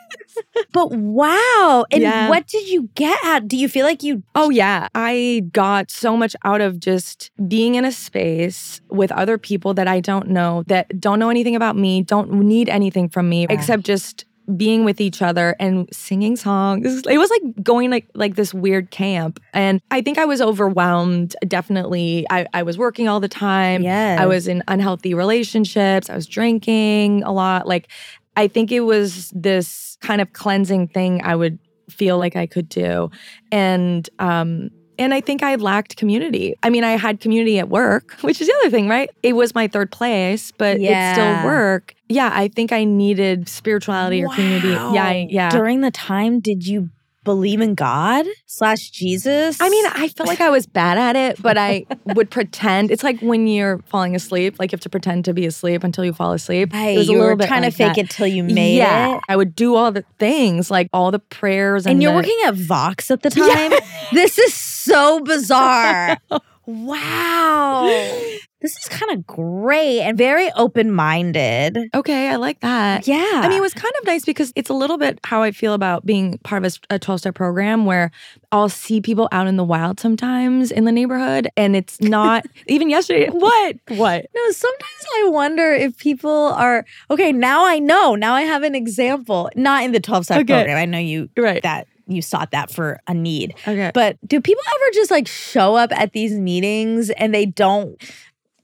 but 0.73 0.91
wow 0.93 1.85
and 1.91 2.03
Yeah. 2.03 2.29
what 2.29 2.47
did 2.47 2.69
you 2.69 2.89
get 2.95 3.19
at 3.25 3.49
do 3.49 3.57
you 3.57 3.69
feel 3.69 3.87
like 3.87 4.03
you 4.03 4.23
Oh, 4.35 4.51
yeah. 4.51 4.89
I 4.95 5.43
got 5.53 5.91
so 5.91 6.17
much 6.17 6.35
out 6.45 6.61
of 6.61 6.81
just 6.81 7.31
being 7.49 7.75
in 7.77 7.85
a 7.85 7.93
space 7.93 8.81
with 8.91 9.13
other 9.13 9.39
people 9.39 9.75
that 9.75 9.87
I 9.89 10.01
don't 10.01 10.29
know, 10.29 10.65
that 10.67 11.01
don't 11.01 11.19
know 11.19 11.31
anything 11.31 11.55
about 11.57 11.77
me, 11.77 12.03
don't 12.03 12.33
need 12.33 12.69
anything 12.69 13.09
from 13.09 13.29
me, 13.29 13.47
except 13.49 13.85
just 13.85 14.25
being 14.57 14.85
with 14.85 15.01
each 15.01 15.23
other 15.23 15.57
and 15.59 15.89
singing 15.91 16.37
songs. 16.37 17.03
It 17.09 17.17
was 17.17 17.31
like 17.31 17.63
going 17.63 17.91
like 17.91 18.07
like 18.15 18.35
this 18.35 18.53
weird 18.53 18.91
camp. 18.91 19.41
And 19.55 19.81
I 19.91 20.03
think 20.03 20.19
I 20.19 20.27
was 20.27 20.43
overwhelmed. 20.43 21.35
Definitely. 21.49 22.27
I, 22.29 22.47
I 22.53 22.63
was 22.63 22.77
working 22.77 23.09
all 23.09 23.21
the 23.21 23.29
time. 23.29 23.83
Yes. 23.83 24.21
I 24.21 24.27
was 24.27 24.47
in 24.47 24.63
unhealthy 24.69 25.15
relationships. 25.15 26.11
I 26.11 26.15
was 26.15 26.27
drinking 26.27 27.23
a 27.23 27.33
lot. 27.33 27.67
Like 27.67 27.89
I 28.37 28.49
think 28.49 28.73
it 28.73 28.81
was 28.81 29.31
this 29.35 29.97
kind 30.01 30.21
of 30.21 30.33
cleansing 30.33 30.89
thing 30.89 31.21
I 31.23 31.35
would 31.37 31.59
feel 31.91 32.19
like 32.19 32.37
I 32.37 32.47
could 32.47 32.69
do. 32.69 33.11
And 33.53 34.09
um 34.19 34.71
And 34.97 35.13
I 35.13 35.21
think 35.21 35.43
I 35.43 35.57
lacked 35.57 35.97
community. 35.97 36.55
I 36.63 36.71
mean, 36.71 36.85
I 36.85 36.93
had 36.97 37.19
community 37.21 37.59
at 37.59 37.69
work, 37.69 38.13
which 38.23 38.41
is 38.41 38.47
the 38.47 38.55
other 38.61 38.71
thing, 38.71 38.89
right? 38.89 39.11
It 39.23 39.35
was 39.35 39.55
my 39.55 39.67
third 39.69 39.91
place, 39.91 40.53
but 40.57 40.79
it's 41.13 41.19
still 41.19 41.45
work. 41.45 41.95
Yeah, 42.09 42.31
I 42.33 42.49
think 42.49 42.71
I 42.73 42.85
needed 42.85 43.49
spirituality 43.49 44.23
or 44.25 44.29
community. 44.29 44.69
Yeah, 44.69 45.05
I- 45.05 45.27
yeah. 45.29 45.51
During 45.51 45.81
the 45.81 45.91
time, 45.91 46.41
did 46.41 46.67
you 46.67 46.91
believe 47.25 47.61
in 47.61 47.75
God 47.75 48.27
slash 48.47 48.91
Jesus? 48.91 49.61
I 49.61 49.69
mean, 49.69 49.85
I 49.87 50.09
felt 50.09 50.29
like 50.29 50.41
I 50.41 50.51
was 50.51 50.67
bad 50.67 50.99
at 50.99 51.17
it, 51.17 51.43
but 51.43 51.57
I 51.59 51.87
would 52.15 52.31
pretend. 52.31 52.91
It's 52.91 53.03
like 53.03 53.21
when 53.21 53.47
you're 53.47 53.79
falling 53.87 54.15
asleep, 54.15 54.57
like 54.59 54.71
you 54.73 54.77
have 54.77 54.83
to 54.83 54.91
pretend 54.91 55.25
to 55.25 55.33
be 55.35 55.47
asleep 55.47 55.83
until 55.83 56.05
you 56.05 56.13
fall 56.13 56.33
asleep. 56.33 56.73
Hey, 56.73 56.95
it 56.95 56.99
was 56.99 57.09
a 57.09 57.13
you 57.13 57.19
little 57.19 57.33
were 57.33 57.37
bit 57.37 57.49
trying 57.49 57.63
to 57.63 57.71
fake 57.71 57.95
that. 57.97 57.99
it 58.05 58.11
till 58.11 58.27
you 58.27 58.45
made 58.45 58.77
yeah, 58.77 59.17
it. 59.17 59.21
I 59.29 59.37
would 59.37 59.57
do 59.57 59.75
all 59.75 59.91
the 59.91 60.05
things, 60.19 60.71
like 60.71 60.89
all 60.93 61.11
the 61.11 61.19
prayers, 61.19 61.87
and, 61.87 61.95
And 61.95 62.03
you're 62.03 62.13
the- 62.13 62.17
working 62.19 62.39
at 62.47 62.55
Vox 62.55 63.11
at 63.11 63.23
the 63.23 63.31
time. 63.31 63.73
This 64.13 64.39
is 64.39 64.55
so 64.55 65.21
bizarre. 65.21 66.19
wow. 66.67 67.93
This 68.65 68.79
is 68.79 68.89
kind 68.89 69.13
of 69.13 69.27
great 69.27 70.01
and 70.01 70.17
very 70.17 70.51
open 70.53 70.91
minded. 70.91 71.77
Okay, 71.95 72.31
I 72.31 72.37
like 72.37 72.61
that. 72.61 73.07
Yeah. 73.07 73.43
I 73.45 73.47
mean, 73.47 73.59
it 73.59 73.61
was 73.61 73.75
kind 73.75 73.93
of 74.01 74.07
nice 74.07 74.25
because 74.25 74.55
it's 74.57 74.71
a 74.71 74.73
little 74.73 74.97
bit 74.97 75.19
how 75.23 75.43
I 75.43 75.51
feel 75.51 75.75
about 75.75 76.07
being 76.07 76.39
part 76.45 76.65
of 76.65 76.79
a, 76.91 76.95
a 76.95 76.99
12 76.99 77.21
step 77.21 77.35
program 77.35 77.85
where 77.85 78.11
I'll 78.53 78.71
see 78.71 79.03
people 79.03 79.29
out 79.33 79.49
in 79.49 79.59
the 79.59 79.65
wild 79.65 80.01
sometimes 80.01 80.71
in 80.71 80.87
the 80.87 80.93
neighborhood. 80.93 81.47
And 81.59 81.77
it's 81.77 82.01
not 82.01 82.47
even 82.67 82.89
yesterday. 82.89 83.29
What? 83.29 83.77
What? 83.89 84.25
no, 84.35 84.51
sometimes 84.51 85.07
I 85.19 85.29
wonder 85.29 85.71
if 85.75 85.99
people 85.99 86.31
are 86.57 86.87
okay. 87.11 87.33
Now 87.33 87.67
I 87.67 87.81
know. 87.81 88.15
Now 88.15 88.33
I 88.33 88.43
have 88.43 88.63
an 88.63 88.75
example. 88.75 89.51
Not 89.57 89.85
in 89.85 89.93
the 89.93 90.01
12 90.01 90.25
step 90.25 90.41
Okay. 90.41 90.55
program. 90.55 90.79
I 90.79 90.87
know 90.87 90.97
you 90.99 91.29
Right. 91.37 91.63
that 91.65 91.87
you 92.07 92.23
sought 92.23 92.51
that 92.51 92.71
for 92.71 93.01
a 93.07 93.15
need. 93.15 93.55
Okay. 93.67 93.91
But 93.95 94.17
do 94.27 94.41
people 94.41 94.63
ever 94.69 94.91
just 94.95 95.11
like 95.11 95.27
show 95.27 95.75
up 95.77 95.93
at 95.93 96.13
these 96.13 96.33
meetings 96.33 97.11
and 97.11 97.35
they 97.35 97.47
don't 97.47 98.01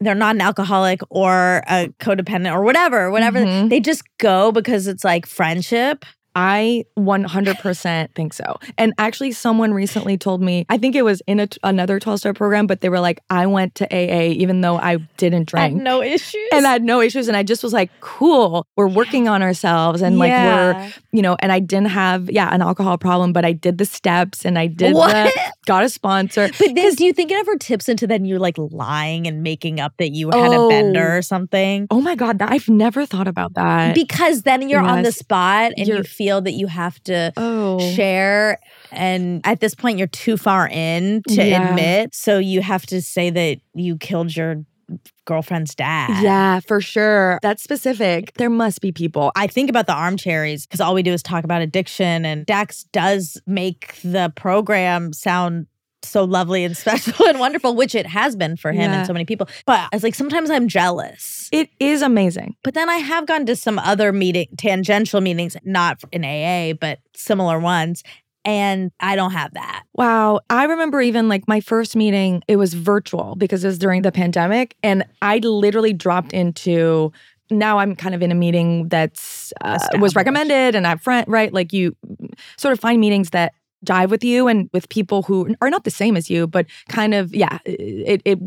they're 0.02 0.14
not 0.14 0.34
an 0.34 0.40
alcoholic 0.40 1.00
or 1.10 1.62
a 1.68 1.88
codependent 2.00 2.52
or 2.54 2.62
whatever, 2.62 3.10
whatever. 3.10 3.40
Mhm. 3.40 3.68
They 3.68 3.80
just 3.80 4.02
go 4.18 4.50
because 4.50 4.86
it's 4.86 5.04
like 5.04 5.26
friendship. 5.26 6.06
I 6.34 6.84
100% 6.98 8.14
think 8.14 8.32
so. 8.32 8.58
And 8.78 8.92
actually, 8.98 9.32
someone 9.32 9.72
recently 9.74 10.16
told 10.18 10.40
me, 10.42 10.64
I 10.68 10.78
think 10.78 10.94
it 10.94 11.02
was 11.02 11.22
in 11.26 11.40
a, 11.40 11.48
another 11.62 11.98
12 11.98 12.20
step 12.20 12.36
program, 12.36 12.66
but 12.66 12.80
they 12.80 12.88
were 12.88 13.00
like, 13.00 13.20
I 13.30 13.46
went 13.46 13.74
to 13.76 13.86
AA 13.86 14.30
even 14.32 14.60
though 14.60 14.76
I 14.76 14.96
didn't 15.16 15.50
Had 15.50 15.70
drink. 15.70 15.82
no 15.82 16.02
issues. 16.02 16.40
and 16.52 16.66
I 16.66 16.72
had 16.72 16.82
no 16.84 17.00
issues. 17.00 17.28
And 17.28 17.36
I 17.36 17.42
just 17.42 17.62
was 17.62 17.72
like, 17.72 17.90
cool, 18.00 18.66
we're 18.76 18.88
working 18.88 19.28
on 19.28 19.42
ourselves. 19.42 20.02
And 20.02 20.18
like, 20.18 20.30
we're, 20.30 20.92
you 21.12 21.22
know, 21.22 21.36
and 21.40 21.52
I 21.52 21.58
didn't 21.60 21.88
have, 21.90 22.30
yeah, 22.30 22.52
an 22.54 22.62
alcohol 22.62 22.98
problem, 22.98 23.32
but 23.32 23.44
I 23.44 23.52
did 23.52 23.78
the 23.78 23.84
steps 23.84 24.44
and 24.44 24.58
I 24.58 24.66
did 24.66 24.94
What? 24.94 25.12
the, 25.12 25.52
got 25.66 25.84
a 25.84 25.88
sponsor. 25.88 26.48
But 26.58 26.74
then, 26.74 26.94
do 26.94 27.04
you 27.04 27.12
think 27.12 27.30
it 27.30 27.38
ever 27.38 27.56
tips 27.56 27.88
into 27.88 28.06
then 28.06 28.24
you're 28.24 28.38
like 28.38 28.56
lying 28.58 29.26
and 29.26 29.42
making 29.42 29.80
up 29.80 29.94
that 29.98 30.10
you 30.12 30.30
had 30.30 30.50
Oh. 30.52 30.66
a 30.66 30.68
bender 30.68 31.16
or 31.16 31.22
something? 31.22 31.86
Oh 31.90 32.00
my 32.00 32.14
God, 32.14 32.38
that, 32.38 32.50
I've 32.52 32.68
never 32.68 33.06
thought 33.06 33.28
about 33.28 33.54
that. 33.54 33.94
Because 33.94 34.42
then 34.42 34.68
you're 34.68 34.80
on 34.80 35.02
the 35.02 35.12
spot 35.12 35.72
and 35.76 35.86
you 35.86 35.94
You're- 35.94 36.04
feel 36.20 36.42
that 36.42 36.52
you 36.52 36.66
have 36.66 37.02
to 37.04 37.32
oh. 37.38 37.78
share. 37.94 38.58
And 38.92 39.40
at 39.44 39.60
this 39.60 39.74
point, 39.74 39.96
you're 39.96 40.06
too 40.06 40.36
far 40.36 40.68
in 40.68 41.22
to 41.28 41.42
Yeah. 41.42 41.70
admit. 41.70 42.14
So 42.14 42.36
you 42.38 42.60
have 42.60 42.84
to 42.86 43.00
say 43.00 43.30
that 43.30 43.56
you 43.72 43.96
killed 43.96 44.36
your 44.36 44.62
girlfriend's 45.24 45.74
dad. 45.74 46.22
Yeah, 46.22 46.60
for 46.60 46.82
sure. 46.82 47.38
That's 47.40 47.62
specific. 47.62 48.34
There 48.34 48.50
must 48.50 48.82
be 48.82 48.92
people. 48.92 49.32
I 49.34 49.46
think 49.46 49.70
about 49.70 49.86
the 49.86 49.94
armcherries 49.94 50.64
because 50.64 50.80
all 50.80 50.92
we 50.92 51.02
do 51.02 51.12
is 51.12 51.22
talk 51.22 51.44
about 51.44 51.62
addiction, 51.62 52.26
and 52.26 52.44
Dax 52.44 52.84
does 52.92 53.40
make 53.46 53.98
the 54.02 54.30
program 54.36 55.14
sound 55.14 55.68
so 56.02 56.24
lovely 56.24 56.64
and 56.64 56.76
special 56.76 57.26
and 57.26 57.38
wonderful, 57.38 57.74
which 57.74 57.94
it 57.94 58.06
has 58.06 58.36
been 58.36 58.56
for 58.56 58.72
him 58.72 58.90
Yeah. 58.90 58.98
and 58.98 59.06
so 59.06 59.12
many 59.12 59.24
people. 59.24 59.48
But 59.66 59.88
it's 59.92 60.02
like 60.02 60.14
sometimes 60.14 60.50
I'm 60.50 60.68
jealous. 60.68 61.48
It 61.52 61.70
is 61.80 62.02
amazing. 62.02 62.56
But 62.62 62.74
then 62.74 62.88
I 62.88 62.96
have 62.96 63.26
gone 63.26 63.46
to 63.46 63.56
some 63.56 63.78
other 63.78 64.12
meeting, 64.12 64.46
tangential 64.56 65.20
meetings, 65.20 65.56
not 65.64 66.02
in 66.12 66.24
AA, 66.24 66.74
but 66.74 67.00
similar 67.14 67.58
ones. 67.58 68.02
And 68.44 68.90
I 69.00 69.16
don't 69.16 69.32
have 69.32 69.52
that. 69.52 69.82
Wow. 69.94 70.40
I 70.48 70.64
remember 70.64 71.02
even 71.02 71.28
like 71.28 71.46
my 71.46 71.60
first 71.60 71.94
meeting, 71.94 72.42
it 72.48 72.56
was 72.56 72.72
virtual 72.72 73.34
because 73.36 73.62
it 73.64 73.66
was 73.66 73.78
during 73.78 74.00
the 74.00 74.10
pandemic. 74.12 74.76
And 74.82 75.04
I 75.20 75.38
literally 75.38 75.92
dropped 75.92 76.32
into 76.32 77.12
now 77.50 77.78
I'm 77.78 77.96
kind 77.96 78.14
of 78.14 78.22
in 78.22 78.30
a 78.30 78.34
meeting 78.34 78.88
that's 78.88 79.52
uh, 79.60 79.78
was 79.98 80.14
recommended 80.14 80.74
and 80.76 80.86
I 80.86 80.90
have 80.90 81.02
friend 81.02 81.26
right 81.28 81.52
like 81.52 81.72
you 81.72 81.96
sort 82.56 82.72
of 82.72 82.78
find 82.78 83.00
meetings 83.00 83.30
that 83.30 83.54
jive 83.84 84.10
with 84.10 84.22
you 84.22 84.46
and 84.46 84.68
with 84.72 84.88
people 84.88 85.22
who 85.22 85.54
are 85.60 85.70
not 85.70 85.84
the 85.84 85.90
same 85.90 86.16
as 86.16 86.28
you 86.28 86.46
but 86.46 86.66
kind 86.88 87.14
of 87.14 87.34
yeah 87.34 87.58
it 87.64 88.20
it 88.24 88.38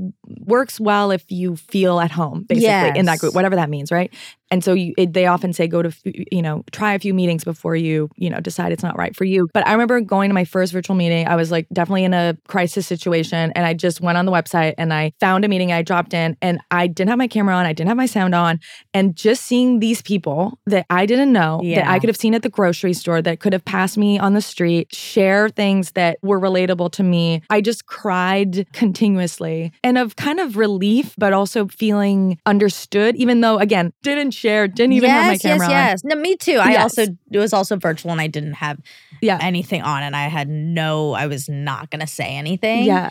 works 0.46 0.80
well 0.80 1.12
if 1.12 1.24
you 1.32 1.56
feel 1.56 2.00
at 2.00 2.12
home 2.12 2.44
basically 2.44 3.00
in 3.00 3.06
that 3.06 3.20
group 3.20 3.34
whatever 3.34 3.56
that 3.56 3.70
means 3.70 3.92
right 3.92 4.14
and 4.54 4.64
so 4.64 4.74
you, 4.74 4.94
it, 5.00 5.14
they 5.14 5.26
often 5.26 5.52
say 5.52 5.68
go 5.68 5.82
to 5.82 5.92
you 6.04 6.42
know 6.42 6.64
try 6.72 6.94
a 6.94 7.00
few 7.00 7.12
meetings 7.12 7.44
before 7.44 7.76
you 7.76 8.08
you 8.16 8.30
know 8.30 8.40
decide 8.40 8.72
it's 8.72 8.84
not 8.84 8.96
right 8.96 9.16
for 9.16 9.24
you. 9.24 9.50
But 9.52 9.66
i 9.66 9.72
remember 9.72 10.00
going 10.00 10.30
to 10.30 10.36
my 10.36 10.46
first 10.46 10.72
virtual 10.72 10.96
meeting. 10.96 11.28
I 11.28 11.36
was 11.36 11.50
like 11.50 11.68
definitely 11.74 12.04
in 12.04 12.14
a 12.14 12.38
crisis 12.48 12.86
situation 12.86 13.52
and 13.56 13.66
i 13.66 13.74
just 13.74 14.00
went 14.00 14.18
on 14.20 14.26
the 14.28 14.32
website 14.32 14.76
and 14.78 14.94
i 14.94 15.12
found 15.20 15.44
a 15.44 15.48
meeting. 15.48 15.72
I 15.72 15.82
dropped 15.82 16.14
in 16.14 16.38
and 16.40 16.60
i 16.70 16.86
didn't 16.86 17.10
have 17.10 17.18
my 17.18 17.28
camera 17.28 17.56
on. 17.56 17.66
I 17.66 17.74
didn't 17.74 17.88
have 17.88 17.98
my 17.98 18.06
sound 18.06 18.36
on. 18.36 18.60
And 18.94 19.16
just 19.16 19.44
seeing 19.44 19.80
these 19.80 20.04
people 20.04 20.60
that 20.68 20.86
i 20.92 21.08
didn't 21.08 21.34
know 21.34 21.60
that 21.64 21.88
i 21.88 21.98
could 21.98 22.10
have 22.10 22.18
seen 22.18 22.36
at 22.36 22.44
the 22.44 22.50
grocery 22.50 22.94
store 22.94 23.24
that 23.24 23.40
could 23.40 23.54
have 23.54 23.66
passed 23.66 23.98
me 23.98 24.20
on 24.20 24.36
the 24.36 24.42
street 24.42 24.94
share 24.94 25.50
things 25.50 25.94
that 25.94 26.20
were 26.22 26.40
relatable 26.40 26.92
to 26.92 27.02
me 27.02 27.42
i 27.50 27.60
just 27.60 27.88
cried 27.88 28.72
continuously. 28.74 29.72
And 29.84 29.98
of 29.98 30.16
kind 30.16 30.40
of 30.40 30.58
relief 30.58 31.16
but 31.18 31.34
also 31.34 31.68
feeling 31.68 32.38
understood 32.46 33.16
even 33.16 33.42
though 33.42 33.58
again 33.58 33.92
didn't 34.04 34.32
share 34.44 34.68
didn't 34.68 34.94
even 34.94 35.10
yes, 35.10 35.18
have 35.18 35.32
my 35.32 35.38
camera 35.38 35.70
yes, 35.70 36.04
on 36.04 36.12
yes. 36.12 36.16
No, 36.16 36.16
me 36.22 36.36
too. 36.36 36.58
I 36.60 36.72
Yes. 36.72 36.84
also 36.84 37.02
it 37.32 37.40
was 37.40 37.54
also 37.54 37.78
virtual 37.78 38.12
and 38.12 38.22
I 38.22 38.28
didn't 38.28 38.54
have 38.54 38.78
yeah 39.22 39.40
anything 39.42 39.82
on 39.82 40.04
and 40.04 40.16
I 40.16 40.28
had 40.28 40.50
no 40.50 41.14
I 41.14 41.28
was 41.28 41.48
not 41.50 41.90
gonna 41.90 42.08
say 42.08 42.36
anything. 42.36 42.86
yeah 42.86 43.10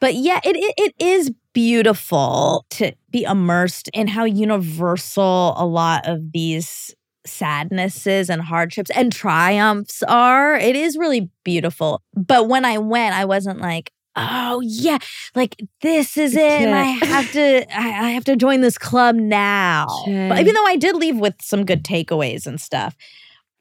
But 0.00 0.14
yeah, 0.14 0.40
it, 0.42 0.56
it 0.56 0.74
it 0.76 0.94
is 0.98 1.30
beautiful 1.54 2.64
to 2.70 2.92
be 3.10 3.22
immersed 3.24 3.88
in 3.92 4.08
how 4.08 4.24
universal 4.24 5.54
a 5.56 5.66
lot 5.66 6.08
of 6.08 6.32
these 6.32 6.94
sadnesses 7.24 8.28
and 8.30 8.42
hardships 8.42 8.90
and 8.90 9.12
triumphs 9.12 10.02
are. 10.04 10.56
It 10.56 10.74
is 10.76 10.96
really 10.96 11.30
beautiful. 11.44 12.00
But 12.14 12.48
when 12.48 12.64
I 12.64 12.78
went, 12.78 13.14
I 13.14 13.24
wasn't 13.26 13.60
like, 13.60 13.90
oh 14.16 14.60
yeah, 14.64 14.98
like 15.34 15.56
this 15.80 16.16
is 16.16 16.34
it. 16.36 16.68
I 16.68 16.84
have 17.06 17.32
to 17.32 17.66
I, 17.78 18.06
I 18.06 18.10
have 18.10 18.24
to 18.24 18.36
join 18.36 18.60
this 18.60 18.78
club 18.78 19.16
now. 19.16 19.86
But 20.28 20.38
even 20.40 20.54
though 20.54 20.66
I 20.66 20.76
did 20.76 20.96
leave 20.96 21.18
with 21.18 21.34
some 21.40 21.64
good 21.64 21.84
takeaways 21.84 22.46
and 22.46 22.60
stuff. 22.60 22.96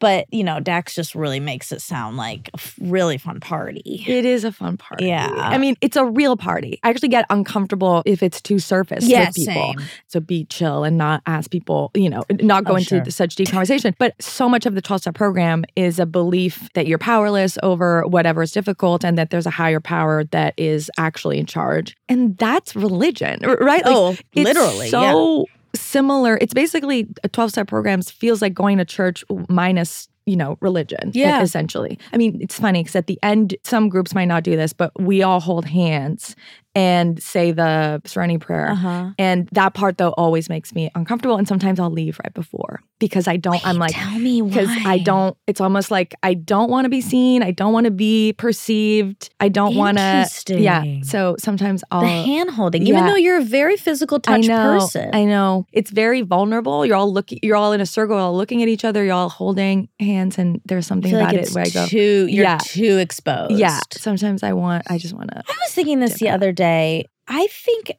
But 0.02 0.26
you 0.34 0.44
know, 0.44 0.60
Dax 0.60 0.94
just 0.96 1.16
really 1.16 1.40
makes 1.40 1.72
it 1.72 1.82
sound 1.82 2.18
like 2.18 2.50
a 2.54 2.60
really 2.82 3.18
fun 3.18 3.40
party. 3.40 4.04
It 4.06 4.26
is 4.26 4.44
a 4.44 4.52
fun 4.52 4.76
party. 4.76 5.06
Yeah. 5.06 5.32
I 5.34 5.58
mean, 5.58 5.78
it's 5.80 5.96
a 5.96 6.04
real 6.04 6.36
party. 6.36 6.80
I 6.84 6.90
actually 6.90 7.08
get 7.08 7.26
uncomfortable 7.30 8.04
if 8.06 8.22
it's 8.22 8.42
too 8.42 8.60
surface 8.60 9.06
Yeah, 9.08 9.28
with 9.28 9.36
people. 9.36 9.54
same. 9.54 9.82
So 10.08 10.20
be 10.20 10.44
chill 10.46 10.84
and 10.84 10.98
not 10.98 11.22
ask 11.26 11.50
people, 11.50 11.92
you 11.94 12.10
know, 12.10 12.24
not 12.42 12.66
go 12.66 12.74
Oh, 12.74 12.76
into 12.78 12.90
sure. 12.90 13.06
such 13.10 13.36
deep 13.36 13.50
conversation. 13.50 13.96
But 14.00 14.22
so 14.22 14.50
much 14.50 14.66
of 14.66 14.76
the 14.76 14.82
12 14.82 15.04
step 15.04 15.14
program 15.16 15.64
is 15.78 16.00
a 16.00 16.06
belief 16.06 16.68
that 16.74 16.88
you're 16.88 16.98
powerless 16.98 17.58
over 17.64 18.06
whatever 18.08 18.42
is 18.42 18.52
difficult 18.52 19.06
and 19.06 19.18
that 19.18 19.30
there's 19.30 19.46
a 19.46 19.52
higher 19.52 19.80
power 19.80 20.24
that 20.32 20.54
is 20.58 20.90
actually 20.98 21.38
in 21.38 21.46
charge. 21.46 21.96
And 22.10 22.36
that's 22.38 22.76
religion, 22.76 23.40
right? 23.44 23.86
Like, 23.86 23.94
oh, 23.96 24.18
it's 24.34 24.46
literally. 24.46 24.90
yeah. 24.90 25.44
Similar. 25.76 26.38
It's 26.42 26.54
basically 26.54 27.04
uh, 27.04 27.26
a 27.26 27.30
12 27.30 27.52
step 27.52 27.68
programs 27.68 28.12
feels 28.12 28.42
like 28.42 28.54
going 28.54 28.78
to 28.78 28.86
church 28.86 29.24
minus, 29.50 30.08
you 30.26 30.36
know, 30.36 30.58
religion. 30.62 31.12
Yeah. 31.14 31.42
Essentially. 31.42 31.98
I 32.14 32.18
mean, 32.18 32.40
it's 32.42 32.60
funny 32.60 32.82
because 32.82 32.96
at 32.96 33.08
the 33.08 33.20
end, 33.24 33.56
some 33.64 33.90
groups 33.90 34.14
might 34.14 34.26
not 34.26 34.44
do 34.44 34.56
this, 34.56 34.74
but 34.74 34.92
we 35.00 35.24
all 35.24 35.40
hold 35.40 35.66
hands 35.66 36.36
and 36.74 37.22
say 37.22 37.52
the 37.52 38.02
serenity 38.06 38.38
prayer. 38.40 38.70
Uh-huh. 38.72 39.12
And 39.18 39.50
that 39.52 39.74
part 39.74 39.98
though 39.98 40.12
always 40.12 40.50
makes 40.50 40.74
me 40.74 40.90
uncomfortable. 40.96 41.38
And 41.38 41.48
sometimes 41.48 41.80
I'll 41.80 41.90
leave 41.92 42.20
right 42.24 42.34
before 42.34 42.82
because 43.00 43.28
I 43.28 43.36
don't, 43.38 43.66
I'm 43.66 43.78
like, 43.78 43.94
tell 43.94 44.18
me 44.20 44.42
why. 44.42 44.50
because 44.50 44.70
I 44.86 45.00
don't, 45.00 45.36
it's 45.48 45.60
almost 45.60 45.92
like 45.92 46.14
I 46.24 46.34
don't 46.34 46.70
want 46.70 46.86
to 46.86 46.90
be 46.90 47.02
seen. 47.02 47.44
I 47.44 47.52
don't 47.52 47.74
want 47.74 47.86
to 47.86 47.92
be 47.92 48.34
perceived. 48.38 49.30
I 49.40 49.50
don't 49.50 49.76
want 49.76 49.98
to. 49.98 50.28
Yeah. 50.48 50.84
So 51.04 51.36
sometimes 51.40 51.84
I'll. 51.92 52.02
the 52.02 52.08
hand 52.08 52.52
holding, 52.52 52.84
even 52.88 53.06
though 53.06 53.16
you're 53.16 53.38
a 53.40 53.44
very 53.44 53.76
physical 53.76 54.20
touch 54.20 54.46
I 54.46 54.48
know, 54.48 54.80
person. 54.80 55.10
I 55.14 55.26
know. 55.26 55.66
It's 55.74 55.92
very 55.92 56.22
vulnerable. 56.22 56.86
You're 56.86 56.96
all 56.96 57.12
looking. 57.12 57.40
You're 57.42 57.58
all 57.58 57.74
in 57.74 57.82
a 57.82 57.86
circle, 57.86 58.16
all 58.18 58.36
looking 58.38 58.62
at 58.62 58.70
each 58.70 58.86
other. 58.86 59.04
You're 59.04 59.14
all 59.14 59.30
holding 59.30 59.90
hands, 60.00 60.38
and 60.38 60.62
there's 60.66 60.88
something 60.88 61.14
about 61.14 61.34
like 61.34 61.44
it 61.48 61.50
where 61.52 61.66
I 61.66 61.70
go. 61.70 61.86
too 61.88 62.28
you're 62.30 62.44
Yeah. 62.44 62.60
too 62.62 62.98
exposed. 62.98 63.54
Yeah. 63.54 63.80
Sometimes 63.92 64.44
I 64.44 64.54
want. 64.54 64.84
I 64.90 64.98
just 64.98 65.14
want 65.14 65.32
to. 65.32 65.38
I 65.38 65.58
was 65.66 65.74
thinking 65.74 66.00
this 66.00 66.20
the 66.20 66.30
other 66.30 66.52
day. 66.52 66.61
I 66.64 67.48
think 67.48 67.92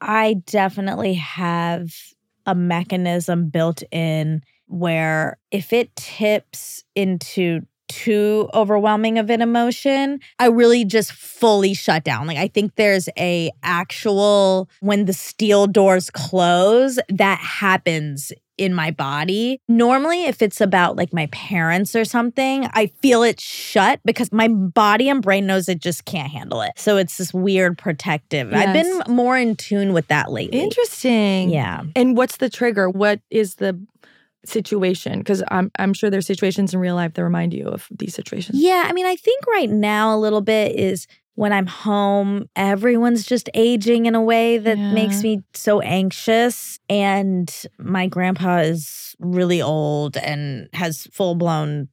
I 0.00 0.34
definitely 0.46 1.14
have 1.14 1.92
a 2.44 2.54
mechanism 2.54 3.48
built 3.48 3.82
in 3.90 4.42
where 4.66 5.38
if 5.50 5.72
it 5.72 5.94
tips 5.96 6.84
into 6.94 7.60
too 7.88 8.48
overwhelming 8.52 9.18
of 9.18 9.30
an 9.30 9.40
emotion, 9.40 10.20
I 10.38 10.46
really 10.46 10.84
just 10.84 11.12
fully 11.12 11.72
shut 11.72 12.04
down. 12.04 12.26
Like 12.26 12.38
I 12.38 12.48
think 12.48 12.74
there's 12.74 13.08
a 13.16 13.50
actual 13.62 14.68
when 14.80 15.04
the 15.04 15.12
steel 15.12 15.66
doors 15.66 16.10
close 16.10 16.98
that 17.08 17.38
happens 17.38 18.32
in 18.58 18.74
my 18.74 18.90
body. 18.90 19.60
Normally, 19.68 20.24
if 20.24 20.42
it's 20.42 20.60
about 20.60 20.96
like 20.96 21.12
my 21.12 21.26
parents 21.26 21.94
or 21.94 22.04
something, 22.04 22.68
I 22.72 22.86
feel 23.02 23.22
it 23.22 23.40
shut 23.40 24.00
because 24.04 24.32
my 24.32 24.48
body 24.48 25.08
and 25.08 25.22
brain 25.22 25.46
knows 25.46 25.68
it 25.68 25.80
just 25.80 26.04
can't 26.04 26.30
handle 26.30 26.62
it. 26.62 26.72
So 26.76 26.96
it's 26.96 27.18
this 27.18 27.34
weird 27.34 27.78
protective. 27.78 28.52
I've 28.52 28.72
been 28.72 29.02
more 29.08 29.36
in 29.36 29.56
tune 29.56 29.92
with 29.92 30.08
that 30.08 30.32
lately. 30.32 30.60
Interesting. 30.60 31.50
Yeah. 31.50 31.82
And 31.94 32.16
what's 32.16 32.38
the 32.38 32.48
trigger? 32.48 32.88
What 32.88 33.20
is 33.30 33.56
the 33.56 33.78
situation? 34.44 35.18
Because 35.18 35.42
I'm 35.48 35.70
I'm 35.78 35.92
sure 35.92 36.10
there's 36.10 36.26
situations 36.26 36.72
in 36.72 36.80
real 36.80 36.94
life 36.94 37.14
that 37.14 37.24
remind 37.24 37.52
you 37.52 37.68
of 37.68 37.88
these 37.90 38.14
situations. 38.14 38.58
Yeah, 38.60 38.84
I 38.86 38.92
mean, 38.92 39.06
I 39.06 39.16
think 39.16 39.46
right 39.46 39.70
now 39.70 40.14
a 40.14 40.18
little 40.18 40.40
bit 40.40 40.76
is 40.76 41.06
when 41.36 41.52
I'm 41.52 41.66
home, 41.66 42.48
everyone's 42.56 43.24
just 43.24 43.50
aging 43.52 44.06
in 44.06 44.14
a 44.14 44.22
way 44.22 44.56
that 44.56 44.78
makes 44.78 45.22
me 45.22 45.42
so 45.52 45.80
anxious. 45.80 46.78
And 46.88 47.54
my 47.78 48.06
grandpa 48.06 48.60
is 48.60 49.14
really 49.18 49.60
old 49.60 50.16
and 50.16 50.68
has 50.72 51.06
full 51.12 51.34
blown. 51.34 51.88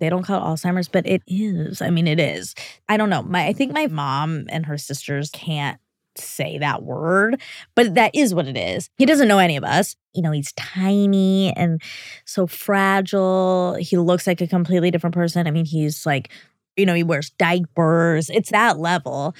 They 0.00 0.10
don't 0.10 0.22
call 0.22 0.38
it 0.38 0.44
Alzheimer's, 0.44 0.88
but 0.88 1.06
it 1.06 1.22
is. 1.26 1.80
I 1.80 1.88
mean, 1.88 2.06
it 2.06 2.20
is. 2.20 2.54
I 2.90 2.98
don't 2.98 3.08
know. 3.08 3.22
My 3.22 3.46
I 3.46 3.54
think 3.54 3.72
my 3.72 3.86
mom 3.86 4.44
and 4.50 4.66
her 4.66 4.76
sisters 4.76 5.30
can't 5.30 5.80
say 6.18 6.58
that 6.58 6.82
word, 6.82 7.40
but 7.74 7.94
that 7.94 8.14
is 8.14 8.34
what 8.34 8.46
it 8.46 8.56
is. 8.58 8.90
He 8.98 9.06
doesn't 9.06 9.28
know 9.28 9.38
any 9.38 9.56
of 9.56 9.64
us. 9.64 9.96
You 10.14 10.20
know, 10.20 10.30
he's 10.30 10.52
tiny 10.52 11.54
and 11.56 11.80
so 12.26 12.46
fragile. 12.46 13.76
He 13.80 13.96
looks 13.96 14.26
like 14.26 14.42
a 14.42 14.46
completely 14.46 14.90
different 14.90 15.14
person. 15.14 15.46
I 15.46 15.50
mean, 15.50 15.64
he's 15.64 16.04
like, 16.04 16.30
you 16.76 16.86
know, 16.86 16.94
he 16.94 17.02
wears 17.02 17.30
diapers. 17.30 18.30
It's 18.30 18.50
that 18.50 18.78
level. 18.78 19.34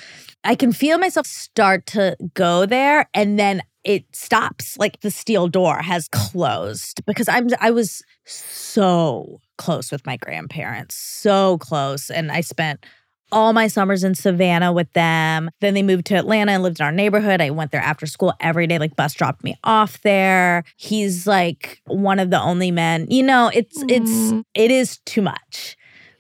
I 0.45 0.55
can 0.55 0.73
feel 0.73 0.99
myself 0.99 1.27
start 1.27 1.87
to 1.87 2.17
go 2.35 2.67
there 2.67 3.09
and 3.15 3.39
then 3.39 3.63
it 3.85 4.05
stops. 4.13 4.77
Like 4.79 5.01
the 5.01 5.11
steel 5.11 5.49
door 5.49 5.79
has 5.79 6.09
closed 6.09 7.05
because 7.07 7.29
I'm 7.29 7.49
I 7.61 7.71
was 7.71 8.03
so 8.25 9.41
close 9.59 9.93
with 9.93 10.05
my 10.07 10.17
grandparents. 10.17 10.97
So 10.97 11.59
close. 11.59 12.11
And 12.11 12.33
I 12.33 12.41
spent 12.41 12.85
all 13.33 13.53
my 13.53 13.67
summers 13.67 14.05
in 14.05 14.15
Savannah 14.15 14.73
with 14.73 14.93
them. 14.93 15.51
Then 15.61 15.75
they 15.75 15.83
moved 15.83 16.07
to 16.07 16.15
Atlanta 16.15 16.53
and 16.53 16.63
lived 16.63 16.79
in 16.81 16.87
our 16.87 16.93
neighborhood. 16.93 17.41
I 17.41 17.51
went 17.51 17.73
there 17.73 17.81
after 17.81 18.07
school 18.07 18.33
every 18.41 18.67
day, 18.67 18.79
like 18.79 18.95
bus 18.97 19.15
dropped 19.15 19.43
me 19.45 19.57
off 19.65 20.01
there. 20.03 20.63
He's 20.77 21.27
like 21.27 21.81
one 21.87 22.19
of 22.21 22.31
the 22.31 22.41
only 22.41 22.71
men. 22.71 23.07
You 23.11 23.25
know, 23.25 23.51
it's 23.53 23.83
it's 23.89 24.11
Mm. 24.11 24.45
it 24.55 24.71
is 24.71 24.99
too 25.07 25.23
much 25.23 25.77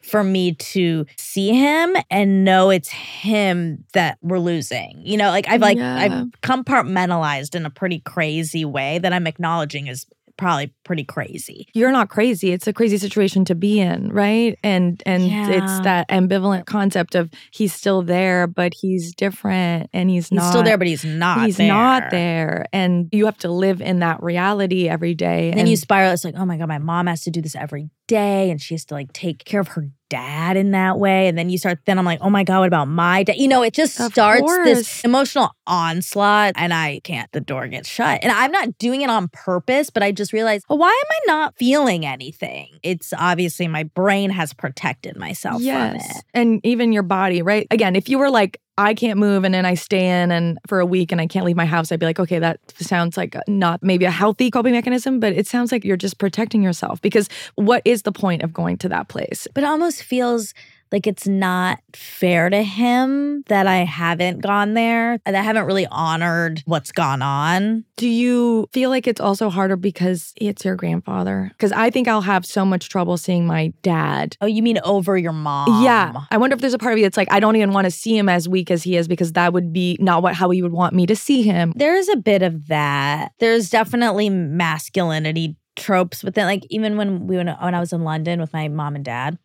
for 0.06 0.22
me 0.22 0.52
to 0.54 1.04
see 1.16 1.52
him 1.52 1.96
and 2.10 2.44
know 2.44 2.70
it's 2.70 2.88
him 2.88 3.84
that 3.92 4.18
we're 4.22 4.38
losing. 4.38 5.00
You 5.04 5.16
know, 5.16 5.28
like 5.30 5.48
I've 5.48 5.60
like 5.60 5.78
Yeah. 5.78 5.96
I've 5.96 6.40
compartmentalized 6.42 7.54
in 7.54 7.66
a 7.66 7.70
pretty 7.70 8.00
crazy 8.00 8.64
way 8.64 8.98
that 8.98 9.12
I'm 9.12 9.26
acknowledging 9.26 9.88
is 9.88 10.06
probably 10.36 10.72
pretty 10.84 11.04
crazy. 11.04 11.66
You're 11.72 11.92
not 11.92 12.08
crazy. 12.08 12.52
It's 12.52 12.66
a 12.66 12.72
crazy 12.72 12.98
situation 12.98 13.44
to 13.46 13.54
be 13.54 13.80
in, 13.80 14.08
right? 14.10 14.58
And 14.62 15.02
and 15.06 15.24
Yeah. 15.24 15.50
it's 15.50 15.80
that 15.80 16.08
ambivalent 16.08 16.66
concept 16.66 17.14
of 17.14 17.30
he's 17.50 17.72
still 17.72 18.02
there, 18.02 18.46
but 18.46 18.72
he's 18.74 19.14
different 19.14 19.88
and 19.92 20.10
he's, 20.10 20.28
He's 20.28 20.32
not 20.36 20.50
still 20.50 20.62
there, 20.62 20.78
but 20.78 20.86
he's 20.86 21.04
not 21.04 21.44
he's 21.44 21.56
there. 21.56 21.68
not 21.68 22.10
there. 22.10 22.66
And 22.72 23.08
you 23.12 23.24
have 23.26 23.38
to 23.38 23.50
live 23.50 23.80
in 23.80 24.00
that 24.00 24.22
reality 24.22 24.88
every 24.88 25.14
day. 25.14 25.46
And 25.48 25.54
then 25.54 25.60
and 25.60 25.68
you 25.68 25.76
spiral. 25.76 26.12
It's 26.12 26.24
like, 26.24 26.34
oh 26.36 26.44
my 26.44 26.56
God, 26.56 26.68
my 26.68 26.78
mom 26.78 27.06
has 27.06 27.22
to 27.22 27.30
do 27.30 27.40
this 27.40 27.54
every 27.56 27.90
day 28.06 28.50
and 28.50 28.60
she 28.60 28.74
has 28.74 28.84
to 28.86 28.94
like 28.94 29.12
take 29.12 29.44
care 29.44 29.60
of 29.60 29.68
her 29.68 29.88
dad 30.08 30.56
in 30.56 30.72
that 30.72 30.98
way. 30.98 31.28
And 31.28 31.36
then 31.36 31.50
you 31.50 31.58
start, 31.58 31.78
then 31.84 31.98
I'm 31.98 32.04
like, 32.04 32.20
oh 32.22 32.30
my 32.30 32.44
God, 32.44 32.60
what 32.60 32.68
about 32.68 32.88
my 32.88 33.22
dad? 33.22 33.36
You 33.36 33.48
know, 33.48 33.62
it 33.62 33.74
just 33.74 33.98
Of 34.00 34.12
starts 34.12 34.50
this 34.64 35.04
emotional 35.04 35.50
onslaught 35.66 36.54
and 36.56 36.72
I 36.72 37.00
can't, 37.04 37.30
the 37.32 37.40
door 37.40 37.66
gets 37.68 37.88
shut. 37.88 38.20
And 38.22 38.32
I'm 38.32 38.52
not 38.52 38.78
doing 38.78 39.02
it 39.02 39.10
on 39.10 39.28
purpose, 39.28 39.90
but 39.90 40.02
I 40.02 40.12
just 40.12 40.32
realized, 40.32 40.64
oh, 40.68 40.76
why 40.76 40.88
am 40.88 41.10
I 41.10 41.20
not 41.26 41.56
feeling 41.56 42.06
anything? 42.06 42.78
It's 42.82 43.12
obviously 43.16 43.68
my 43.68 43.84
brain 43.84 44.30
has 44.30 44.52
protected 44.52 45.16
myself 45.16 45.56
from 45.56 45.64
yes. 45.64 46.18
it. 46.18 46.24
And 46.34 46.60
even 46.64 46.92
your 46.92 47.02
body, 47.02 47.42
right? 47.42 47.66
Again, 47.70 47.96
if 47.96 48.08
you 48.08 48.18
were 48.18 48.30
like, 48.30 48.60
I 48.78 48.92
can't 48.92 49.18
move 49.18 49.44
and 49.44 49.54
then 49.54 49.64
I 49.64 49.74
stay 49.74 50.06
in 50.06 50.30
and 50.30 50.58
for 50.66 50.80
a 50.80 50.86
week 50.86 51.10
and 51.10 51.20
I 51.20 51.26
can't 51.26 51.46
leave 51.46 51.56
my 51.56 51.64
house, 51.64 51.90
I'd 51.90 52.00
be 52.00 52.06
like, 52.06 52.20
okay, 52.20 52.38
that 52.38 52.60
sounds 52.78 53.16
like 53.16 53.34
not 53.48 53.82
maybe 53.82 54.04
a 54.04 54.10
healthy 54.10 54.50
coping 54.50 54.72
mechanism, 54.72 55.18
but 55.18 55.32
it 55.32 55.46
sounds 55.46 55.72
like 55.72 55.84
you're 55.84 55.96
just 55.96 56.18
protecting 56.18 56.62
yourself 56.62 57.00
because 57.00 57.28
what 57.54 57.80
is 57.86 58.02
the 58.02 58.12
point 58.12 58.42
of 58.42 58.52
going 58.52 58.76
to 58.78 58.88
that 58.90 59.08
place? 59.08 59.48
But 59.54 59.64
it 59.64 59.66
almost 59.66 60.02
feels 60.02 60.52
like 60.92 61.06
it's 61.06 61.26
not 61.26 61.78
fair 61.94 62.50
to 62.50 62.62
him 62.62 63.42
that 63.48 63.66
I 63.66 63.78
haven't 63.78 64.40
gone 64.40 64.74
there, 64.74 65.18
that 65.24 65.34
I 65.34 65.42
haven't 65.42 65.64
really 65.66 65.86
honored 65.86 66.62
what's 66.66 66.92
gone 66.92 67.22
on. 67.22 67.84
Do 67.96 68.08
you 68.08 68.68
feel 68.72 68.90
like 68.90 69.06
it's 69.06 69.20
also 69.20 69.50
harder 69.50 69.76
because 69.76 70.32
it's 70.36 70.64
your 70.64 70.76
grandfather? 70.76 71.50
Because 71.52 71.72
I 71.72 71.90
think 71.90 72.08
I'll 72.08 72.20
have 72.20 72.44
so 72.44 72.64
much 72.64 72.88
trouble 72.88 73.16
seeing 73.16 73.46
my 73.46 73.72
dad. 73.82 74.36
Oh, 74.40 74.46
you 74.46 74.62
mean 74.62 74.78
over 74.84 75.16
your 75.16 75.32
mom? 75.32 75.82
Yeah. 75.82 76.12
I 76.30 76.36
wonder 76.36 76.54
if 76.54 76.60
there's 76.60 76.74
a 76.74 76.78
part 76.78 76.92
of 76.92 76.98
you 76.98 77.04
that's 77.04 77.16
like, 77.16 77.32
I 77.32 77.40
don't 77.40 77.56
even 77.56 77.72
want 77.72 77.86
to 77.86 77.90
see 77.90 78.16
him 78.16 78.28
as 78.28 78.48
weak 78.48 78.70
as 78.70 78.82
he 78.82 78.96
is 78.96 79.08
because 79.08 79.32
that 79.32 79.52
would 79.52 79.72
be 79.72 79.96
not 80.00 80.22
what 80.22 80.34
how 80.34 80.50
he 80.50 80.62
would 80.62 80.72
want 80.72 80.94
me 80.94 81.06
to 81.06 81.16
see 81.16 81.42
him. 81.42 81.72
There's 81.74 82.08
a 82.08 82.16
bit 82.16 82.42
of 82.42 82.68
that. 82.68 83.32
There's 83.38 83.70
definitely 83.70 84.30
masculinity 84.30 85.56
tropes 85.76 86.24
within 86.24 86.46
like 86.46 86.66
even 86.70 86.96
when 86.96 87.26
we 87.26 87.36
went 87.36 87.50
when 87.60 87.74
I 87.74 87.80
was 87.80 87.92
in 87.92 88.02
London 88.02 88.40
with 88.40 88.52
my 88.52 88.68
mom 88.68 88.96
and 88.96 89.04
dad. 89.04 89.38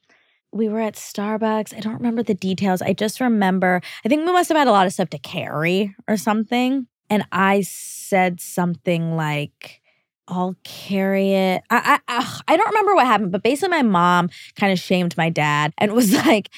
We 0.54 0.68
were 0.68 0.82
at 0.82 0.96
Starbucks. 0.96 1.76
I 1.76 1.80
don't 1.80 1.94
remember 1.94 2.24
the 2.24 2.34
details. 2.34 2.82
I 2.82 2.94
just 2.94 3.20
remember 3.20 3.82
I 4.04 4.10
think 4.10 4.26
we 4.26 4.32
must 4.32 4.50
have 4.50 4.58
had 4.58 4.68
a 4.68 4.72
lot 4.72 4.86
of 4.86 4.94
stuff 4.94 5.10
to 5.12 5.20
carry 5.20 5.96
or 6.08 6.18
something. 6.18 6.88
And 7.10 7.26
I 7.32 7.62
said 7.62 8.40
something 8.42 9.16
like 9.16 9.82
I'll 10.28 10.56
carry 10.64 11.34
it. 11.34 11.64
I 11.70 12.00
I 12.08 12.42
I 12.48 12.58
don't 12.58 12.68
remember 12.68 12.96
what 12.96 13.06
happened, 13.06 13.32
but 13.32 13.44
basically 13.44 13.70
my 13.70 13.82
mom 13.82 14.30
kind 14.56 14.72
of 14.72 14.80
shamed 14.80 15.16
my 15.18 15.30
dad 15.30 15.74
and 15.78 15.92
was 15.94 16.14
like, 16.14 16.50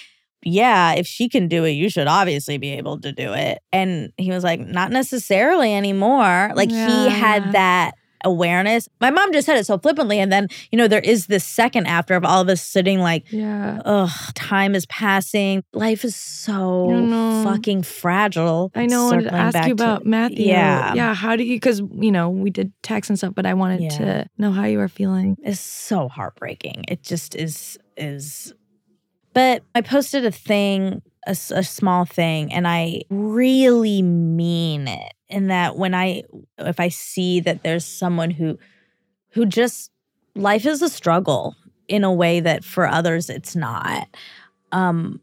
"Yeah, 0.43 0.93
if 0.93 1.07
she 1.07 1.27
can 1.29 1.47
do 1.47 1.63
it, 1.63 1.71
you 1.71 1.89
should 1.89 2.07
obviously 2.07 2.57
be 2.57 2.71
able 2.73 2.99
to 3.01 3.11
do 3.11 3.33
it." 3.33 3.59
And 3.71 4.11
he 4.17 4.29
was 4.29 4.43
like, 4.43 4.59
"Not 4.59 4.91
necessarily 4.91 5.73
anymore." 5.73 6.51
Like 6.55 6.69
he 6.69 7.09
had 7.09 7.53
that 7.53 7.93
awareness. 8.23 8.87
My 9.01 9.09
mom 9.09 9.31
just 9.33 9.45
said 9.45 9.57
it 9.57 9.65
so 9.65 9.77
flippantly 9.77 10.19
and 10.19 10.31
then, 10.31 10.47
you 10.71 10.77
know, 10.77 10.87
there 10.87 10.99
is 11.01 11.27
this 11.27 11.43
second 11.43 11.87
after 11.87 12.15
of 12.15 12.23
all 12.25 12.41
of 12.41 12.49
us 12.49 12.61
sitting 12.61 12.99
like 12.99 13.31
Yeah. 13.31 13.81
Ugh, 13.85 14.09
time 14.35 14.75
is 14.75 14.85
passing. 14.87 15.63
Life 15.73 16.03
is 16.05 16.15
so 16.15 17.43
fucking 17.43 17.83
fragile. 17.83 18.71
I 18.75 18.85
know. 18.85 19.07
I 19.07 19.11
wanted 19.15 19.29
to 19.29 19.33
ask 19.35 19.57
you 19.67 19.75
to- 19.75 19.83
about 19.83 20.05
Matthew. 20.05 20.47
Yeah. 20.47 20.93
Yeah. 20.93 21.13
How 21.13 21.35
do 21.35 21.43
you, 21.43 21.55
because, 21.55 21.79
you 21.99 22.11
know, 22.11 22.29
we 22.29 22.49
did 22.49 22.71
text 22.83 23.09
and 23.09 23.17
stuff, 23.17 23.33
but 23.35 23.45
I 23.45 23.53
wanted 23.53 23.81
Yeah. 23.81 23.89
to 23.89 24.29
know 24.37 24.51
how 24.51 24.65
you 24.65 24.79
are 24.79 24.87
feeling. 24.87 25.37
is 25.43 25.59
so 25.59 26.07
heartbreaking. 26.07 26.85
It 26.87 27.03
just 27.03 27.35
is 27.35 27.77
is 27.97 28.53
but 29.33 29.63
I 29.75 29.81
posted 29.81 30.25
a 30.25 30.31
thing, 30.31 31.01
a 31.25 31.35
small 31.35 32.05
thing, 32.05 32.53
and 32.53 32.67
I 32.67 33.03
really 33.09 34.01
mean 34.01 34.87
it. 34.87 35.13
In 35.29 35.47
that 35.47 35.77
when 35.77 35.95
I 35.95 36.23
if 36.59 36.79
I 36.79 36.89
see 36.89 37.39
that 37.39 37.63
there's 37.63 37.85
someone 37.85 38.29
who 38.29 38.59
who 39.31 39.47
just 39.47 39.89
life 40.35 40.65
is 40.65 40.81
a 40.83 40.89
struggle 40.89 41.55
in 41.87 42.03
a 42.03 42.13
way 42.13 42.39
that 42.39 42.63
for 42.63 42.87
others 42.87 43.29
it's 43.29 43.55
not. 43.55 44.07
Um 44.71 45.21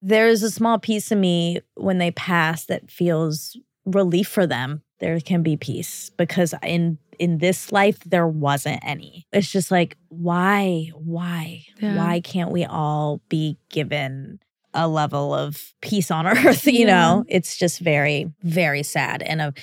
there's 0.00 0.42
a 0.42 0.50
small 0.50 0.80
piece 0.80 1.12
of 1.12 1.18
me 1.18 1.60
when 1.74 1.98
they 1.98 2.10
pass 2.10 2.64
that 2.64 2.90
feels 2.90 3.56
relief 3.84 4.26
for 4.26 4.48
them. 4.48 4.82
There 4.98 5.20
can 5.20 5.44
be 5.44 5.56
peace 5.56 6.10
because 6.10 6.54
in 6.64 6.98
in 7.22 7.38
this 7.38 7.70
life 7.70 8.00
there 8.04 8.26
wasn't 8.26 8.80
any. 8.82 9.26
It's 9.32 9.50
just 9.50 9.70
like 9.70 9.96
why 10.08 10.90
why 10.94 11.64
Yeah. 11.80 11.96
why 11.96 12.20
can't 12.20 12.50
we 12.50 12.64
all 12.64 13.20
be 13.28 13.58
given 13.70 14.40
a 14.74 14.88
level 14.88 15.32
of 15.34 15.72
peace 15.82 16.10
on 16.10 16.26
earth, 16.34 16.66
you 16.66 16.80
Yeah. 16.86 16.86
know? 16.94 17.24
It's 17.28 17.56
just 17.56 17.78
very 17.78 18.30
very 18.42 18.82
sad 18.82 19.22
and 19.22 19.40
a 19.40 19.54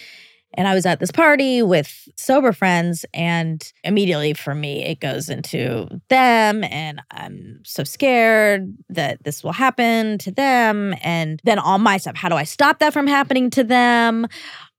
and 0.55 0.68
I 0.68 0.74
was 0.74 0.86
at 0.88 0.99
this 0.99 1.12
party 1.12 1.62
with 1.62 2.10
sober 2.18 2.51
friends, 2.53 3.05
and 3.14 3.62
immediately 3.84 4.34
for 4.34 4.55
me, 4.55 4.84
it 4.84 4.99
goes 4.99 5.30
into 5.30 5.88
them. 6.10 6.64
And 6.64 7.03
I'm 7.12 7.62
so 7.64 7.84
scared 7.84 8.74
that 8.89 9.24
this 9.24 9.43
will 9.43 9.51
happen 9.51 10.18
to 10.18 10.32
them. 10.32 10.95
And 11.03 11.39
then 11.43 11.60
all 11.60 11.78
my 11.78 11.97
stuff 11.97 12.16
how 12.16 12.30
do 12.30 12.36
I 12.36 12.45
stop 12.45 12.80
that 12.80 12.93
from 12.93 13.05
happening 13.05 13.51
to 13.51 13.64
them? 13.64 14.26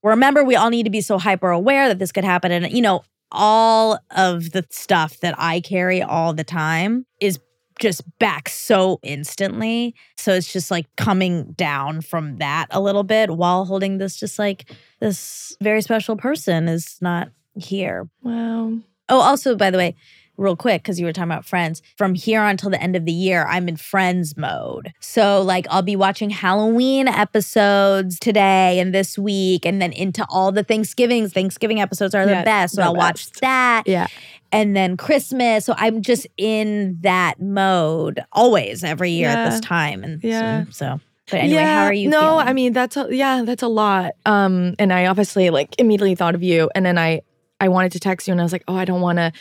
Remember, 0.02 0.42
we 0.44 0.56
all 0.56 0.70
need 0.70 0.84
to 0.84 0.90
be 0.90 1.00
so 1.00 1.18
hyper 1.18 1.50
aware 1.50 1.88
that 1.88 1.98
this 1.98 2.12
could 2.12 2.24
happen. 2.24 2.52
And, 2.52 2.72
you 2.72 2.82
know, 2.82 3.02
all 3.32 3.98
of 4.10 4.50
the 4.52 4.66
stuff 4.70 5.20
that 5.20 5.34
I 5.38 5.60
carry 5.60 6.02
all 6.02 6.32
the 6.32 6.44
time 6.44 7.06
is 7.20 7.38
just 7.78 8.02
back 8.18 8.48
so 8.48 9.00
instantly. 9.02 9.94
So 10.16 10.34
it's 10.34 10.52
just 10.52 10.70
like 10.70 10.86
coming 10.96 11.52
down 11.52 12.02
from 12.02 12.36
that 12.38 12.66
a 12.70 12.80
little 12.80 13.04
bit 13.04 13.30
while 13.30 13.64
holding 13.64 13.98
this, 13.98 14.16
just 14.16 14.38
like 14.38 14.70
this 15.00 15.56
very 15.62 15.80
special 15.82 16.16
person 16.16 16.68
is 16.68 16.98
not 17.00 17.30
here. 17.54 18.08
Wow. 18.22 18.78
Oh, 19.08 19.20
also, 19.20 19.56
by 19.56 19.70
the 19.70 19.78
way, 19.78 19.96
real 20.40 20.56
quick 20.56 20.82
because 20.82 20.98
you 20.98 21.06
were 21.06 21.12
talking 21.12 21.30
about 21.30 21.44
friends 21.44 21.82
from 21.96 22.14
here 22.14 22.40
on 22.40 22.50
until 22.50 22.70
the 22.70 22.82
end 22.82 22.96
of 22.96 23.04
the 23.04 23.12
year 23.12 23.46
i'm 23.48 23.68
in 23.68 23.76
friends 23.76 24.36
mode 24.36 24.92
so 25.00 25.40
like 25.42 25.66
i'll 25.70 25.82
be 25.82 25.94
watching 25.96 26.30
halloween 26.30 27.06
episodes 27.06 28.18
today 28.18 28.78
and 28.80 28.94
this 28.94 29.16
week 29.18 29.64
and 29.64 29.80
then 29.80 29.92
into 29.92 30.24
all 30.30 30.52
the 30.52 30.62
thanksgivings 30.64 31.32
thanksgiving 31.32 31.80
episodes 31.80 32.14
are 32.14 32.26
the 32.26 32.42
best 32.44 32.74
so 32.74 32.80
the 32.80 32.86
i'll 32.86 32.94
watch 32.96 33.30
that 33.40 33.84
Yeah. 33.86 34.06
and 34.52 34.74
then 34.76 34.96
christmas 34.96 35.64
so 35.64 35.74
i'm 35.76 36.02
just 36.02 36.26
in 36.36 36.98
that 37.02 37.40
mode 37.40 38.20
always 38.32 38.82
every 38.84 39.10
year 39.12 39.28
at 39.28 39.50
this 39.50 39.60
time 39.60 40.02
and 40.04 40.22
Yeah. 40.22 40.64
so, 40.70 41.00
but 41.30 41.40
anyway 41.40 41.62
how 41.62 41.84
are 41.84 41.92
you 41.92 42.08
No, 42.10 42.20
feeling? 42.20 42.48
I 42.48 42.52
mean 42.52 42.72
that's 42.72 42.96
a, 42.96 43.06
yeah, 43.10 43.42
that's 43.44 43.62
a 43.62 43.68
lot. 43.68 44.12
Um, 44.26 44.74
and 44.78 44.92
I 44.92 45.06
obviously 45.06 45.50
like 45.50 45.74
immediately 45.78 46.14
thought 46.16 46.34
of 46.34 46.42
you, 46.42 46.68
and 46.74 46.84
then 46.84 46.98
I 46.98 47.20
I 47.60 47.68
wanted 47.68 47.92
to 47.92 48.00
text 48.00 48.26
you, 48.26 48.32
and 48.32 48.40
I 48.40 48.44
was 48.44 48.52
like, 48.52 48.64
oh, 48.68 48.74
I 48.74 48.84
don't 48.84 49.00
want 49.00 49.18
to. 49.18 49.32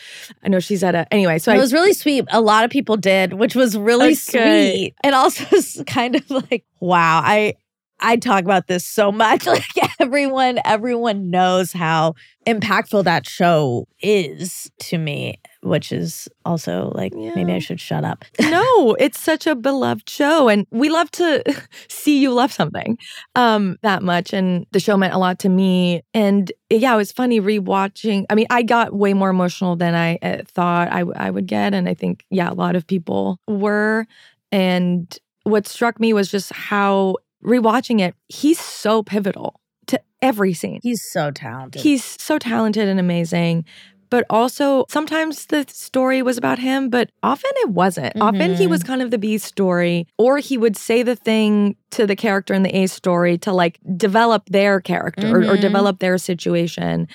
I 0.42 0.48
know 0.48 0.60
she's 0.60 0.84
at 0.84 0.94
a 0.94 1.12
anyway. 1.12 1.38
So 1.38 1.52
it 1.52 1.56
I 1.56 1.58
was 1.58 1.72
really 1.72 1.94
sweet. 1.94 2.24
A 2.30 2.40
lot 2.40 2.64
of 2.64 2.70
people 2.70 2.96
did, 2.96 3.32
which 3.32 3.54
was 3.54 3.76
really 3.78 4.08
Okay. 4.08 4.14
sweet. 4.16 4.94
And 5.02 5.14
also 5.14 5.44
kind 5.86 6.16
of 6.16 6.30
like, 6.30 6.64
wow, 6.80 7.20
I 7.24 7.54
I 8.00 8.16
talk 8.16 8.44
about 8.44 8.66
this 8.66 8.86
so 8.86 9.12
much. 9.12 9.46
Like 9.50 9.64
everyone, 9.98 10.60
everyone 10.64 11.28
knows 11.28 11.72
how 11.72 12.14
impactful 12.46 13.02
that 13.04 13.26
show 13.26 13.88
is 14.00 14.70
to 14.78 14.96
me, 14.96 15.40
which 15.62 15.90
is 15.90 16.28
also 16.44 16.92
like 16.94 17.12
maybe 17.12 17.52
I 17.52 17.58
should 17.58 17.80
shut 17.80 18.04
up. 18.04 18.24
no, 18.40 18.94
it's 18.94 19.18
such 19.18 19.46
a 19.48 19.56
beloved 19.56 20.08
show, 20.08 20.48
and 20.48 20.66
we 20.70 20.88
love 20.88 21.10
to 21.12 21.42
see 21.88 22.20
you 22.20 22.32
love 22.32 22.52
something 22.52 22.96
um, 23.34 23.76
that 23.82 24.02
much. 24.04 24.32
And 24.32 24.66
the 24.70 24.78
show 24.80 24.96
meant 24.96 25.14
a 25.14 25.18
lot 25.18 25.40
to 25.40 25.48
me. 25.48 26.02
And 26.14 26.52
yeah, 26.70 26.94
it 26.94 26.96
was 26.96 27.10
funny 27.10 27.40
rewatching. 27.40 28.24
I 28.30 28.36
mean, 28.36 28.46
I 28.50 28.62
got 28.62 28.94
way 28.94 29.14
more 29.14 29.30
emotional 29.30 29.74
than 29.74 29.94
I 29.94 30.16
uh, 30.22 30.42
thought 30.46 30.92
I, 30.92 31.00
w- 31.00 31.16
I 31.16 31.30
would 31.30 31.46
get, 31.46 31.74
and 31.74 31.88
I 31.88 31.94
think 31.94 32.24
yeah, 32.30 32.50
a 32.50 32.54
lot 32.54 32.76
of 32.76 32.86
people 32.86 33.40
were. 33.48 34.06
And 34.52 35.16
what 35.44 35.66
struck 35.66 35.98
me 35.98 36.12
was 36.12 36.30
just 36.30 36.52
how 36.52 37.16
rewatching 37.44 38.00
it, 38.00 38.14
he's 38.28 38.58
so 38.60 39.02
pivotal 39.02 39.60
to 39.86 40.00
every 40.22 40.52
scene. 40.52 40.80
He's 40.82 41.02
so 41.02 41.30
talented. 41.30 41.82
He's 41.82 42.04
so 42.22 42.38
talented 42.38 42.88
and 42.88 43.00
amazing. 43.00 43.64
But 44.10 44.26
also, 44.28 44.86
sometimes 44.90 45.46
the 45.46 45.64
story 45.68 46.20
was 46.20 46.36
about 46.36 46.58
him, 46.58 46.90
but 46.90 47.10
often 47.22 47.50
it 47.58 47.68
wasn't. 47.70 48.12
Often 48.20 48.54
he 48.54 48.66
Mhm. 48.66 48.70
was 48.70 48.82
kind 48.82 49.02
of 49.02 49.12
the 49.12 49.18
B 49.18 49.38
story, 49.38 50.08
or 50.18 50.38
he 50.38 50.58
would 50.58 50.76
say 50.76 51.04
the 51.04 51.14
thing 51.14 51.76
to 51.92 52.08
the 52.08 52.16
character 52.16 52.52
in 52.52 52.64
the 52.64 52.74
A 52.76 52.86
story 52.88 53.38
to 53.38 53.52
like 53.52 53.78
develop 53.96 54.42
their 54.50 54.80
character 54.80 55.28
or, 55.28 55.42
or 55.52 55.56
Mhm. 55.56 55.60
develop 55.60 56.00
their 56.00 56.18
situation. 56.18 57.06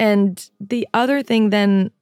And 0.00 0.44
the 0.58 0.88
other 0.92 1.22
thing 1.22 1.50
then 1.50 1.92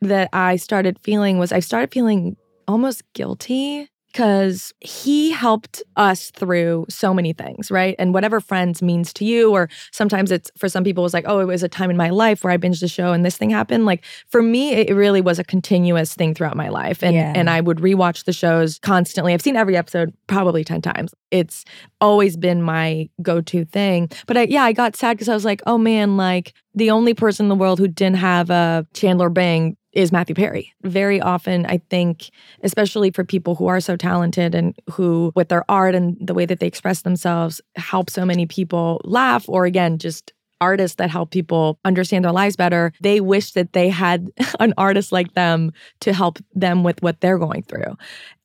that 0.00 0.28
I 0.32 0.56
started 0.56 0.98
feeling 1.04 1.38
was 1.38 1.52
I 1.52 1.60
started 1.60 1.92
feeling 1.92 2.36
almost 2.66 3.02
guilty 3.12 3.88
because 4.14 4.72
he 4.78 5.32
helped 5.32 5.82
us 5.96 6.30
through 6.30 6.86
so 6.88 7.12
many 7.12 7.32
things, 7.32 7.68
right? 7.68 7.96
And 7.98 8.14
whatever 8.14 8.38
friends 8.38 8.80
means 8.80 9.12
to 9.14 9.24
you, 9.24 9.50
or 9.50 9.68
sometimes 9.90 10.30
it's 10.30 10.52
for 10.56 10.68
some 10.68 10.84
people, 10.84 11.02
it 11.02 11.06
was 11.06 11.14
like, 11.14 11.24
oh, 11.26 11.40
it 11.40 11.46
was 11.46 11.64
a 11.64 11.68
time 11.68 11.90
in 11.90 11.96
my 11.96 12.10
life 12.10 12.44
where 12.44 12.52
I 12.52 12.56
binged 12.56 12.78
the 12.78 12.86
show 12.86 13.12
and 13.12 13.24
this 13.26 13.36
thing 13.36 13.50
happened. 13.50 13.86
Like 13.86 14.04
for 14.28 14.40
me, 14.40 14.70
it 14.72 14.94
really 14.94 15.20
was 15.20 15.40
a 15.40 15.44
continuous 15.44 16.14
thing 16.14 16.32
throughout 16.32 16.56
my 16.56 16.68
life. 16.68 17.02
And 17.02 17.16
Yeah. 17.16 17.32
and 17.34 17.50
I 17.50 17.60
would 17.60 17.78
rewatch 17.78 18.22
the 18.24 18.32
shows 18.32 18.78
constantly. 18.78 19.34
I've 19.34 19.42
seen 19.42 19.56
every 19.56 19.76
episode 19.76 20.14
probably 20.28 20.62
10 20.62 20.80
times. 20.80 21.12
It's 21.32 21.64
always 22.00 22.36
been 22.36 22.62
my 22.62 23.08
go-to 23.20 23.64
thing. 23.64 24.10
But 24.28 24.36
I, 24.36 24.42
yeah, 24.42 24.62
I 24.62 24.72
got 24.72 24.94
sad 24.94 25.14
because 25.14 25.28
I 25.28 25.34
was 25.34 25.44
like, 25.44 25.60
oh 25.66 25.76
man, 25.76 26.16
like 26.16 26.54
the 26.72 26.92
only 26.92 27.14
person 27.14 27.46
in 27.46 27.48
the 27.48 27.56
world 27.56 27.80
who 27.80 27.88
didn't 27.88 28.18
have 28.18 28.48
a 28.50 28.86
Chandler 28.94 29.28
Bing 29.28 29.76
is 29.94 30.12
Matthew 30.12 30.34
Perry. 30.34 30.72
Very 30.82 31.20
often, 31.20 31.66
I 31.66 31.78
think, 31.90 32.30
especially 32.62 33.10
for 33.10 33.24
people 33.24 33.54
who 33.54 33.66
are 33.66 33.80
so 33.80 33.96
talented 33.96 34.54
and 34.54 34.74
who, 34.90 35.32
with 35.34 35.48
their 35.48 35.64
art 35.70 35.94
and 35.94 36.16
the 36.20 36.34
way 36.34 36.46
that 36.46 36.60
they 36.60 36.66
express 36.66 37.02
themselves, 37.02 37.60
help 37.76 38.10
so 38.10 38.24
many 38.24 38.46
people 38.46 39.00
laugh, 39.04 39.48
or 39.48 39.64
again, 39.64 39.98
just 39.98 40.32
artists 40.60 40.96
that 40.96 41.10
help 41.10 41.30
people 41.30 41.78
understand 41.84 42.24
their 42.24 42.32
lives 42.32 42.56
better, 42.56 42.92
they 43.00 43.20
wish 43.20 43.52
that 43.52 43.72
they 43.72 43.88
had 43.88 44.30
an 44.60 44.72
artist 44.78 45.12
like 45.12 45.34
them 45.34 45.72
to 46.00 46.12
help 46.12 46.38
them 46.54 46.82
with 46.84 47.02
what 47.02 47.20
they're 47.20 47.38
going 47.38 47.62
through. 47.62 47.96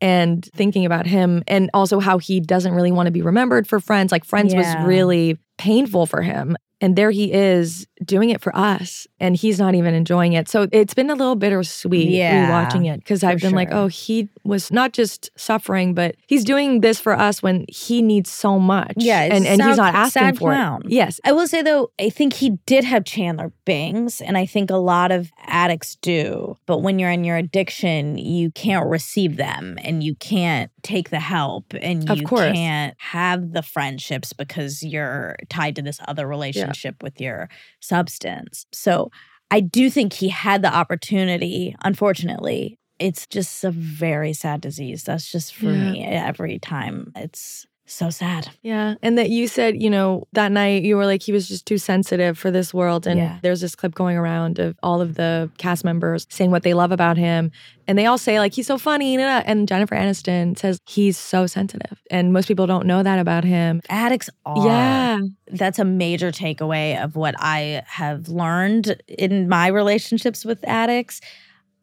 And 0.02 0.44
thinking 0.56 0.86
about 0.86 1.06
him 1.06 1.44
and 1.48 1.70
also 1.74 2.00
how 2.00 2.18
he 2.18 2.40
doesn't 2.40 2.74
really 2.74 2.92
want 2.92 3.08
to 3.08 3.12
be 3.12 3.22
remembered 3.22 3.68
for 3.68 3.80
Friends, 3.80 4.12
like 4.12 4.26
Friends 4.26 4.54
Yeah. 4.54 4.60
was 4.60 4.76
really 4.88 5.38
painful 5.60 6.08
for 6.08 6.24
him. 6.24 6.58
And 6.82 6.96
there 6.96 7.12
he 7.12 7.34
is 7.34 7.86
doing 8.06 8.30
it 8.30 8.40
for 8.40 8.56
us, 8.56 9.06
and 9.20 9.36
he's 9.36 9.60
not 9.60 9.76
even 9.76 9.94
enjoying 9.94 10.32
it. 10.32 10.48
So 10.48 10.70
it's 10.72 10.94
been 10.94 11.10
a 11.10 11.14
little 11.14 11.36
bittersweet 11.36 12.08
Yeah, 12.08 12.50
rewatching 12.50 12.90
it 12.90 13.00
because 13.00 13.22
I've 13.22 13.42
been 13.42 13.52
like, 13.52 13.74
oh, 13.74 13.88
he 13.88 14.30
was 14.46 14.72
not 14.72 14.94
just 14.94 15.30
suffering, 15.36 15.94
but 15.94 16.16
he's 16.26 16.46
doing 16.46 16.80
this 16.80 16.98
for 16.98 17.12
us 17.12 17.44
when 17.44 17.66
he 17.68 18.02
needs 18.02 18.32
so 18.32 18.60
much. 18.60 18.94
Yeah, 18.96 19.24
and 19.24 19.46
and 19.46 19.62
he's 19.62 19.76
not 19.76 19.94
asking 19.94 20.36
for 20.36 20.52
clown. 20.52 20.84
it. 20.86 20.92
Yes, 20.92 21.20
I 21.26 21.34
will 21.34 21.48
say 21.48 21.62
though, 21.62 21.92
I 22.00 22.10
think 22.10 22.32
he 22.32 22.52
did 22.66 22.86
have 22.86 23.04
Chandler 23.04 23.52
Bings, 23.66 24.22
and 24.22 24.38
I 24.38 24.46
think 24.46 24.72
a 24.72 24.78
lot 24.78 25.12
of 25.12 25.32
addicts 25.48 25.98
do. 25.98 26.56
But 26.66 26.78
when 26.78 26.98
you're 26.98 27.12
in 27.12 27.26
your 27.26 27.36
addiction, 27.36 28.18
you 28.18 28.52
can't 28.52 28.88
receive 28.88 29.36
them 29.36 29.78
and 29.84 30.02
you 30.02 30.16
can't 30.16 30.72
take 30.82 31.10
the 31.10 31.20
help 31.20 31.74
and 31.74 32.10
Of 32.10 32.20
you 32.20 32.26
can't 32.26 32.96
have 33.00 33.52
the 33.52 33.62
friendships 33.62 34.32
because 34.32 34.82
you're 34.82 35.36
tied 35.50 35.76
to 35.76 35.82
this 35.82 36.00
other 36.08 36.28
relationship 36.28 37.02
with 37.04 37.20
your 37.20 37.50
substance. 37.80 38.66
So 38.72 39.12
I 39.52 39.60
do 39.62 39.90
think 39.90 40.14
he 40.14 40.30
had 40.30 40.62
the 40.62 40.74
opportunity, 40.74 41.76
unfortunately. 41.84 42.78
It's 43.00 43.26
just 43.28 43.64
a 43.64 43.72
very 43.72 44.34
sad 44.34 44.62
disease. 44.62 45.04
That's 45.04 45.32
just 45.32 45.56
for 45.56 45.72
Yeah. 45.72 45.92
me 45.92 46.06
eh, 46.06 46.24
every 46.28 46.60
time. 46.60 47.12
It's 47.16 47.66
so 47.94 48.10
sad. 48.10 48.50
Yeah. 48.62 48.96
And 49.02 49.18
that 49.18 49.30
you 49.30 49.48
said, 49.48 49.82
you 49.82 49.90
know, 49.90 50.28
that 50.34 50.52
night 50.52 50.84
you 50.84 50.96
were 50.96 51.06
like, 51.06 51.22
he 51.22 51.32
was 51.32 51.48
just 51.48 51.66
too 51.66 51.78
sensitive 51.78 52.38
for 52.38 52.52
this 52.52 52.74
world. 52.74 53.08
And 53.08 53.20
Yeah. 53.20 53.40
there's 53.42 53.62
this 53.62 53.76
clip 53.76 53.96
going 53.96 54.18
around 54.18 54.60
of 54.60 54.78
all 54.84 55.02
of 55.02 55.16
the 55.16 55.50
cast 55.58 55.84
members 55.84 56.26
saying 56.30 56.52
what 56.52 56.64
they 56.64 56.74
love 56.74 56.92
about 56.92 57.18
him. 57.18 57.52
And 57.88 57.98
they 57.98 58.06
all 58.06 58.18
say, 58.18 58.40
like, 58.40 58.54
he's 58.54 58.68
so 58.68 58.78
funny. 58.78 59.18
And 59.20 59.68
Jennifer 59.68 59.96
Aniston 59.96 60.58
says, 60.58 60.80
he's 60.88 61.18
so 61.18 61.48
sensitive. 61.48 62.02
And 62.12 62.32
most 62.32 62.48
people 62.48 62.68
don't 62.68 62.86
know 62.86 63.02
that 63.02 63.18
about 63.20 63.44
him. 63.44 63.82
Addicts 63.90 64.30
are. 64.46 64.66
Yeah. 64.66 65.20
that's 65.52 65.80
a 65.80 65.86
major 65.86 66.32
takeaway 66.32 67.04
of 67.04 67.16
what 67.16 67.34
I 67.40 67.82
have 67.88 68.30
learned 68.30 69.02
in 69.08 69.50
my 69.50 69.68
relationships 69.68 70.46
with 70.46 70.64
addicts. 70.68 71.22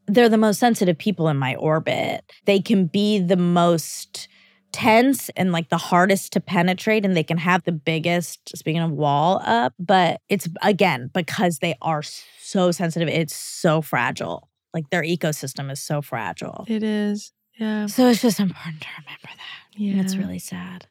They're 0.07 0.29
the 0.29 0.39
most 0.39 0.61
sensitive 0.61 0.97
people 0.97 1.29
in 1.29 1.37
my 1.37 1.57
orbit. 1.57 2.23
They 2.45 2.61
can 2.61 2.87
be 2.87 3.19
the 3.19 3.37
most 3.37 4.29
tense 4.73 5.29
and 5.31 5.53
like 5.53 5.69
the 5.69 5.79
hardest 5.79 6.33
to 6.35 6.41
penetrate, 6.41 7.05
and 7.05 7.17
they 7.17 7.23
can 7.23 7.39
have 7.39 7.65
the 7.65 7.73
biggest, 7.73 8.57
speaking 8.57 8.83
of 8.83 8.91
wall 8.91 9.41
up, 9.45 9.73
but 9.79 10.21
it's 10.29 10.49
again 10.63 11.11
because 11.15 11.59
they 11.59 11.75
are 11.81 12.03
so 12.03 12.71
sensitive, 12.71 13.09
it's 13.09 13.35
so 13.35 13.81
fragile. 13.81 14.49
Like 14.75 14.91
their 14.91 15.03
ecosystem 15.03 15.71
is 15.71 15.81
so 15.81 16.03
fragile. 16.03 16.65
It 16.69 16.83
is. 16.83 17.33
Yeah. 17.59 17.87
So 17.87 18.09
it's 18.09 18.21
just 18.21 18.39
important 18.39 18.83
to 18.83 18.89
remember 18.99 19.29
that. 19.29 19.79
Yeah. 19.79 19.93
And 19.93 20.01
It's 20.03 20.17
really 20.17 20.39
sad. 20.39 20.87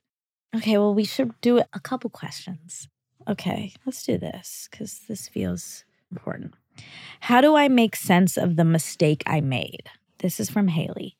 Okay, 0.56 0.78
well, 0.78 0.94
we 0.94 1.04
should 1.04 1.40
do 1.42 1.60
a 1.60 1.80
couple 1.80 2.10
questions. 2.10 2.88
Okay, 3.28 3.74
let's 3.86 4.04
do 4.04 4.18
this 4.18 4.68
because 4.72 5.02
this 5.08 5.28
feels 5.28 5.84
important. 6.12 6.54
How 7.22 7.42
do 7.42 7.56
I 7.56 7.68
make 7.68 7.96
sense 7.96 8.38
of 8.38 8.56
the 8.56 8.66
mistake 8.66 9.24
I 9.26 9.42
made? 9.42 9.90
This 10.20 10.40
is 10.40 10.50
from 10.50 10.70
Haley. 10.70 11.18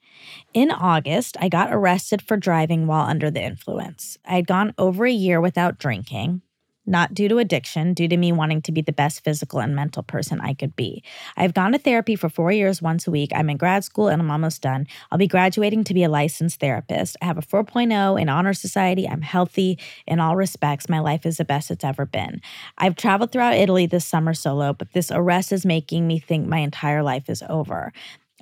In 0.54 0.72
August, 0.72 1.38
I 1.40 1.50
got 1.50 1.74
arrested 1.74 2.22
for 2.22 2.38
driving 2.38 2.88
while 2.88 3.08
under 3.08 3.30
the 3.30 3.44
influence. 3.44 4.18
I 4.26 4.36
had 4.36 4.48
gone 4.48 4.74
over 4.78 5.06
a 5.06 5.12
year 5.12 5.42
without 5.42 5.78
drinking, 5.80 6.42
not 6.86 7.14
due 7.14 7.28
to 7.28 7.40
addiction, 7.40 7.94
due 7.94 8.08
to 8.08 8.18
me 8.18 8.32
wanting 8.32 8.62
to 8.62 8.72
be 8.72 8.82
the 8.82 8.94
best 8.94 9.24
physical 9.24 9.60
and 9.60 9.76
mental 9.76 10.04
person 10.04 10.40
I 10.40 10.54
could 10.54 10.76
be. 10.76 11.04
I've 11.36 11.54
gone 11.54 11.72
to 11.72 11.78
therapy 11.78 12.16
for 12.16 12.30
four 12.30 12.52
years 12.52 12.82
once 12.82 13.08
a 13.08 13.12
week. 13.12 13.32
I'm 13.34 13.50
in 13.50 13.58
grad 13.58 13.84
school 13.84 14.08
and 14.08 14.22
I'm 14.22 14.32
almost 14.32 14.62
done. 14.62 14.88
I'll 15.12 15.18
be 15.18 15.28
graduating 15.28 15.84
to 15.86 15.94
be 15.94 16.04
a 16.04 16.10
licensed 16.10 16.60
therapist. 16.60 17.18
I 17.22 17.26
have 17.26 17.38
a 17.38 17.42
4.0 17.42 18.22
in 18.22 18.30
honor 18.30 18.54
society. 18.54 19.08
I'm 19.08 19.22
healthy 19.22 19.80
in 20.06 20.20
all 20.20 20.36
respects. 20.36 20.90
My 20.90 21.00
life 21.00 21.26
is 21.26 21.38
the 21.38 21.46
best 21.46 21.72
it's 21.72 21.84
ever 21.84 22.06
been. 22.06 22.42
I've 22.78 22.96
traveled 22.96 23.32
throughout 23.32 23.56
Italy 23.56 23.88
this 23.88 24.06
summer 24.06 24.34
solo, 24.34 24.74
but 24.74 24.94
this 24.94 25.12
arrest 25.12 25.52
is 25.52 25.66
making 25.66 26.08
me 26.08 26.20
think 26.20 26.48
my 26.48 26.60
entire 26.60 27.04
life 27.04 27.30
is 27.30 27.44
over. 27.50 27.92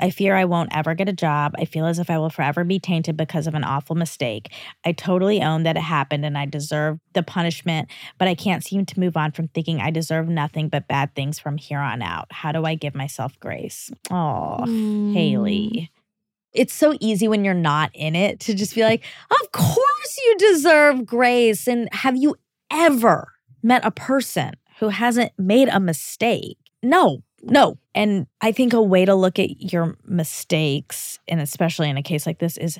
I 0.03 0.09
fear 0.09 0.35
I 0.35 0.43
won't 0.43 0.75
ever 0.75 0.95
get 0.95 1.07
a 1.07 1.13
job. 1.13 1.53
I 1.57 1.63
feel 1.63 1.85
as 1.85 1.97
if 1.97 2.09
I 2.09 2.17
will 2.17 2.29
forever 2.29 2.65
be 2.65 2.77
tainted 2.77 3.15
because 3.15 3.47
of 3.47 3.55
an 3.55 3.63
awful 3.63 3.95
mistake. 3.95 4.51
I 4.85 4.91
totally 4.91 5.41
own 5.41 5.63
that 5.63 5.77
it 5.77 5.83
happened 5.83 6.25
and 6.25 6.37
I 6.37 6.45
deserve 6.45 6.99
the 7.13 7.23
punishment, 7.23 7.87
but 8.17 8.27
I 8.27 8.35
can't 8.35 8.65
seem 8.65 8.85
to 8.85 8.99
move 8.99 9.15
on 9.15 9.31
from 9.31 9.47
thinking 9.47 9.79
I 9.79 9.91
deserve 9.91 10.27
nothing 10.27 10.67
but 10.67 10.89
bad 10.89 11.15
things 11.15 11.39
from 11.39 11.55
here 11.55 11.79
on 11.79 12.01
out. 12.01 12.27
How 12.31 12.51
do 12.51 12.65
I 12.65 12.75
give 12.75 12.93
myself 12.93 13.39
grace? 13.39 13.91
Oh, 14.11 14.65
Haley. 15.13 15.71
Mm. 15.73 15.89
It's 16.51 16.73
so 16.73 16.97
easy 16.99 17.29
when 17.29 17.45
you're 17.45 17.53
not 17.53 17.89
in 17.93 18.13
it 18.13 18.41
to 18.41 18.53
just 18.53 18.75
be 18.75 18.83
like, 18.83 19.05
of 19.31 19.51
course 19.53 20.17
you 20.25 20.35
deserve 20.37 21.05
grace. 21.05 21.65
And 21.65 21.87
have 21.93 22.17
you 22.17 22.35
ever 22.69 23.29
met 23.63 23.85
a 23.85 23.91
person 23.91 24.55
who 24.79 24.89
hasn't 24.89 25.31
made 25.37 25.69
a 25.69 25.79
mistake? 25.79 26.57
No, 26.83 27.23
no. 27.43 27.77
And 27.93 28.27
I 28.41 28.51
think 28.51 28.73
a 28.73 28.81
way 28.81 29.05
to 29.05 29.15
look 29.15 29.37
at 29.39 29.73
your 29.73 29.97
mistakes, 30.05 31.19
and 31.27 31.39
especially 31.39 31.89
in 31.89 31.97
a 31.97 32.03
case 32.03 32.25
like 32.25 32.39
this, 32.39 32.57
is 32.57 32.79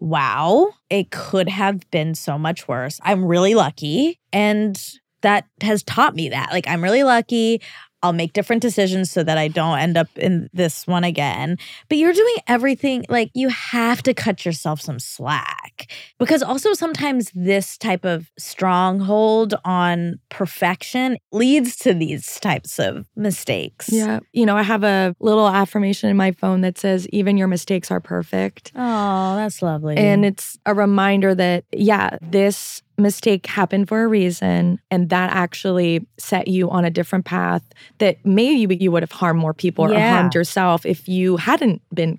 wow, 0.00 0.70
it 0.90 1.10
could 1.12 1.48
have 1.48 1.88
been 1.92 2.14
so 2.14 2.36
much 2.36 2.66
worse. 2.66 2.98
I'm 3.04 3.24
really 3.24 3.54
lucky. 3.54 4.18
And 4.32 4.76
that 5.20 5.46
has 5.60 5.84
taught 5.84 6.16
me 6.16 6.30
that. 6.30 6.50
Like, 6.50 6.66
I'm 6.66 6.82
really 6.82 7.04
lucky. 7.04 7.62
I'll 8.02 8.12
make 8.12 8.32
different 8.32 8.62
decisions 8.62 9.10
so 9.10 9.22
that 9.22 9.38
I 9.38 9.48
don't 9.48 9.78
end 9.78 9.96
up 9.96 10.08
in 10.16 10.48
this 10.52 10.86
one 10.86 11.04
again. 11.04 11.56
But 11.88 11.98
you're 11.98 12.12
doing 12.12 12.36
everything 12.48 13.04
like 13.08 13.30
you 13.34 13.48
have 13.48 14.02
to 14.04 14.14
cut 14.14 14.44
yourself 14.44 14.80
some 14.80 14.98
slack 14.98 15.90
because 16.18 16.42
also 16.42 16.74
sometimes 16.74 17.30
this 17.34 17.78
type 17.78 18.04
of 18.04 18.30
stronghold 18.38 19.54
on 19.64 20.18
perfection 20.28 21.16
leads 21.30 21.76
to 21.76 21.94
these 21.94 22.40
types 22.40 22.78
of 22.78 23.06
mistakes. 23.16 23.88
Yeah. 23.90 24.20
You 24.32 24.46
know, 24.46 24.56
I 24.56 24.62
have 24.62 24.84
a 24.84 25.14
little 25.20 25.48
affirmation 25.48 26.10
in 26.10 26.16
my 26.16 26.32
phone 26.32 26.62
that 26.62 26.78
says, 26.78 27.08
even 27.08 27.36
your 27.36 27.48
mistakes 27.48 27.90
are 27.90 28.00
perfect. 28.00 28.72
Oh, 28.74 29.36
that's 29.36 29.62
lovely. 29.62 29.96
And 29.96 30.24
it's 30.24 30.58
a 30.66 30.74
reminder 30.74 31.34
that, 31.34 31.64
yeah, 31.72 32.18
this 32.20 32.82
mistake 32.98 33.46
happened 33.46 33.88
for 33.88 34.02
a 34.02 34.08
reason 34.08 34.78
and 34.90 35.08
that 35.10 35.30
actually 35.32 36.06
set 36.18 36.48
you 36.48 36.70
on 36.70 36.84
a 36.84 36.90
different 36.90 37.24
path 37.24 37.62
that 37.98 38.24
maybe 38.24 38.76
you 38.76 38.92
would 38.92 39.02
have 39.02 39.12
harmed 39.12 39.40
more 39.40 39.54
people 39.54 39.84
or 39.84 39.98
harmed 39.98 40.34
yourself 40.34 40.84
if 40.84 41.08
you 41.08 41.36
hadn't 41.36 41.80
been 41.94 42.18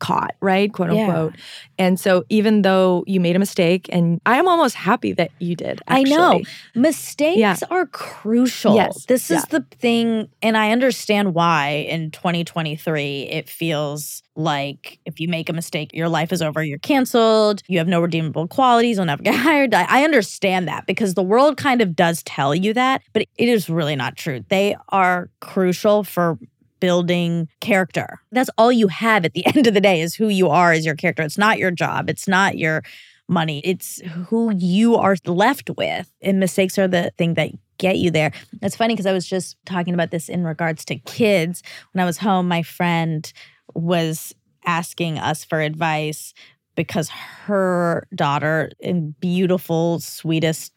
caught, 0.00 0.34
right? 0.40 0.72
Quote 0.72 0.92
Yeah. 0.92 1.06
unquote. 1.06 1.36
And 1.78 2.00
so 2.00 2.24
even 2.28 2.62
though 2.62 3.04
you 3.06 3.20
made 3.20 3.36
a 3.36 3.38
mistake 3.38 3.88
and 3.92 4.20
I 4.26 4.36
am 4.38 4.48
almost 4.48 4.74
happy 4.74 5.12
that 5.12 5.30
you 5.38 5.54
did. 5.54 5.80
I 5.86 6.02
know. 6.02 6.40
Mistakes 6.74 7.38
Yeah. 7.38 7.56
are 7.70 7.86
crucial. 7.86 8.74
Yes. 8.74 9.04
This 9.06 9.30
is 9.30 9.44
Yeah. 9.50 9.58
the 9.58 9.64
thing, 9.78 10.28
and 10.42 10.56
I 10.56 10.72
understand 10.72 11.34
why 11.34 11.86
in 11.88 12.10
2023 12.10 13.28
it 13.30 13.48
feels 13.48 14.22
like 14.36 14.98
if 15.04 15.20
you 15.20 15.28
make 15.28 15.48
a 15.48 15.52
mistake, 15.52 15.90
your 15.92 16.08
life 16.08 16.32
is 16.32 16.40
over, 16.42 16.62
you're 16.64 16.78
canceled, 16.78 17.62
you 17.68 17.78
have 17.78 17.88
no 17.88 18.00
redeemable 18.00 18.48
qualities, 18.48 18.96
you'll 18.96 19.06
never 19.06 19.22
get 19.22 19.34
hired. 19.48 19.74
I 19.74 20.04
understand 20.04 20.66
that 20.68 20.86
because 20.86 21.14
the 21.14 21.22
world 21.22 21.56
kind 21.56 21.80
of 21.82 21.94
does 21.94 22.22
tell 22.22 22.54
you 22.54 22.72
that, 22.74 23.02
but 23.12 23.22
it 23.36 23.48
is 23.48 23.68
really 23.68 23.96
not 23.96 24.16
true. 24.16 24.44
They 24.48 24.76
are 24.88 25.28
crucial 25.40 26.04
for 26.04 26.38
building 26.80 27.48
character. 27.60 28.20
That's 28.32 28.50
all 28.58 28.72
you 28.72 28.88
have 28.88 29.24
at 29.24 29.34
the 29.34 29.46
end 29.54 29.66
of 29.66 29.74
the 29.74 29.80
day 29.80 30.00
is 30.00 30.14
who 30.14 30.28
you 30.28 30.48
are 30.48 30.72
as 30.72 30.84
your 30.84 30.96
character. 30.96 31.22
It's 31.22 31.38
not 31.38 31.58
your 31.58 31.70
job, 31.70 32.10
it's 32.10 32.26
not 32.26 32.58
your 32.58 32.82
money. 33.28 33.60
It's 33.64 34.00
who 34.28 34.52
you 34.56 34.96
are 34.96 35.16
left 35.24 35.70
with. 35.76 36.10
And 36.20 36.40
mistakes 36.40 36.76
are 36.78 36.88
the 36.88 37.12
thing 37.16 37.34
that 37.34 37.50
get 37.78 37.96
you 37.96 38.10
there. 38.10 38.32
It's 38.60 38.76
funny 38.76 38.94
because 38.94 39.06
I 39.06 39.12
was 39.12 39.26
just 39.26 39.56
talking 39.64 39.94
about 39.94 40.10
this 40.10 40.28
in 40.28 40.44
regards 40.44 40.84
to 40.86 40.96
kids. 40.96 41.62
When 41.92 42.02
I 42.02 42.06
was 42.06 42.18
home, 42.18 42.48
my 42.48 42.62
friend 42.62 43.32
was 43.74 44.34
asking 44.66 45.18
us 45.18 45.44
for 45.44 45.60
advice 45.60 46.34
because 46.74 47.08
her 47.08 48.06
daughter, 48.14 48.70
and 48.82 49.18
beautiful, 49.20 50.00
sweetest 50.00 50.72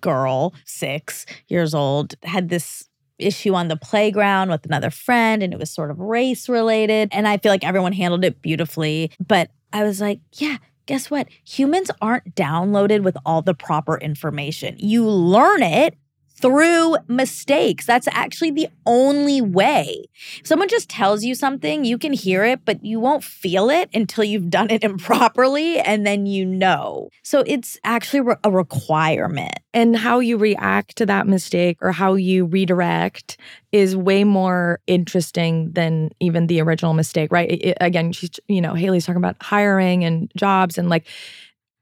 girl, 0.00 0.54
six 0.64 1.26
years 1.48 1.74
old, 1.74 2.14
had 2.22 2.48
this 2.48 2.85
issue 3.18 3.54
on 3.54 3.68
the 3.68 3.76
playground 3.76 4.50
with 4.50 4.64
another 4.66 4.90
friend 4.90 5.42
and 5.42 5.52
it 5.52 5.58
was 5.58 5.70
sort 5.70 5.90
of 5.90 5.98
race 5.98 6.48
related 6.48 7.08
and 7.12 7.26
I 7.26 7.38
feel 7.38 7.50
like 7.50 7.64
everyone 7.64 7.92
handled 7.92 8.24
it 8.24 8.42
beautifully. 8.42 9.10
But 9.26 9.50
I 9.72 9.84
was 9.84 10.00
like 10.00 10.20
yeah 10.32 10.58
guess 10.86 11.10
what? 11.10 11.28
Humans 11.44 11.90
aren't 12.00 12.34
downloaded 12.34 13.02
with 13.02 13.16
all 13.26 13.42
the 13.42 13.54
proper 13.54 13.98
information. 13.98 14.76
You 14.78 15.08
learn 15.08 15.62
it 15.62 15.96
through 16.40 16.96
mistakes. 17.08 17.86
That's 17.86 18.08
actually 18.12 18.50
the 18.50 18.68
only 18.84 19.40
way. 19.40 20.04
If 20.40 20.46
someone 20.46 20.68
just 20.68 20.88
tells 20.88 21.24
you 21.24 21.34
something 21.34 21.84
you 21.84 21.98
can 21.98 22.12
hear 22.12 22.44
it 22.44 22.60
but 22.64 22.84
you 22.84 23.00
won't 23.00 23.24
feel 23.24 23.70
it 23.70 23.88
until 23.94 24.24
you've 24.24 24.50
done 24.50 24.70
it 24.70 24.84
improperly 24.90 25.78
and 25.80 26.06
then 26.06 26.26
you 26.26 26.44
know. 26.44 27.08
So 27.22 27.42
it's 27.46 27.78
actually 27.84 28.20
re- 28.20 28.36
a 28.44 28.50
requirement. 28.50 29.54
And 29.74 29.96
how 29.96 30.20
you 30.20 30.38
react 30.38 30.96
to 30.96 31.06
that 31.06 31.26
mistake 31.26 31.76
or 31.82 31.92
how 31.92 32.14
you 32.14 32.46
redirect 32.46 33.38
is 33.72 33.94
way 33.96 34.24
more 34.24 34.80
interesting 34.86 35.70
than 35.72 36.10
even 36.20 36.46
the 36.46 36.60
original 36.60 36.94
mistake 36.94 37.30
right? 37.32 37.50
It- 37.50 37.64
it- 37.70 37.78
again 37.80 38.12
she's 38.12 38.30
you 38.48 38.60
know 38.60 38.74
haley's 38.74 39.06
talking 39.06 39.18
about 39.18 39.36
hiring 39.42 40.04
and 40.04 40.30
jobs 40.36 40.78
and 40.78 40.88
like 40.88 41.06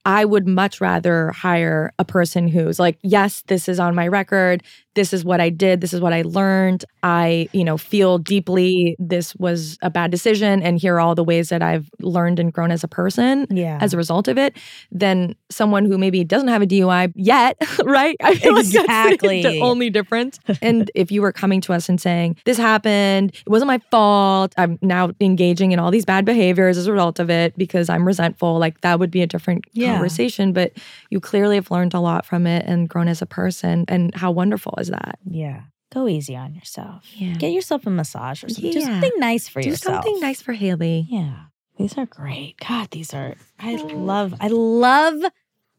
i 0.05 0.25
would 0.25 0.47
much 0.47 0.81
rather 0.81 1.31
hire 1.33 1.93
a 1.99 2.05
person 2.05 2.49
who's 2.49 2.79
like 2.79 2.99
yes 3.03 3.43
this 3.47 3.69
is 3.69 3.79
on 3.81 3.95
my 3.95 4.07
record 4.07 4.63
this 4.95 5.13
is 5.13 5.25
what 5.25 5.41
i 5.41 5.49
did 5.49 5.81
this 5.81 5.93
is 5.93 6.01
what 6.01 6.13
i 6.13 6.23
learned 6.23 6.85
i 7.03 7.49
you 7.53 7.65
know 7.65 7.77
feel 7.77 8.19
deeply 8.19 8.97
this 8.99 9.35
was 9.37 9.79
a 9.83 9.91
bad 9.91 10.11
decision 10.11 10.63
and 10.63 10.79
here 10.79 10.95
are 10.97 11.01
all 11.01 11.15
the 11.15 11.25
ways 11.25 11.49
that 11.49 11.63
i've 11.63 11.91
learned 12.01 12.39
and 12.39 12.53
grown 12.53 12.71
as 12.71 12.83
a 12.85 12.89
person 12.89 13.47
yeah 13.51 13.79
as 13.81 13.93
a 13.93 13.97
result 13.97 14.29
of 14.29 14.39
it 14.39 14.57
than 14.93 15.35
someone 15.51 15.85
who 15.85 15.99
maybe 15.99 16.25
doesn't 16.25 16.49
have 16.49 16.63
a 16.63 16.67
DUI 16.67 17.13
yet, 17.15 17.57
right? 17.85 18.17
I 18.23 18.35
feel 18.35 18.55
like 18.55 18.65
that's 18.67 18.73
the- 18.73 18.81
Exactly. 18.81 19.43
the 19.49 19.61
only 19.61 19.91
difference. 19.91 20.39
and 20.63 20.91
if 20.95 21.13
you 21.13 21.23
were 21.23 21.33
coming 21.33 21.61
to 21.63 21.73
us 21.73 21.89
and 21.89 22.01
saying, 22.01 22.37
This 22.45 22.57
happened, 22.59 23.31
it 23.35 23.49
wasn't 23.49 23.69
my 23.69 23.79
fault, 23.91 24.55
I'm 24.57 24.79
now 24.83 25.11
engaging 25.21 25.73
in 25.73 25.79
all 25.79 25.91
these 25.91 26.05
bad 26.05 26.25
behaviors 26.25 26.77
as 26.77 26.87
a 26.87 26.93
result 26.93 27.19
of 27.21 27.31
it 27.31 27.57
because 27.57 27.89
I'm 27.89 28.07
resentful, 28.07 28.59
like 28.59 28.81
that 28.81 28.99
would 28.99 29.11
be 29.11 29.23
a 29.23 29.27
different 29.27 29.65
Yeah. 29.73 29.93
conversation. 29.93 30.53
But 30.53 30.73
you 31.11 31.21
clearly 31.21 31.57
have 31.57 31.71
learned 31.71 31.95
a 31.95 32.01
lot 32.01 32.25
from 32.27 32.47
it 32.47 32.65
and 32.67 32.89
grown 32.89 33.09
as 33.09 33.23
a 33.23 33.27
person. 33.27 33.85
And 33.89 34.15
how 34.15 34.31
wonderful 34.31 34.75
is 34.85 34.91
that? 34.91 35.19
Yeah. 35.29 35.63
Go 35.93 36.09
easy 36.09 36.37
on 36.37 36.55
yourself. 36.55 37.05
Yeah. 37.15 37.35
Get 37.35 37.53
yourself 37.53 37.87
a 37.87 37.91
massage 37.91 38.43
or 38.43 38.49
something. 38.49 38.73
Do 38.73 38.81
something 38.81 39.13
nice 39.19 39.49
for 39.49 39.63
Do 39.63 39.69
yourself. 39.69 40.03
Do 40.03 40.09
something 40.09 40.21
nice 40.21 40.43
for 40.43 40.53
Haley. 40.53 41.07
Yeah. 41.09 41.45
These 41.77 41.97
are 41.99 42.07
great. 42.07 42.57
God, 42.67 42.91
these 42.91 43.15
are 43.15 43.35
I 43.59 43.77
love 43.77 44.35
I 44.41 44.49
love 44.49 45.23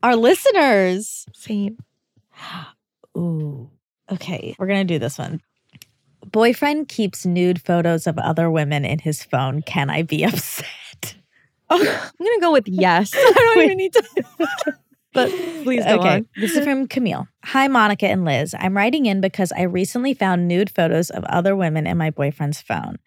our 0.04 0.16
listeners. 0.16 1.26
Same. 1.34 1.78
Ooh. 3.18 3.70
Okay, 4.12 4.56
we're 4.60 4.68
gonna 4.68 4.84
do 4.84 5.00
this 5.00 5.18
one. 5.18 5.42
Boyfriend 6.26 6.90
keeps 6.90 7.26
nude 7.26 7.62
photos 7.62 8.08
of 8.08 8.18
other 8.18 8.50
women 8.52 8.86
in 8.86 9.00
his 9.00 9.24
phone. 9.24 9.62
Can 9.62 9.90
I 9.90 10.02
be 10.04 10.24
upset? 10.26 11.16
Oh, 11.70 11.80
I'm 12.20 12.26
gonna 12.26 12.42
go 12.42 12.52
with 12.52 12.68
yes. 12.68 13.12
I 13.16 13.34
don't 13.36 13.66
even 13.66 13.78
need 13.78 13.94
to. 13.94 14.04
But 15.16 15.30
please 15.64 15.84
go 15.84 16.00
okay. 16.00 16.18
on. 16.18 16.28
This 16.36 16.56
is 16.56 16.64
from 16.64 16.88
Camille. 16.88 17.28
Hi, 17.46 17.68
Monica 17.68 18.06
and 18.06 18.24
Liz. 18.24 18.54
I'm 18.60 18.78
writing 18.78 19.08
in 19.08 19.22
because 19.22 19.52
I 19.54 19.64
recently 19.64 20.14
found 20.14 20.48
nude 20.48 20.70
photos 20.70 21.10
of 21.10 21.24
other 21.24 21.56
women 21.56 21.88
in 21.88 21.98
my 21.98 22.12
boyfriend's 22.12 22.62
phone. 22.62 23.00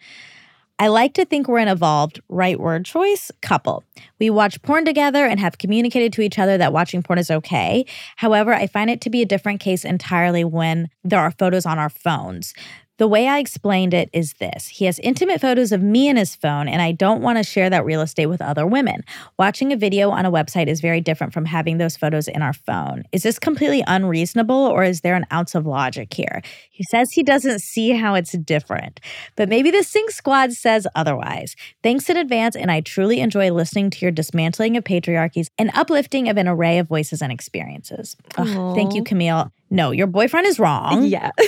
I 0.80 0.88
like 0.88 1.14
to 1.14 1.24
think 1.24 1.48
we're 1.48 1.58
an 1.58 1.68
evolved, 1.68 2.20
right 2.28 2.58
word 2.58 2.84
choice 2.84 3.32
couple. 3.42 3.82
We 4.20 4.30
watch 4.30 4.62
porn 4.62 4.84
together 4.84 5.26
and 5.26 5.40
have 5.40 5.58
communicated 5.58 6.12
to 6.14 6.22
each 6.22 6.38
other 6.38 6.56
that 6.56 6.72
watching 6.72 7.02
porn 7.02 7.18
is 7.18 7.30
okay. 7.30 7.84
However, 8.16 8.54
I 8.54 8.68
find 8.68 8.88
it 8.88 9.00
to 9.02 9.10
be 9.10 9.20
a 9.20 9.26
different 9.26 9.60
case 9.60 9.84
entirely 9.84 10.44
when 10.44 10.88
there 11.02 11.20
are 11.20 11.32
photos 11.32 11.66
on 11.66 11.80
our 11.80 11.90
phones. 11.90 12.54
The 12.98 13.08
way 13.08 13.28
I 13.28 13.38
explained 13.38 13.94
it 13.94 14.10
is 14.12 14.34
this 14.34 14.66
He 14.66 14.84
has 14.84 14.98
intimate 14.98 15.40
photos 15.40 15.72
of 15.72 15.82
me 15.82 16.08
in 16.08 16.16
his 16.16 16.34
phone, 16.34 16.68
and 16.68 16.82
I 16.82 16.92
don't 16.92 17.22
want 17.22 17.38
to 17.38 17.44
share 17.44 17.70
that 17.70 17.84
real 17.84 18.00
estate 18.00 18.26
with 18.26 18.42
other 18.42 18.66
women. 18.66 19.04
Watching 19.38 19.72
a 19.72 19.76
video 19.76 20.10
on 20.10 20.26
a 20.26 20.32
website 20.32 20.66
is 20.66 20.80
very 20.80 21.00
different 21.00 21.32
from 21.32 21.44
having 21.44 21.78
those 21.78 21.96
photos 21.96 22.28
in 22.28 22.42
our 22.42 22.52
phone. 22.52 23.04
Is 23.12 23.22
this 23.22 23.38
completely 23.38 23.84
unreasonable, 23.86 24.56
or 24.56 24.82
is 24.82 25.00
there 25.00 25.14
an 25.14 25.26
ounce 25.32 25.54
of 25.54 25.64
logic 25.64 26.12
here? 26.12 26.42
He 26.70 26.84
says 26.90 27.12
he 27.12 27.22
doesn't 27.22 27.60
see 27.60 27.90
how 27.90 28.14
it's 28.14 28.32
different, 28.32 29.00
but 29.36 29.48
maybe 29.48 29.70
the 29.70 29.84
Sync 29.84 30.10
Squad 30.10 30.52
says 30.52 30.86
otherwise. 30.96 31.54
Thanks 31.84 32.10
in 32.10 32.16
advance, 32.16 32.56
and 32.56 32.70
I 32.70 32.80
truly 32.80 33.20
enjoy 33.20 33.52
listening 33.52 33.90
to 33.90 33.98
your 34.04 34.10
dismantling 34.10 34.76
of 34.76 34.82
patriarchies 34.82 35.48
and 35.56 35.70
uplifting 35.74 36.28
of 36.28 36.36
an 36.36 36.48
array 36.48 36.78
of 36.78 36.88
voices 36.88 37.22
and 37.22 37.30
experiences. 37.30 38.16
Ugh, 38.36 38.74
thank 38.74 38.94
you, 38.94 39.04
Camille. 39.04 39.52
No, 39.70 39.92
your 39.92 40.06
boyfriend 40.06 40.46
is 40.46 40.58
wrong. 40.58 41.04
Yeah. 41.04 41.30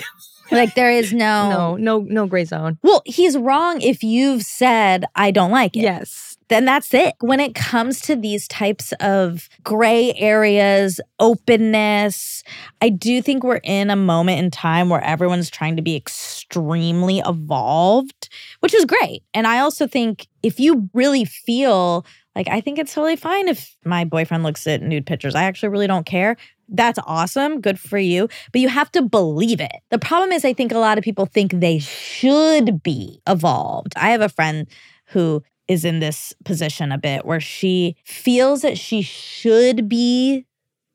Like 0.51 0.75
there 0.75 0.91
is 0.91 1.13
no 1.13 1.21
No, 1.51 1.77
no, 1.77 1.99
no 2.01 2.27
gray 2.27 2.45
zone. 2.45 2.79
Well, 2.83 3.03
he's 3.05 3.37
wrong 3.37 3.81
if 3.81 4.03
you've 4.03 4.43
said 4.43 5.05
I 5.15 5.31
don't 5.31 5.51
like 5.51 5.77
it. 5.77 5.81
Yes. 5.81 6.37
Then 6.49 6.65
that's 6.65 6.93
it. 6.95 7.15
When 7.21 7.39
it 7.39 7.55
comes 7.55 8.01
to 8.03 8.17
these 8.17 8.49
types 8.49 8.93
of 8.99 9.49
gray 9.63 10.13
areas, 10.15 11.01
openness, 11.21 12.43
I 12.83 12.89
do 12.89 13.23
think 13.23 13.45
we're 13.45 13.61
in 13.63 13.89
a 13.89 13.95
moment 13.95 14.41
in 14.41 14.51
time 14.51 14.89
where 14.89 15.01
everyone's 15.03 15.49
trying 15.49 15.77
to 15.77 15.83
be 15.83 15.95
extremely 15.95 17.21
evolved, 17.25 18.29
which 18.59 18.75
is 18.75 18.85
great. 18.85 19.23
And 19.33 19.47
I 19.47 19.61
also 19.61 19.87
think 19.87 20.27
if 20.43 20.59
you 20.59 20.91
really 20.93 21.25
feel 21.25 22.05
like 22.37 22.49
I 22.49 22.61
think 22.61 22.79
it's 22.79 22.95
totally 22.95 23.17
fine 23.17 23.49
if 23.49 23.77
my 23.85 24.05
boyfriend 24.05 24.43
looks 24.43 24.67
at 24.67 24.83
nude 24.83 25.07
pictures. 25.07 25.35
I 25.35 25.45
actually 25.45 25.71
really 25.71 25.87
don't 25.87 26.07
care. 26.07 26.37
That's 26.69 26.99
awesome. 27.05 27.61
Good 27.61 27.79
for 27.79 27.99
you. 27.99 28.29
But 28.53 28.61
you 28.61 28.69
have 28.69 28.93
to 28.93 29.03
believe 29.03 29.61
it. 29.61 29.73
The 29.91 29.99
problem 29.99 30.31
is, 30.31 30.45
I 30.45 30.53
think 30.53 30.73
a 30.73 30.79
lot 30.79 30.99
of 30.99 31.05
people 31.05 31.27
think 31.27 31.53
they 31.53 31.81
should 31.81 32.83
be 32.83 33.21
evolved. 33.27 33.93
I 33.97 34.11
have 34.11 34.21
a 34.21 34.29
friend 34.29 34.69
who 35.07 35.43
is 35.67 35.85
in 35.85 35.99
this 36.01 36.33
position 36.45 36.93
a 36.93 36.99
bit 36.99 37.25
where 37.25 37.41
she 37.41 37.97
feels 38.05 38.63
that 38.63 38.79
she 38.79 39.03
should 39.03 39.89
be 39.89 40.45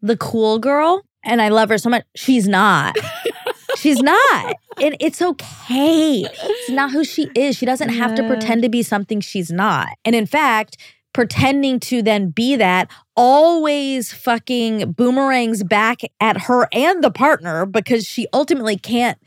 the 0.01 0.17
cool 0.17 0.59
girl. 0.59 1.01
And 1.23 1.41
I 1.41 1.49
love 1.49 1.69
her 1.69 1.77
so 1.77 1.89
much. 1.89 2.03
She's 2.15 2.47
not. 2.47 2.95
She's 3.77 4.01
not. 4.01 4.55
And 4.81 4.95
it's 4.99 5.21
okay. 5.21 6.25
It's 6.25 6.69
not 6.69 6.91
who 6.91 7.03
she 7.03 7.29
is. 7.35 7.55
She 7.55 7.65
doesn't 7.65 7.89
have 7.89 8.15
to 8.15 8.25
pretend 8.25 8.63
to 8.63 8.69
be 8.69 8.81
something 8.81 9.19
she's 9.19 9.51
not. 9.51 9.89
And 10.05 10.15
in 10.15 10.25
fact, 10.25 10.77
pretending 11.15 11.79
to 11.79 12.01
then 12.01 12.29
be 12.29 12.57
that 12.57 12.91
always 13.15 14.11
fucking 14.11 14.91
boomerangs 14.91 15.63
back 15.63 16.01
at 16.19 16.41
her 16.41 16.67
and 16.73 17.01
the 17.01 17.09
partner 17.09 17.65
because 17.65 18.05
she 18.05 18.27
ultimately 18.33 18.77
can't 18.77 19.17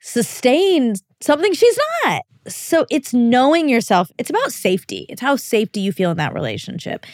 sustain 0.00 0.94
something 1.20 1.52
she's 1.52 1.76
not. 2.04 2.22
So 2.46 2.86
it's 2.88 3.12
knowing 3.12 3.68
yourself. 3.68 4.12
It's 4.16 4.30
about 4.30 4.52
safety. 4.52 5.06
It's 5.08 5.20
how 5.20 5.34
safe 5.34 5.72
do 5.72 5.80
you 5.80 5.90
feel 5.90 6.12
in 6.12 6.18
that 6.18 6.34
relationship. 6.34 7.04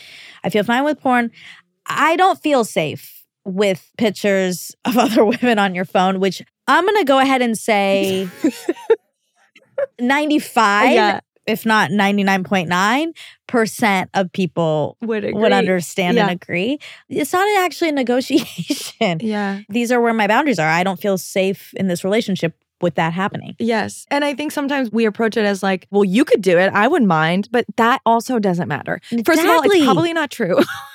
I 0.45 0.51
feel 0.51 0.65
fine 0.65 0.85
with 0.85 1.01
porn. 1.01 1.31
I 1.87 2.17
don't 2.17 2.39
feel 2.39 2.65
safe 2.65 3.25
with 3.47 3.91
pictures 3.97 4.77
of 4.85 4.99
other 4.99 5.25
women 5.25 5.59
on 5.59 5.75
your 5.75 5.87
phone, 5.87 6.21
which 6.21 6.43
I'm 6.69 6.85
going 6.85 6.99
to 6.99 7.05
go 7.05 7.21
ahead 7.21 7.41
and 7.41 7.57
say 7.57 8.29
95, 9.99 10.93
Yeah. 10.93 11.21
If 11.51 11.67
not 11.67 11.91
99.9% 11.91 14.09
of 14.15 14.33
people 14.33 14.97
Would 15.03 15.25
agree. 15.25 15.41
would 15.41 15.53
understand 15.53 16.17
Yeah. 16.17 16.29
and 16.29 16.43
agree. 16.43 16.79
It's 17.09 17.33
not 17.33 17.47
actually 17.65 17.91
a 17.91 17.93
negotiation. 17.93 19.19
Yeah. 19.31 19.61
These 19.69 19.93
are 19.93 20.01
where 20.01 20.15
my 20.15 20.27
boundaries 20.27 20.59
are. 20.59 20.69
I 20.69 20.83
don't 20.85 21.01
feel 21.01 21.19
safe 21.19 21.73
in 21.75 21.89
this 21.89 22.03
relationship 22.05 22.55
with 22.81 22.95
that 22.95 23.13
happening. 23.13 23.55
Yes. 23.59 24.07
And 24.11 24.25
I 24.25 24.33
think 24.35 24.53
sometimes 24.53 24.91
we 24.91 25.05
approach 25.05 25.37
it 25.37 25.45
as 25.45 25.63
like, 25.63 25.87
well, 25.91 26.05
you 26.05 26.25
could 26.25 26.41
do 26.41 26.57
it. 26.59 26.73
I 26.73 26.89
wouldn't 26.89 27.09
mind. 27.09 27.49
But 27.51 27.67
that 27.77 28.01
also 28.07 28.39
doesn't 28.39 28.69
matter. 28.69 29.01
First 29.25 29.43
of 29.43 29.49
all, 29.51 29.61
it's 29.63 29.85
probably 29.85 30.15
not 30.15 30.31
true. 30.31 30.59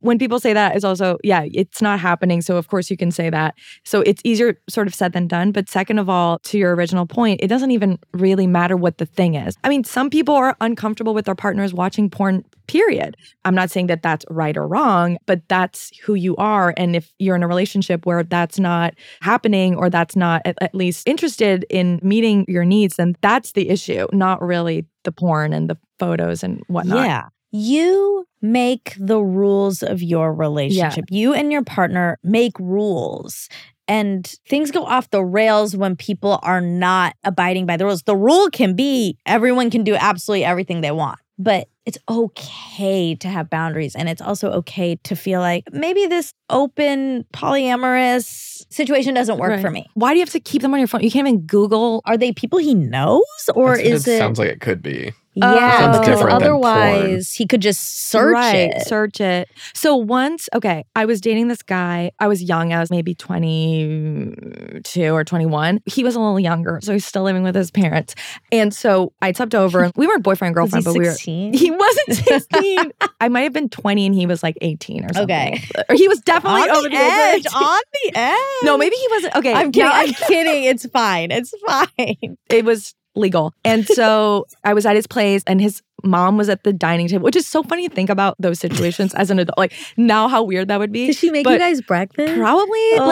when 0.00 0.18
people 0.18 0.40
say 0.40 0.52
that, 0.52 0.76
it's 0.76 0.84
also, 0.84 1.18
yeah, 1.22 1.42
it's 1.52 1.82
not 1.82 2.00
happening. 2.00 2.40
So, 2.42 2.56
of 2.56 2.68
course, 2.68 2.90
you 2.90 2.96
can 2.96 3.10
say 3.10 3.30
that. 3.30 3.54
So, 3.84 4.00
it's 4.02 4.22
easier 4.24 4.58
sort 4.68 4.86
of 4.86 4.94
said 4.94 5.12
than 5.12 5.26
done. 5.26 5.52
But 5.52 5.68
second 5.68 5.98
of 5.98 6.08
all, 6.08 6.38
to 6.40 6.58
your 6.58 6.74
original 6.74 7.06
point, 7.06 7.40
it 7.42 7.48
doesn't 7.48 7.70
even 7.70 7.98
really 8.12 8.46
matter 8.46 8.76
what 8.76 8.98
the 8.98 9.06
thing 9.06 9.34
is. 9.34 9.56
I 9.64 9.68
mean, 9.68 9.84
some 9.84 10.10
people 10.10 10.34
are 10.34 10.56
uncomfortable 10.60 11.14
with 11.14 11.26
their 11.26 11.34
partners 11.34 11.74
watching 11.74 12.10
porn, 12.10 12.44
period. 12.66 13.16
I'm 13.44 13.54
not 13.54 13.70
saying 13.70 13.88
that 13.88 14.02
that's 14.02 14.24
right 14.30 14.56
or 14.56 14.66
wrong, 14.66 15.18
but 15.26 15.42
that's 15.48 15.90
who 15.98 16.14
you 16.14 16.36
are. 16.36 16.72
And 16.76 16.94
if 16.94 17.12
you're 17.18 17.34
in 17.36 17.42
a 17.42 17.48
relationship 17.48 18.06
where 18.06 18.22
that's 18.22 18.58
not 18.58 18.94
happening 19.22 19.74
or 19.76 19.90
that's 19.90 20.14
not 20.14 20.42
at, 20.44 20.56
at 20.60 20.74
least 20.74 21.08
interested 21.08 21.66
in 21.68 21.98
meeting 22.02 22.44
your 22.48 22.64
needs, 22.64 22.96
then 22.96 23.16
that's 23.22 23.52
the 23.52 23.68
issue, 23.70 24.06
not 24.12 24.40
really 24.40 24.86
the 25.02 25.12
porn 25.12 25.52
and 25.52 25.68
the 25.68 25.76
photos 25.98 26.42
and 26.42 26.62
whatnot. 26.68 27.06
Yeah. 27.06 27.28
You 27.50 28.26
make 28.40 28.94
the 28.98 29.20
rules 29.20 29.82
of 29.82 30.02
your 30.02 30.32
relationship. 30.32 31.04
You 31.10 31.34
and 31.34 31.50
your 31.52 31.64
partner 31.64 32.18
make 32.22 32.58
rules. 32.58 33.48
And 33.88 34.24
things 34.48 34.70
go 34.70 34.84
off 34.84 35.10
the 35.10 35.24
rails 35.24 35.76
when 35.76 35.96
people 35.96 36.38
are 36.44 36.60
not 36.60 37.16
abiding 37.24 37.66
by 37.66 37.76
the 37.76 37.84
rules. 37.86 38.04
The 38.04 38.14
rule 38.16 38.48
can 38.50 38.76
be 38.76 39.18
everyone 39.26 39.68
can 39.70 39.82
do 39.82 39.96
absolutely 39.96 40.44
everything 40.44 40.80
they 40.80 40.92
want, 40.92 41.18
but 41.38 41.68
it's 41.86 41.98
okay 42.08 43.16
to 43.16 43.26
have 43.28 43.50
boundaries. 43.50 43.96
And 43.96 44.08
it's 44.08 44.22
also 44.22 44.52
okay 44.52 44.94
to 45.02 45.16
feel 45.16 45.40
like 45.40 45.64
maybe 45.72 46.06
this 46.06 46.32
open 46.50 47.24
polyamorous 47.32 48.64
situation 48.72 49.14
doesn't 49.14 49.38
work 49.38 49.50
Right. 49.50 49.60
for 49.60 49.70
me. 49.72 49.86
Why 49.94 50.12
do 50.12 50.18
you 50.18 50.22
have 50.22 50.30
to 50.30 50.40
keep 50.40 50.62
them 50.62 50.72
on 50.72 50.78
your 50.78 50.86
phone? 50.86 51.00
You 51.02 51.10
can't 51.10 51.26
even 51.26 51.40
Google. 51.40 52.02
Are 52.04 52.16
they 52.16 52.32
people 52.32 52.60
he 52.60 52.74
knows 52.74 53.22
or 53.56 53.76
That's 53.76 53.78
what 53.82 53.92
is 53.92 54.06
it 54.06 54.12
it? 54.12 54.18
sounds 54.18 54.38
like 54.38 54.50
it 54.50 54.60
could 54.60 54.82
be. 54.82 55.12
Oh. 55.42 55.54
yeah, 55.54 55.78
Sounds 55.78 55.98
because 55.98 56.18
different 56.18 56.40
than 56.40 56.50
porn. 56.52 56.64
otherwise 56.64 57.32
he 57.32 57.46
could 57.46 57.62
just 57.62 58.08
search 58.10 58.34
right, 58.34 58.70
it. 58.70 58.86
Search 58.86 59.20
it. 59.20 59.48
So 59.74 59.96
once, 59.96 60.48
okay, 60.54 60.84
I 60.94 61.04
was 61.06 61.20
dating 61.20 61.48
this 61.48 61.62
guy. 61.62 62.12
I 62.18 62.28
was 62.28 62.42
young. 62.42 62.72
I 62.72 62.80
was 62.80 62.90
maybe 62.90 63.14
22 63.14 65.14
or 65.14 65.24
21. 65.24 65.80
He 65.86 66.04
was 66.04 66.14
a 66.14 66.20
little 66.20 66.40
younger. 66.40 66.80
So 66.82 66.92
he's 66.92 67.04
still 67.04 67.22
living 67.22 67.42
with 67.42 67.54
his 67.54 67.70
parents. 67.70 68.14
And 68.52 68.74
so 68.74 69.12
I 69.22 69.32
slept 69.32 69.54
over. 69.54 69.90
We 69.96 70.06
weren't 70.06 70.22
boyfriend, 70.22 70.54
Was 70.60 70.72
he 70.72 70.82
girlfriend, 70.82 70.84
but 70.84 70.92
we 70.94 71.00
were. 71.06 71.12
16? 71.12 71.52
He 71.54 71.70
wasn't 71.70 72.16
16. 72.26 72.92
I 73.20 73.28
might 73.28 73.42
have 73.42 73.52
been 73.52 73.68
20 73.68 74.06
and 74.06 74.14
he 74.14 74.26
was 74.26 74.42
like 74.42 74.56
18 74.60 75.04
or 75.04 75.08
something. 75.14 75.22
Okay. 75.24 75.62
Or 75.88 75.94
he 75.94 76.08
was 76.08 76.20
definitely 76.20 76.62
on 76.62 76.70
over 76.70 76.82
the 76.82 76.88
the 76.90 76.96
age. 76.96 77.46
edge. 77.46 77.54
On 77.54 77.80
the 78.04 78.12
edge. 78.14 78.64
No, 78.64 78.76
maybe 78.76 78.96
he 78.96 79.08
wasn't. 79.10 79.36
Okay. 79.36 79.52
I'm 79.52 79.72
kidding. 79.72 79.88
now- 79.88 79.94
I'm 80.00 80.12
kidding. 80.12 80.64
It's 80.64 80.86
fine. 80.86 81.30
It's 81.30 81.52
fine. 81.66 81.86
it 82.50 82.64
was 82.64 82.94
legal. 83.14 83.52
And 83.64 83.86
so 83.86 84.46
I 84.64 84.74
was 84.74 84.86
at 84.86 84.96
his 84.96 85.06
place 85.06 85.42
and 85.46 85.60
his 85.60 85.82
mom 86.04 86.36
was 86.36 86.48
at 86.48 86.64
the 86.64 86.72
dining 86.72 87.08
table, 87.08 87.24
which 87.24 87.36
is 87.36 87.46
so 87.46 87.62
funny 87.62 87.88
to 87.88 87.94
think 87.94 88.10
about 88.10 88.36
those 88.38 88.58
situations 88.58 89.14
as 89.14 89.30
an 89.30 89.38
adult. 89.38 89.58
Like 89.58 89.72
now 89.96 90.28
how 90.28 90.42
weird 90.42 90.68
that 90.68 90.78
would 90.78 90.92
be. 90.92 91.06
Did 91.08 91.16
she 91.16 91.30
make 91.30 91.44
But 91.44 91.52
you 91.54 91.58
guys 91.58 91.80
breakfast? 91.80 92.34
Probably 92.34 92.90
Oh. 92.98 93.06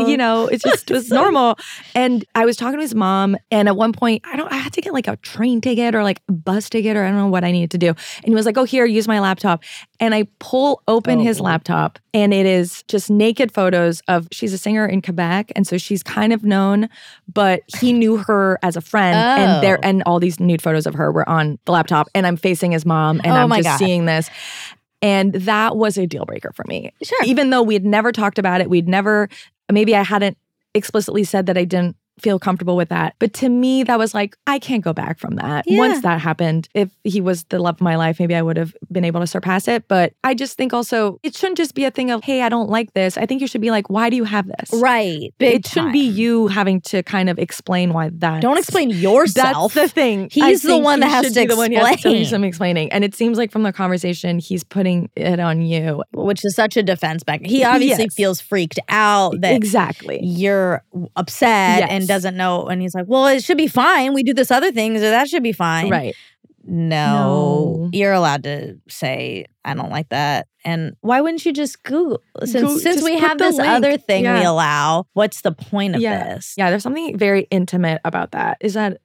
like, 0.00 0.08
you 0.08 0.16
know, 0.16 0.46
it 0.46 0.60
just 0.62 0.90
was 0.90 1.10
normal. 1.20 1.56
And 1.94 2.24
I 2.34 2.44
was 2.44 2.56
talking 2.56 2.78
to 2.78 2.82
his 2.82 2.94
mom 2.94 3.36
and 3.50 3.68
at 3.68 3.76
one 3.76 3.92
point 3.92 4.22
I 4.24 4.36
don't 4.36 4.52
I 4.52 4.56
had 4.56 4.72
to 4.74 4.80
get 4.80 4.92
like 4.92 5.08
a 5.08 5.16
train 5.16 5.60
ticket 5.60 5.94
or 5.94 6.02
like 6.02 6.20
a 6.28 6.32
bus 6.32 6.68
ticket 6.70 6.96
or 6.96 7.04
I 7.04 7.08
don't 7.08 7.16
know 7.16 7.28
what 7.28 7.44
I 7.44 7.50
needed 7.52 7.70
to 7.72 7.78
do. 7.78 7.88
And 7.88 8.26
he 8.26 8.34
was 8.34 8.46
like, 8.46 8.56
"Oh, 8.58 8.64
here, 8.64 8.84
use 8.86 9.08
my 9.08 9.20
laptop." 9.20 9.62
And 10.00 10.14
I 10.14 10.26
pull 10.38 10.82
open 10.88 11.20
oh, 11.20 11.22
his 11.22 11.40
Oh. 11.40 11.44
laptop 11.44 11.98
and 12.12 12.32
it 12.34 12.46
is 12.46 12.82
just 12.88 13.10
naked 13.10 13.50
photos 13.52 14.02
of 14.08 14.28
she's 14.32 14.52
a 14.52 14.58
singer 14.58 14.86
in 14.86 15.02
Quebec 15.02 15.52
and 15.56 15.66
so 15.66 15.78
she's 15.78 16.02
kind 16.02 16.32
of 16.32 16.44
known, 16.44 16.88
but 17.32 17.60
he 17.78 17.92
knew 17.92 18.16
her 18.18 18.58
as 18.62 18.76
a 18.76 18.80
friend 18.80 19.16
and 19.16 19.62
there 19.62 19.78
Oh. 19.78 19.88
and 19.88 20.02
all 20.04 20.20
these 20.20 20.38
nude 20.40 20.62
photos 20.62 20.86
of 20.86 20.94
her 20.94 21.10
were 21.10 21.28
on 21.28 21.58
the 21.64 21.72
laptop 21.72 22.08
and 22.14 22.26
I'm 22.26 22.33
facing 22.36 22.72
his 22.72 22.84
mom 22.86 23.20
and 23.24 23.32
Oh 23.32 23.36
I'm 23.36 23.50
just 23.50 23.62
God. 23.64 23.76
seeing 23.78 24.04
this. 24.06 24.28
And 25.02 25.32
that 25.34 25.76
was 25.76 25.98
a 25.98 26.06
deal 26.06 26.24
breaker 26.24 26.50
for 26.54 26.64
me 26.66 26.90
Sure. 27.02 27.18
even 27.24 27.50
though 27.50 27.62
we'd 27.62 27.84
never 27.84 28.10
talked 28.12 28.38
about 28.38 28.60
it, 28.60 28.70
we'd 28.70 28.88
never, 28.88 29.28
maybe 29.70 29.94
I 29.94 30.02
hadn't 30.02 30.38
explicitly 30.74 31.24
said 31.24 31.46
that 31.46 31.58
I 31.58 31.64
didn't 31.64 31.96
feel 32.20 32.38
comfortable 32.38 32.76
with 32.76 32.88
that. 32.90 33.14
But 33.18 33.32
to 33.34 33.48
me, 33.48 33.82
that 33.84 33.98
was 33.98 34.14
like, 34.14 34.36
I 34.46 34.58
can't 34.58 34.84
go 34.84 34.92
back 34.92 35.18
from 35.18 35.34
that. 35.36 35.64
Yeah. 35.66 35.78
Once 35.78 36.02
that 36.02 36.20
happened, 36.20 36.68
if 36.74 36.90
he 37.02 37.20
was 37.20 37.44
the 37.44 37.58
love 37.58 37.76
of 37.76 37.80
my 37.80 37.96
life, 37.96 38.20
maybe 38.20 38.34
I 38.34 38.42
would 38.42 38.56
have 38.56 38.74
been 38.92 39.04
able 39.04 39.20
to 39.20 39.26
surpass 39.26 39.66
it. 39.68 39.88
But 39.88 40.12
I 40.22 40.34
just 40.34 40.56
think 40.56 40.72
also, 40.72 41.18
it 41.22 41.34
shouldn't 41.34 41.58
just 41.58 41.74
be 41.74 41.84
a 41.84 41.90
thing 41.90 42.10
of, 42.10 42.22
hey, 42.22 42.42
I 42.42 42.48
don't 42.48 42.70
like 42.70 42.92
this. 42.94 43.18
I 43.18 43.26
think 43.26 43.40
you 43.40 43.46
should 43.48 43.60
be 43.60 43.70
like, 43.70 43.90
why 43.90 44.10
do 44.10 44.16
you 44.16 44.24
have 44.24 44.46
this? 44.46 44.70
Right. 44.72 45.34
Big 45.38 45.54
it 45.56 45.66
shouldn't 45.66 45.92
be 45.92 46.00
you 46.06 46.46
having 46.48 46.80
to 46.82 47.02
kind 47.02 47.28
of 47.28 47.38
explain 47.38 47.92
why 47.92 48.10
that. 48.14 48.40
Don't 48.42 48.58
explain 48.58 48.90
yourself. 48.90 49.74
That's 49.74 49.92
the 49.92 49.94
thing. 49.94 50.28
He's 50.30 50.62
the 50.62 50.78
one 50.78 51.00
that 51.00 51.10
has 51.10 51.32
to 51.32 51.40
be 51.40 51.46
the 51.46 51.56
one 51.56 51.72
who 51.72 51.78
has 51.84 52.00
to 52.02 52.10
do 52.10 52.24
some 52.24 52.44
explaining. 52.44 52.92
And 52.92 53.02
it 53.04 53.14
seems 53.14 53.38
like 53.38 53.50
from 53.50 53.64
the 53.64 53.72
conversation, 53.72 54.38
he's 54.38 54.62
putting 54.62 55.10
it 55.16 55.40
on 55.40 55.62
you. 55.62 56.02
which 56.12 56.44
is 56.44 56.54
such 56.54 56.76
a 56.76 56.82
defense 56.82 57.22
back. 57.24 57.40
He 57.44 57.64
obviously 57.64 58.04
Yes. 58.04 58.14
feels 58.14 58.40
freaked 58.40 58.78
out 58.88 59.40
that 59.40 59.54
exactly. 59.54 60.20
you're 60.22 60.82
upset 61.16 61.80
Yes. 61.80 61.88
and 61.90 62.03
doesn't 62.06 62.36
know. 62.36 62.66
And 62.66 62.80
he's 62.82 62.94
like, 62.94 63.06
well, 63.08 63.26
it 63.26 63.42
should 63.42 63.56
be 63.56 63.66
fine. 63.68 64.14
We 64.14 64.22
do 64.22 64.34
this 64.34 64.50
other 64.50 64.70
thing, 64.72 64.94
so 64.96 65.02
that 65.10 65.28
should 65.28 65.42
be 65.42 65.52
fine. 65.52 65.90
Right. 65.90 66.14
No, 66.66 67.76
No. 67.84 67.90
you're 67.92 68.12
allowed 68.12 68.44
to 68.44 68.78
say, 68.88 69.44
I 69.64 69.74
don't 69.74 69.90
like 69.90 70.08
that. 70.08 70.46
And 70.64 70.96
why 71.02 71.20
wouldn't 71.20 71.44
you 71.44 71.52
just 71.52 71.82
Google? 71.82 72.22
Since, 72.40 72.52
Go- 72.62 72.78
since 72.78 72.96
just 72.96 73.04
we 73.04 73.18
have 73.18 73.36
this 73.36 73.56
link. 73.56 73.68
other 73.68 73.96
thing 73.98 74.22
we 74.24 74.42
allow, 74.44 75.04
what's 75.12 75.42
the 75.42 75.52
point 75.52 75.94
of 75.94 76.00
Yeah. 76.00 76.34
this? 76.36 76.54
Yeah, 76.56 76.70
there's 76.70 76.82
something 76.82 77.18
very 77.18 77.42
intimate 77.50 78.00
about 78.04 78.32
that. 78.32 78.56
Is 78.62 78.72
that 78.74 78.98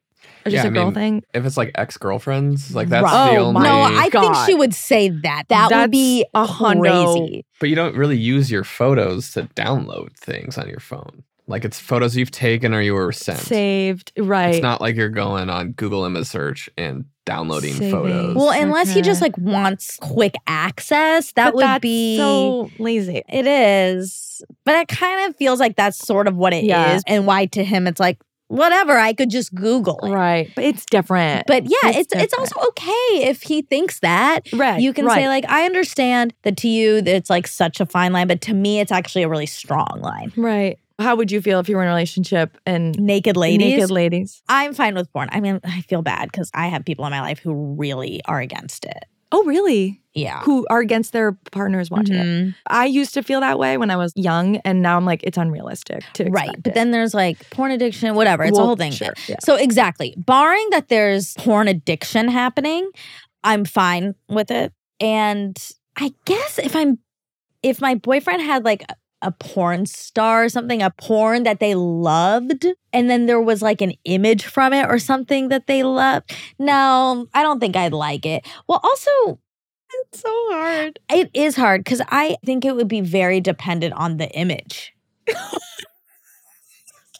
just 0.45 0.53
Yeah, 0.55 0.63
a 0.63 0.67
I 0.67 0.69
girl 0.69 0.85
mean, 0.85 0.93
thing? 0.93 1.23
If 1.33 1.45
it's 1.45 1.57
like 1.57 1.71
ex 1.75 1.97
girlfriends, 1.97 2.73
like 2.73 2.87
that's 2.87 3.03
Right. 3.03 3.31
the 3.33 3.37
Oh, 3.39 3.45
only. 3.47 3.61
No, 3.63 3.81
I 3.83 4.09
think 4.09 4.35
she 4.45 4.55
would 4.55 4.73
say 4.73 5.09
that. 5.09 5.43
That 5.49 5.69
would 5.69 5.91
be 5.91 6.25
a 6.33 6.45
hundo. 6.45 6.79
crazy. 6.79 7.45
But 7.59 7.67
you 7.67 7.75
don't 7.75 7.95
really 7.95 8.17
use 8.17 8.49
your 8.49 8.63
photos 8.63 9.31
to 9.33 9.43
download 9.55 10.15
things 10.15 10.57
on 10.57 10.69
your 10.69 10.79
phone. 10.79 11.23
Like 11.49 11.65
it's 11.65 11.79
photos 11.79 12.15
you've 12.15 12.31
taken 12.31 12.73
or 12.73 12.81
you 12.81 12.93
were 12.93 13.11
sent. 13.11 13.39
Saved. 13.39 14.11
Right. 14.17 14.53
It's 14.53 14.61
not 14.61 14.81
like 14.81 14.95
you're 14.95 15.09
going 15.09 15.49
on 15.49 15.71
Google 15.71 16.05
image 16.05 16.27
search 16.27 16.69
and 16.77 17.05
downloading 17.25 17.73
Saving. 17.73 17.91
photos. 17.91 18.35
Well, 18.35 18.51
unless 18.51 18.93
he 18.93 19.01
just 19.01 19.21
like 19.21 19.37
wants 19.37 19.97
quick 19.97 20.35
access, 20.47 21.31
that 21.33 21.45
But 21.45 21.55
would 21.55 21.63
that's 21.63 21.81
be 21.81 22.17
so 22.17 22.69
lazy. 22.77 23.23
It 23.27 23.47
is. 23.47 24.41
But 24.63 24.75
it 24.75 24.87
kind 24.87 25.27
of 25.27 25.35
feels 25.37 25.59
like 25.59 25.75
that's 25.75 25.97
sort 25.97 26.27
of 26.27 26.35
what 26.35 26.53
it 26.53 26.63
is, 26.63 26.69
Yeah. 26.69 26.99
And 27.07 27.25
why 27.25 27.47
to 27.47 27.63
him 27.63 27.87
it's 27.87 27.99
like, 27.99 28.19
whatever, 28.47 28.97
I 28.97 29.13
could 29.13 29.29
just 29.29 29.53
Google 29.53 29.99
it. 30.03 30.11
Right. 30.11 30.51
But 30.55 30.65
it's 30.65 30.85
different. 30.85 31.47
But 31.47 31.63
yeah, 31.65 31.89
it's 31.89 32.13
It's 32.13 32.23
it's, 32.25 32.33
also 32.33 32.59
okay 32.69 33.27
if 33.27 33.41
he 33.43 33.63
thinks 33.63 33.99
that. 33.99 34.41
right. 34.53 34.81
You 34.81 34.93
can 34.93 35.05
right. 35.05 35.15
say, 35.15 35.27
like, 35.27 35.45
I 35.47 35.65
understand 35.65 36.33
that 36.43 36.57
to 36.57 36.67
you 36.67 36.97
it's 36.97 37.29
like 37.29 37.47
such 37.47 37.79
a 37.79 37.85
fine 37.85 38.13
line, 38.13 38.27
but 38.27 38.41
to 38.41 38.53
me 38.53 38.79
it's 38.79 38.91
actually 38.91 39.23
a 39.23 39.29
really 39.29 39.45
strong 39.45 39.99
line. 40.01 40.31
Right. 40.35 40.77
How 40.99 41.15
would 41.15 41.31
you 41.31 41.41
feel 41.41 41.59
if 41.59 41.69
you 41.69 41.77
were 41.77 41.81
in 41.83 41.87
a 41.87 41.91
relationship 41.91 42.57
and 42.65 42.99
Naked 42.99 43.37
ladies. 43.37 43.75
naked 43.77 43.89
ladies? 43.91 44.41
I'm 44.49 44.73
fine 44.73 44.95
with 44.95 45.11
porn. 45.13 45.29
I 45.31 45.39
mean, 45.39 45.59
I 45.63 45.81
feel 45.81 46.01
bad 46.01 46.29
because 46.31 46.51
I 46.53 46.67
have 46.67 46.83
people 46.85 47.05
in 47.05 47.11
my 47.11 47.21
life 47.21 47.39
who 47.39 47.53
really 47.77 48.21
are 48.25 48.39
against 48.41 48.83
it. 48.85 49.05
Oh, 49.31 49.43
really? 49.45 50.01
Yeah. 50.13 50.41
Who 50.41 50.65
are 50.69 50.79
against 50.79 51.13
their 51.13 51.33
partners 51.51 51.89
watching 51.91 52.15
it? 52.15 52.25
Mhm. 52.25 52.55
I 52.67 52.85
used 52.85 53.13
to 53.13 53.21
feel 53.23 53.39
that 53.41 53.59
way 53.59 53.77
when 53.77 53.91
I 53.91 53.95
was 53.95 54.11
young, 54.15 54.57
and 54.65 54.81
now 54.81 54.97
I'm 54.97 55.05
like, 55.05 55.21
it's 55.23 55.37
unrealistic 55.37 56.03
to 56.13 56.25
Right. 56.25 56.49
But 56.63 56.71
it. 56.71 56.73
then 56.73 56.91
there's 56.91 57.13
like 57.13 57.47
porn 57.51 57.71
addiction, 57.71 58.15
whatever. 58.15 58.43
It's 58.43 58.53
Well, 58.53 58.63
a 58.63 58.65
whole 58.65 58.75
thing. 58.75 58.91
sure, 58.91 59.13
yeah. 59.27 59.35
So 59.41 59.55
exactly. 59.55 60.15
Barring 60.17 60.67
that 60.71 60.89
there's 60.89 61.35
porn 61.35 61.67
addiction 61.67 62.27
happening, 62.27 62.89
I'm 63.43 63.63
fine 63.65 64.15
with 64.27 64.49
it. 64.51 64.73
And 64.99 65.55
I 65.95 66.11
guess 66.25 66.57
if 66.59 66.75
I'm 66.75 66.97
if 67.61 67.79
my 67.81 67.93
boyfriend 67.95 68.41
had 68.41 68.65
like 68.65 68.83
a 69.21 69.31
porn 69.31 69.85
star 69.85 70.45
or 70.45 70.49
something, 70.49 70.81
a 70.81 70.89
porn 70.91 71.43
that 71.43 71.59
they 71.59 71.75
loved, 71.75 72.65
and 72.93 73.09
then 73.09 73.25
there 73.25 73.41
was 73.41 73.61
like 73.61 73.81
an 73.81 73.93
image 74.05 74.45
from 74.45 74.71
it 74.73 74.85
or 74.85 74.97
something 74.99 75.49
that 75.49 75.67
they 75.67 75.83
loved. 75.83 76.33
No, 76.57 77.27
I 77.33 77.43
don't 77.43 77.59
think 77.59 77.75
I'd 77.75 77.93
like 77.93 78.25
it. 78.25 78.45
Well, 78.67 78.79
also, 78.83 79.39
It's 80.11 80.21
so 80.21 80.29
hard. 80.51 80.99
it 81.11 81.29
is 81.33 81.55
hard 81.55 81.83
because 81.83 82.01
I 82.09 82.37
think 82.45 82.63
it 82.63 82.75
would 82.75 82.87
be 82.87 83.01
very 83.01 83.41
dependent 83.41 83.93
on 83.95 84.17
the 84.17 84.29
image. 84.31 84.93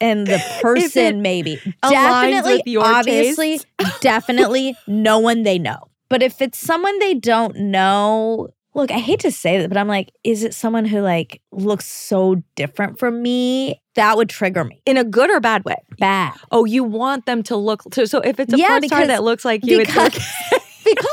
and 0.02 0.26
the 0.26 0.42
person, 0.62 1.22
maybe. 1.22 1.60
Definitely, 1.82 2.78
obviously, 2.78 3.60
definitely 4.02 4.76
no 4.88 5.20
one 5.20 5.44
they 5.44 5.60
know. 5.60 5.90
But 6.10 6.24
if 6.24 6.42
it's 6.42 6.58
someone 6.58 6.98
they 7.00 7.14
don't 7.14 7.56
know, 7.58 8.50
look, 8.74 8.92
I 8.92 9.00
hate 9.00 9.20
to 9.22 9.32
say 9.32 9.60
that, 9.60 9.68
but 9.70 9.78
I'm 9.78 9.88
like, 9.88 10.12
is 10.24 10.44
it 10.44 10.54
someone 10.54 10.86
who 10.86 11.02
like 11.02 11.42
looks 11.52 11.86
so 11.88 12.42
different 12.56 13.00
from 13.00 13.22
me? 13.22 13.82
That 13.96 14.18
would 14.18 14.30
trigger 14.30 14.64
me. 14.64 14.82
In 14.86 14.98
a 14.98 15.04
good 15.04 15.30
or 15.30 15.40
bad 15.40 15.66
way. 15.66 15.76
Bad. 15.98 16.34
Oh, 16.52 16.66
you 16.66 16.84
want 16.84 17.26
them 17.26 17.44
to 17.44 17.56
look 17.56 17.82
so 17.94 18.06
so 18.06 18.20
if 18.20 18.40
it's 18.40 18.54
a 18.54 18.58
Yeah, 18.58 18.68
porn 18.70 18.84
star 18.88 19.08
that 19.08 19.24
looks 19.24 19.44
like 19.44 19.66
you, 19.66 19.80
it's 19.80 19.90
because, 19.90 20.08
okay. 20.16 20.24
because 20.86 21.08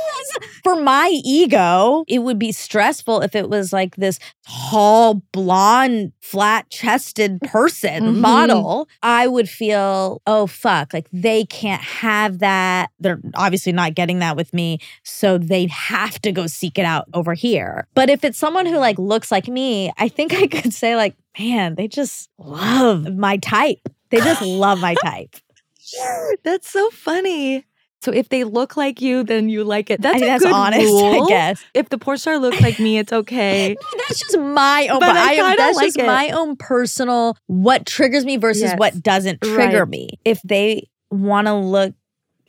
for 0.64 0.76
my 0.80 1.10
ego, 1.24 2.04
it 2.08 2.20
would 2.20 2.38
be 2.38 2.52
stressful 2.52 3.20
if 3.22 3.34
it 3.34 3.48
was 3.48 3.72
like 3.72 3.96
this 3.96 4.18
tall, 4.48 5.22
blonde, 5.32 6.12
flat 6.20 6.68
chested 6.70 7.40
person, 7.42 8.04
Mhm. 8.04 8.16
model. 8.20 8.88
I 9.02 9.26
would 9.26 9.48
feel, 9.48 10.20
oh, 10.26 10.46
fuck, 10.46 10.92
like 10.92 11.06
they 11.12 11.44
can't 11.44 11.82
have 11.82 12.38
that. 12.40 12.90
They're 13.00 13.20
obviously 13.34 13.72
not 13.72 13.94
getting 13.94 14.18
that 14.20 14.36
with 14.36 14.52
me. 14.54 14.78
So 15.04 15.38
they'd 15.38 15.70
have 15.70 16.20
to 16.22 16.32
go 16.32 16.46
seek 16.46 16.78
it 16.78 16.84
out 16.84 17.06
over 17.14 17.34
here. 17.34 17.86
But 17.94 18.10
if 18.10 18.24
it's 18.24 18.38
someone 18.38 18.66
who 18.66 18.78
like 18.78 18.98
looks 18.98 19.30
like 19.30 19.48
me, 19.48 19.92
I 19.98 20.08
think 20.08 20.34
I 20.34 20.46
could 20.46 20.72
say, 20.74 20.96
like, 20.96 21.14
man, 21.38 21.74
they 21.74 21.88
just 21.88 22.28
love 22.38 23.14
my 23.16 23.36
type. 23.38 23.80
They 24.10 24.18
just 24.18 24.42
love 24.42 24.80
my 24.80 24.94
type. 25.04 25.36
That's 26.44 26.68
so 26.70 26.90
funny. 26.90 27.64
So 28.06 28.12
if 28.12 28.28
they 28.28 28.44
look 28.44 28.76
like 28.76 29.02
you, 29.02 29.22
then 29.24 29.48
you 29.48 29.64
like 29.64 29.90
it. 29.90 30.00
That's 30.00 30.22
I 30.22 30.24
a 30.24 30.28
that's 30.28 30.44
good 30.44 30.52
honest, 30.52 30.84
rule. 30.86 31.24
I 31.24 31.28
guess. 31.28 31.64
If 31.74 31.88
the 31.88 31.98
porn 31.98 32.16
star 32.18 32.38
looks 32.38 32.60
like 32.60 32.78
me, 32.78 32.98
it's 32.98 33.12
okay. 33.12 33.76
No, 33.92 33.98
that's 34.08 34.20
just 34.20 34.38
my 34.38 34.86
own. 34.90 35.00
But 35.00 35.08
But 35.08 35.16
I 35.16 35.32
am, 35.34 35.56
that's 35.56 35.76
like 35.76 35.86
just 35.86 35.98
it. 35.98 36.06
my 36.06 36.30
own 36.30 36.56
personal 36.56 37.36
what 37.46 37.84
triggers 37.84 38.24
me 38.24 38.36
versus 38.36 38.62
Yes. 38.62 38.78
what 38.78 39.02
doesn't 39.02 39.40
trigger 39.42 39.80
Right. 39.80 39.88
me. 39.88 40.10
If 40.24 40.40
they 40.42 40.88
want 41.10 41.48
to 41.48 41.54
look 41.54 41.94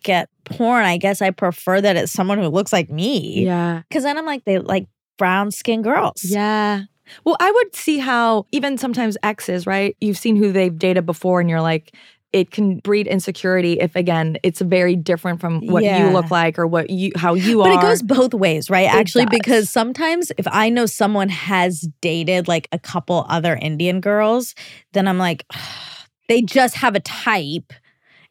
at 0.08 0.30
porn, 0.46 0.86
I 0.86 0.98
guess 0.98 1.22
I 1.22 1.32
prefer 1.32 1.82
that 1.82 1.96
it's 1.98 2.12
someone 2.12 2.38
who 2.38 2.48
looks 2.48 2.72
like 2.72 2.90
me. 2.90 3.44
yeah. 3.44 3.82
Because 3.90 4.04
then 4.04 4.18
I'm 4.18 4.26
like 4.26 4.46
they 4.46 4.60
like 4.60 4.86
brown 5.18 5.50
skin 5.52 5.82
girls. 5.82 6.24
Yeah. 6.24 6.84
Well, 7.24 7.38
I 7.40 7.50
would 7.50 7.76
see 7.76 7.98
how 8.00 8.46
even 8.52 8.78
sometimes 8.78 9.18
exes, 9.24 9.66
right? 9.66 9.96
You've 10.02 10.18
seen 10.18 10.36
who 10.36 10.52
they've 10.52 10.78
dated 10.78 11.06
before, 11.06 11.40
and 11.40 11.50
you're 11.50 11.62
like, 11.62 11.96
it 12.34 12.52
can 12.52 12.80
breed 12.80 13.08
insecurity 13.08 13.74
if 13.80 13.96
again 13.96 14.38
it's 14.44 14.60
very 14.62 14.96
different 14.96 15.40
from 15.40 15.66
what 15.68 15.84
you 15.84 16.10
look 16.10 16.30
like 16.30 16.60
or 16.60 16.68
what 16.68 16.90
you 16.90 17.12
how 17.16 17.34
you 17.34 17.60
But 17.60 17.68
are. 17.68 17.76
But 17.76 17.80
it 17.80 17.82
goes 17.88 18.02
both 18.02 18.34
ways, 18.34 18.70
right? 18.70 18.88
Actually, 18.94 19.26
does. 19.26 19.40
because 19.40 19.70
sometimes 19.70 20.32
if 20.38 20.48
I 20.52 20.70
know 20.70 20.86
someone 20.86 21.30
has 21.30 21.88
dated 22.02 22.48
like 22.48 22.68
a 22.72 22.80
couple 22.80 23.26
other 23.30 23.56
Indian 23.56 24.02
girls, 24.02 24.56
then 24.94 25.08
I'm 25.08 25.18
like, 25.18 25.46
they 26.28 26.42
just 26.42 26.76
have 26.76 26.96
a 26.96 27.00
type. 27.00 27.74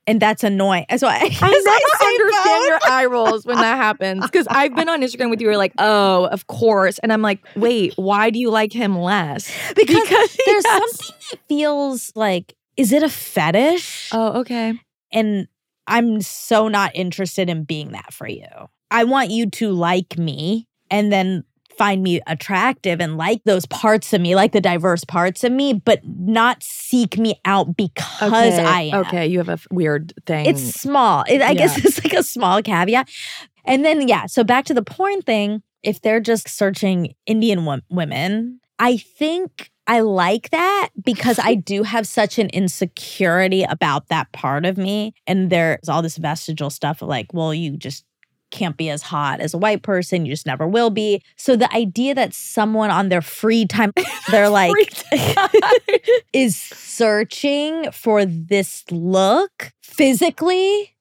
And 0.09 0.21
that's 0.23 0.45
annoying. 0.45 0.87
So 0.99 1.09
I, 1.09 1.17
I 1.17 1.21
never 1.21 2.05
understand 2.07 2.45
both. 2.45 2.67
your 2.69 2.79
eye 2.85 3.07
rolls 3.07 3.45
when 3.45 3.57
that 3.57 3.77
happens 3.77 4.23
because 4.25 4.47
I've 4.49 4.73
been 4.77 4.89
on 4.89 5.01
Instagram 5.03 5.31
with 5.31 5.41
you. 5.41 5.49
You're 5.49 5.57
like, 5.57 5.73
oh, 5.79 6.27
of 6.27 6.47
course, 6.47 7.01
and 7.01 7.13
I'm 7.13 7.23
like, 7.23 7.41
wait, 7.57 7.93
why 7.97 8.31
do 8.31 8.39
you 8.39 8.51
like 8.51 8.73
him 8.73 8.97
less? 8.97 9.51
because, 9.75 9.97
Because 10.03 10.37
there's 10.47 10.65
yes. 10.65 10.97
something 10.97 11.17
that 11.33 11.41
feels 11.49 12.13
like 12.15 12.55
is 12.77 12.93
it 12.93 13.03
a 13.03 13.09
fetish 13.09 14.11
Oh, 14.13 14.41
okay. 14.41 14.75
and 15.13 15.49
i'm 15.87 16.21
so 16.21 16.69
not 16.69 16.91
interested 16.95 17.49
in 17.49 17.65
being 17.65 17.93
that 17.93 18.13
for 18.13 18.29
you 18.29 18.47
i 18.91 19.05
want 19.05 19.31
you 19.31 19.49
to 19.51 19.71
like 19.73 20.19
me 20.19 20.67
and 20.91 21.13
then 21.13 21.45
find 21.77 22.03
me 22.03 22.21
attractive 22.27 23.01
and 23.03 23.19
like 23.19 23.43
those 23.45 23.67
parts 23.67 24.15
of 24.15 24.21
me 24.23 24.35
like 24.35 24.53
the 24.53 24.61
diverse 24.63 25.05
parts 25.05 25.45
of 25.45 25.53
me 25.53 25.75
but 25.75 26.01
not 26.07 26.63
seek 26.63 27.19
me 27.19 27.39
out 27.45 27.77
because 27.77 28.23
okay. 28.23 28.65
i 28.65 28.81
am 28.83 29.01
Okay, 29.01 29.27
you 29.27 29.39
have 29.39 29.51
a 29.51 29.53
f- 29.53 29.67
weird 29.71 30.15
thing. 30.25 30.47
it's 30.47 30.63
small 30.81 31.23
It- 31.29 31.43
i 31.43 31.53
guess 31.55 31.77
it's 31.85 32.03
like 32.03 32.15
a 32.15 32.23
small 32.23 32.63
caveat 32.63 33.09
and 33.67 33.85
then 33.85 34.09
yeah 34.09 34.25
so 34.27 34.43
back 34.43 34.65
to 34.67 34.75
the 34.75 34.83
porn 34.83 35.21
thing 35.23 35.63
if 35.83 36.01
they're 36.01 36.19
just 36.21 36.49
searching 36.49 37.15
indian 37.27 37.65
wo- 37.67 37.81
women 37.91 38.59
i 38.79 38.97
think 38.97 39.71
i 39.87 40.01
like 40.01 40.51
that 40.51 40.91
because 41.05 41.39
i 41.39 41.55
do 41.55 41.83
have 41.83 42.07
such 42.07 42.39
an 42.39 42.49
insecurity 42.51 43.63
about 43.65 44.09
that 44.09 44.31
part 44.33 44.65
of 44.65 44.77
me 44.77 45.15
and 45.27 45.51
there's 45.51 45.89
all 45.89 46.03
this 46.03 46.17
vestigial 46.17 46.71
stuff 46.71 47.03
of 47.03 47.09
like 47.09 47.33
well 47.33 47.53
you 47.55 47.77
just 47.77 48.05
can't 48.53 48.77
be 48.77 48.89
as 48.89 49.03
hot 49.03 49.41
as 49.41 49.53
a 49.55 49.59
white 49.59 49.83
person 49.83 50.25
you 50.25 50.33
just 50.33 50.47
never 50.47 50.69
will 50.69 50.89
be 50.89 51.21
so 51.37 51.57
the 51.57 51.73
idea 51.75 52.15
that 52.15 52.33
someone 52.33 52.91
on 52.91 53.09
their 53.09 53.21
free 53.21 53.67
time 53.67 53.93
they're 54.31 54.49
like 54.49 54.73
is 56.33 56.57
searching 56.57 57.91
for 57.91 58.25
this 58.25 58.85
look 58.91 59.73
physically, 59.97 60.95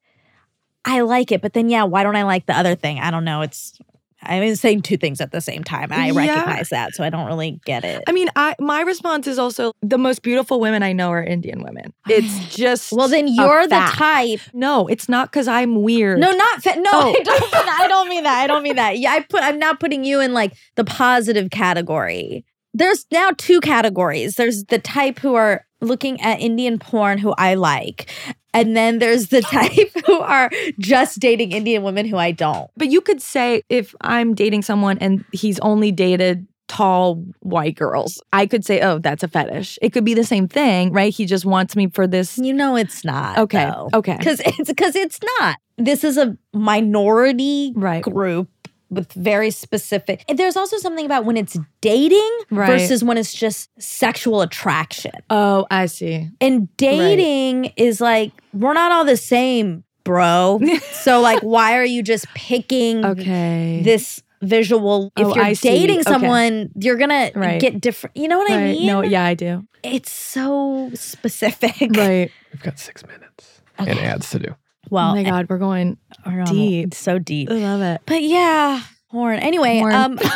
I 0.86 1.02
like 1.02 1.32
it. 1.32 1.42
But 1.42 1.54
then, 1.54 1.70
yeah, 1.70 1.84
why 1.84 2.04
don't 2.04 2.16
I 2.16 2.24
like 2.24 2.46
the 2.46 2.58
other 2.58 2.76
thing? 2.76 3.00
I 3.00 3.12
don't 3.12 3.26
know. 3.26 3.42
It's 3.42 3.78
I'm 4.26 4.56
saying 4.56 4.82
two 4.82 4.98
things 4.98 5.22
at 5.22 5.32
the 5.32 5.42
same 5.42 5.64
time. 5.64 5.92
I 5.92 6.08
Yeah. 6.08 6.14
recognize 6.18 6.70
that, 6.70 6.96
so 6.96 7.04
I 7.04 7.10
don't 7.10 7.26
really 7.28 7.60
get 7.66 7.84
it. 7.84 8.04
I 8.08 8.12
mean, 8.12 8.30
I 8.36 8.56
my 8.60 8.82
response 8.82 9.28
is 9.28 9.38
also 9.40 9.72
the 9.82 9.98
most 9.98 10.22
beautiful 10.22 10.60
women 10.60 10.84
I 10.84 10.94
know 10.94 11.10
are 11.12 11.24
Indian 11.24 11.64
women. 11.64 11.94
It's 12.10 12.56
just 12.56 12.92
well, 12.92 13.08
then 13.08 13.28
you're 13.28 13.68
the 13.68 13.92
type. 13.94 14.40
No, 14.54 14.88
it's 14.88 15.08
not 15.10 15.32
because 15.32 15.48
I'm 15.48 15.82
weird. 15.84 16.20
No, 16.20 16.32
not 16.32 16.64
fa- 16.64 16.76
no. 16.78 16.92
Oh. 16.94 17.16
I 17.24 17.24
don't 17.24 17.50
mean 17.52 17.64
that. 17.64 17.80
I 17.82 17.88
don't 17.88 18.10
mean 18.10 18.24
that. 18.24 18.40
I 18.44 18.48
don't 18.48 18.64
mean 18.64 18.76
that. 18.76 19.00
Yeah, 19.00 19.12
I 19.14 19.20
put. 19.22 19.44
I'm 19.44 19.60
not 19.60 19.80
putting 19.80 20.04
you 20.04 20.20
in 20.22 20.34
like 20.34 20.54
the 20.76 20.84
positive 20.84 21.50
category. 21.52 22.46
There's 22.74 23.06
now 23.12 23.32
two 23.38 23.62
categories. 23.62 24.36
There's 24.36 24.66
the 24.66 24.80
type 24.80 25.20
who 25.20 25.36
are 25.36 25.66
looking 25.86 26.20
at 26.22 26.40
Indian 26.42 26.78
porn 26.80 27.18
who 27.18 27.34
I 27.38 27.54
like, 27.56 28.12
and 28.54 28.76
then 28.76 29.00
there's 29.00 29.28
the 29.28 29.42
type 29.58 29.92
who 30.06 30.20
are 30.20 30.50
just 30.80 31.20
dating 31.20 31.52
Indian 31.54 31.84
women 31.84 32.06
who 32.06 32.18
I 32.18 32.32
don't. 32.32 32.70
But 32.76 32.90
you 32.90 33.02
could 33.02 33.22
say 33.22 33.62
if 33.70 33.96
I'm 34.02 34.34
dating 34.36 34.64
someone 34.64 34.98
and 35.00 35.24
he's 35.32 35.60
only 35.60 35.92
dated 35.92 36.48
tall 36.68 37.24
white 37.42 37.76
girls, 37.76 38.20
I 38.34 38.48
could 38.48 38.66
say, 38.66 38.82
oh, 38.82 38.98
that's 38.98 39.22
a 39.24 39.28
fetish. 39.28 39.78
It 39.84 39.94
could 39.94 40.04
be 40.04 40.16
the 40.16 40.24
same 40.24 40.48
thing, 40.48 40.92
right? 40.92 41.14
He 41.14 41.26
just 41.28 41.46
wants 41.46 41.76
me 41.76 41.90
for 41.90 42.08
this. 42.08 42.38
You 42.40 42.54
know, 42.54 42.76
it's 42.76 43.06
not. 43.06 43.38
Okay. 43.38 43.72
Okay. 43.94 44.18
Because 44.18 44.42
it's 44.44 44.68
because 44.70 44.96
it's 44.96 45.20
not. 45.40 45.58
This 45.78 46.04
is 46.04 46.18
a 46.18 46.38
minority 46.54 47.74
Right. 47.76 48.02
group 48.04 48.50
with 48.96 49.12
very 49.14 49.52
specific. 49.52 50.24
There's 50.34 50.56
also 50.58 50.78
something 50.78 51.06
about 51.06 51.26
when 51.26 51.38
it's 51.38 51.58
dating 51.82 52.40
Right. 52.50 52.68
versus 52.68 53.04
when 53.04 53.18
it's 53.18 53.34
just 53.34 53.70
sexual 53.80 54.42
attraction. 54.42 55.12
Oh, 55.30 55.68
I 55.70 55.86
see. 55.88 56.30
And 56.42 56.76
dating 56.78 57.66
is 57.78 58.02
like 58.02 58.32
we're 58.54 58.74
not 58.74 58.92
all 58.92 59.06
the 59.06 59.18
same, 59.18 59.84
bro. 60.04 60.60
so 60.92 61.22
like, 61.22 61.42
why 61.42 61.78
are 61.78 61.86
you 61.86 62.02
just 62.02 62.26
picking 62.34 63.06
Okay. 63.06 63.82
this 63.84 64.22
visual? 64.42 65.12
If 65.18 65.28
Oh, 65.28 65.36
you're 65.36 65.44
I 65.46 65.54
see. 65.54 65.70
dating 65.70 66.00
Okay. 66.02 66.12
someone, 66.12 66.70
you're 66.80 66.98
gonna 66.98 67.32
Right. 67.36 67.60
get 67.60 67.82
different. 67.82 68.16
You 68.18 68.28
know 68.28 68.38
what 68.38 68.52
I 68.52 68.64
mean? 68.74 68.88
No, 68.88 69.02
yeah, 69.04 69.26
I 69.26 69.34
do. 69.34 69.66
It's 69.84 70.12
so 70.12 70.90
specific. 70.96 71.96
Right. 71.96 72.32
We've 72.52 72.62
got 72.64 72.80
six 72.80 73.06
minutes 73.06 73.62
and 73.78 74.00
ads 74.00 74.30
to 74.32 74.40
do. 74.40 74.56
Well, 74.90 75.12
oh 75.12 75.16
my 75.16 75.24
God, 75.24 75.48
we're 75.50 75.58
going. 75.58 75.98
Deep. 76.46 76.94
so 76.94 77.20
deep. 77.20 77.50
I 77.50 77.54
love 77.56 77.82
it. 77.82 78.02
But 78.06 78.22
yeah, 78.24 78.82
horn. 79.10 79.40
Anyway, 79.40 79.80
Horn. 79.80 79.94
um 79.94 80.20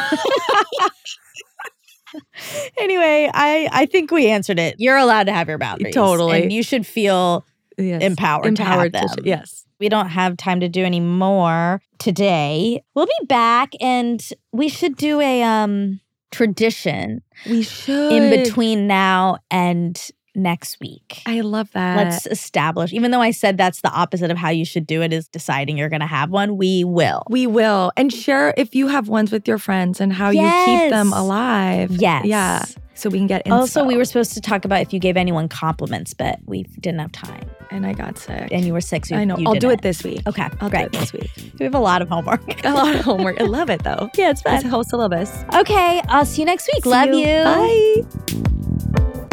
Anyway, 2.78 3.30
I 3.34 3.70
I 3.72 3.86
think 3.86 4.10
we 4.12 4.30
answered 4.30 4.58
it. 4.58 4.76
You're 4.80 4.98
allowed 4.98 5.26
to 5.26 5.34
have 5.34 5.48
your 5.48 5.58
boundaries. 5.60 5.94
Totally. 5.94 6.42
And 6.44 6.52
you 6.54 6.64
should 6.64 6.86
feel 6.88 7.46
Yes. 7.78 8.02
empowered, 8.02 8.56
to 8.58 8.64
have 8.64 8.86
Empowered. 8.86 9.18
to- 9.20 9.24
yes. 9.24 9.64
We 9.80 9.88
don't 9.90 10.10
have 10.10 10.36
time 10.36 10.60
to 10.62 10.68
do 10.68 10.84
any 10.84 11.00
more 11.00 11.82
today. 12.00 12.84
We'll 12.96 13.06
be 13.06 13.26
back 13.28 13.72
and 13.80 14.22
we 14.52 14.68
should 14.70 14.98
do 14.98 15.22
a 15.22 15.44
um 15.44 16.00
tradition 16.32 17.22
We 17.48 17.62
should. 17.64 18.12
in 18.12 18.30
between 18.44 18.88
now 18.88 19.38
and 19.52 19.98
next 20.36 20.80
week. 20.80 21.22
I 21.26 21.42
love 21.42 21.72
that. 21.74 21.98
Let's 21.98 22.26
establish, 22.28 22.94
even 22.94 23.12
though 23.12 23.22
I 23.22 23.32
said 23.32 23.58
that's 23.58 23.82
the 23.82 23.92
opposite 23.92 24.32
of 24.32 24.38
how 24.38 24.50
you 24.50 24.66
should 24.66 24.88
do 24.88 25.02
it, 25.02 25.12
is 25.14 25.28
deciding 25.28 25.78
you're 25.78 25.90
going 25.90 26.00
to 26.02 26.06
have 26.08 26.30
one. 26.30 26.58
We 26.58 26.84
will. 26.84 27.24
We 27.30 27.48
will. 27.48 27.92
And 27.98 28.12
share 28.14 28.54
if 28.58 28.76
you 28.76 28.88
have 28.88 29.08
ones 29.10 29.32
with 29.32 29.48
your 29.48 29.58
friends 29.58 30.00
and 30.02 30.14
how 30.14 30.30
you 30.30 30.42
keep 30.66 30.90
them 30.92 31.14
alive. 31.14 31.92
Yes. 31.92 32.26
Yeah. 32.26 32.66
So 32.96 33.10
we 33.10 33.18
can 33.18 33.28
get 33.28 33.44
into 33.46 33.56
Also, 33.56 33.86
we 33.86 33.96
were 33.96 34.04
supposed 34.04 34.34
to 34.34 34.42
talk 34.42 34.66
about 34.66 34.82
if 34.82 34.92
you 34.92 35.00
gave 35.00 35.16
anyone 35.16 35.48
compliments, 35.48 36.14
but 36.14 36.38
we 36.46 36.64
didn't 36.82 37.00
have 37.00 37.14
time. 37.14 37.50
and 37.72 37.86
I 37.86 37.94
got 37.94 38.18
sick. 38.18 38.50
And 38.52 38.66
you 38.66 38.74
were 38.74 38.82
sick. 38.82 39.06
So 39.06 39.16
I 39.16 39.24
know. 39.24 39.38
you 39.38 39.46
I'll 39.48 39.56
do 39.56 39.70
it 39.70 39.82
this 39.84 40.04
week. 40.04 40.22
Okay, 40.28 40.50
I'll 40.60 40.70
great. 40.70 40.92
do 40.92 40.98
it 40.98 41.00
this 41.00 41.14
week. 41.14 41.32
We 41.60 41.64
have 41.64 41.76
a 41.76 41.80
lot 41.80 42.02
of 42.02 42.10
homework. 42.10 42.66
A 42.66 42.74
lot 42.74 42.94
of 42.96 43.02
homework. 43.06 43.40
I 43.40 43.46
love 43.46 43.70
it 43.70 43.84
though. 43.84 44.10
yeah, 44.16 44.32
it's 44.32 44.42
It's 44.42 44.50
fun. 44.50 44.66
a 44.66 44.70
whole 44.70 44.84
syllabus. 44.84 45.32
Okay, 45.56 46.02
I'll 46.10 46.26
see 46.26 46.42
you 46.42 46.46
next 46.46 46.68
week. 46.74 46.84
See 46.84 46.90
Love 46.90 47.10
you. 47.10 47.26
you. 47.26 48.04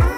Bye. 0.07 0.13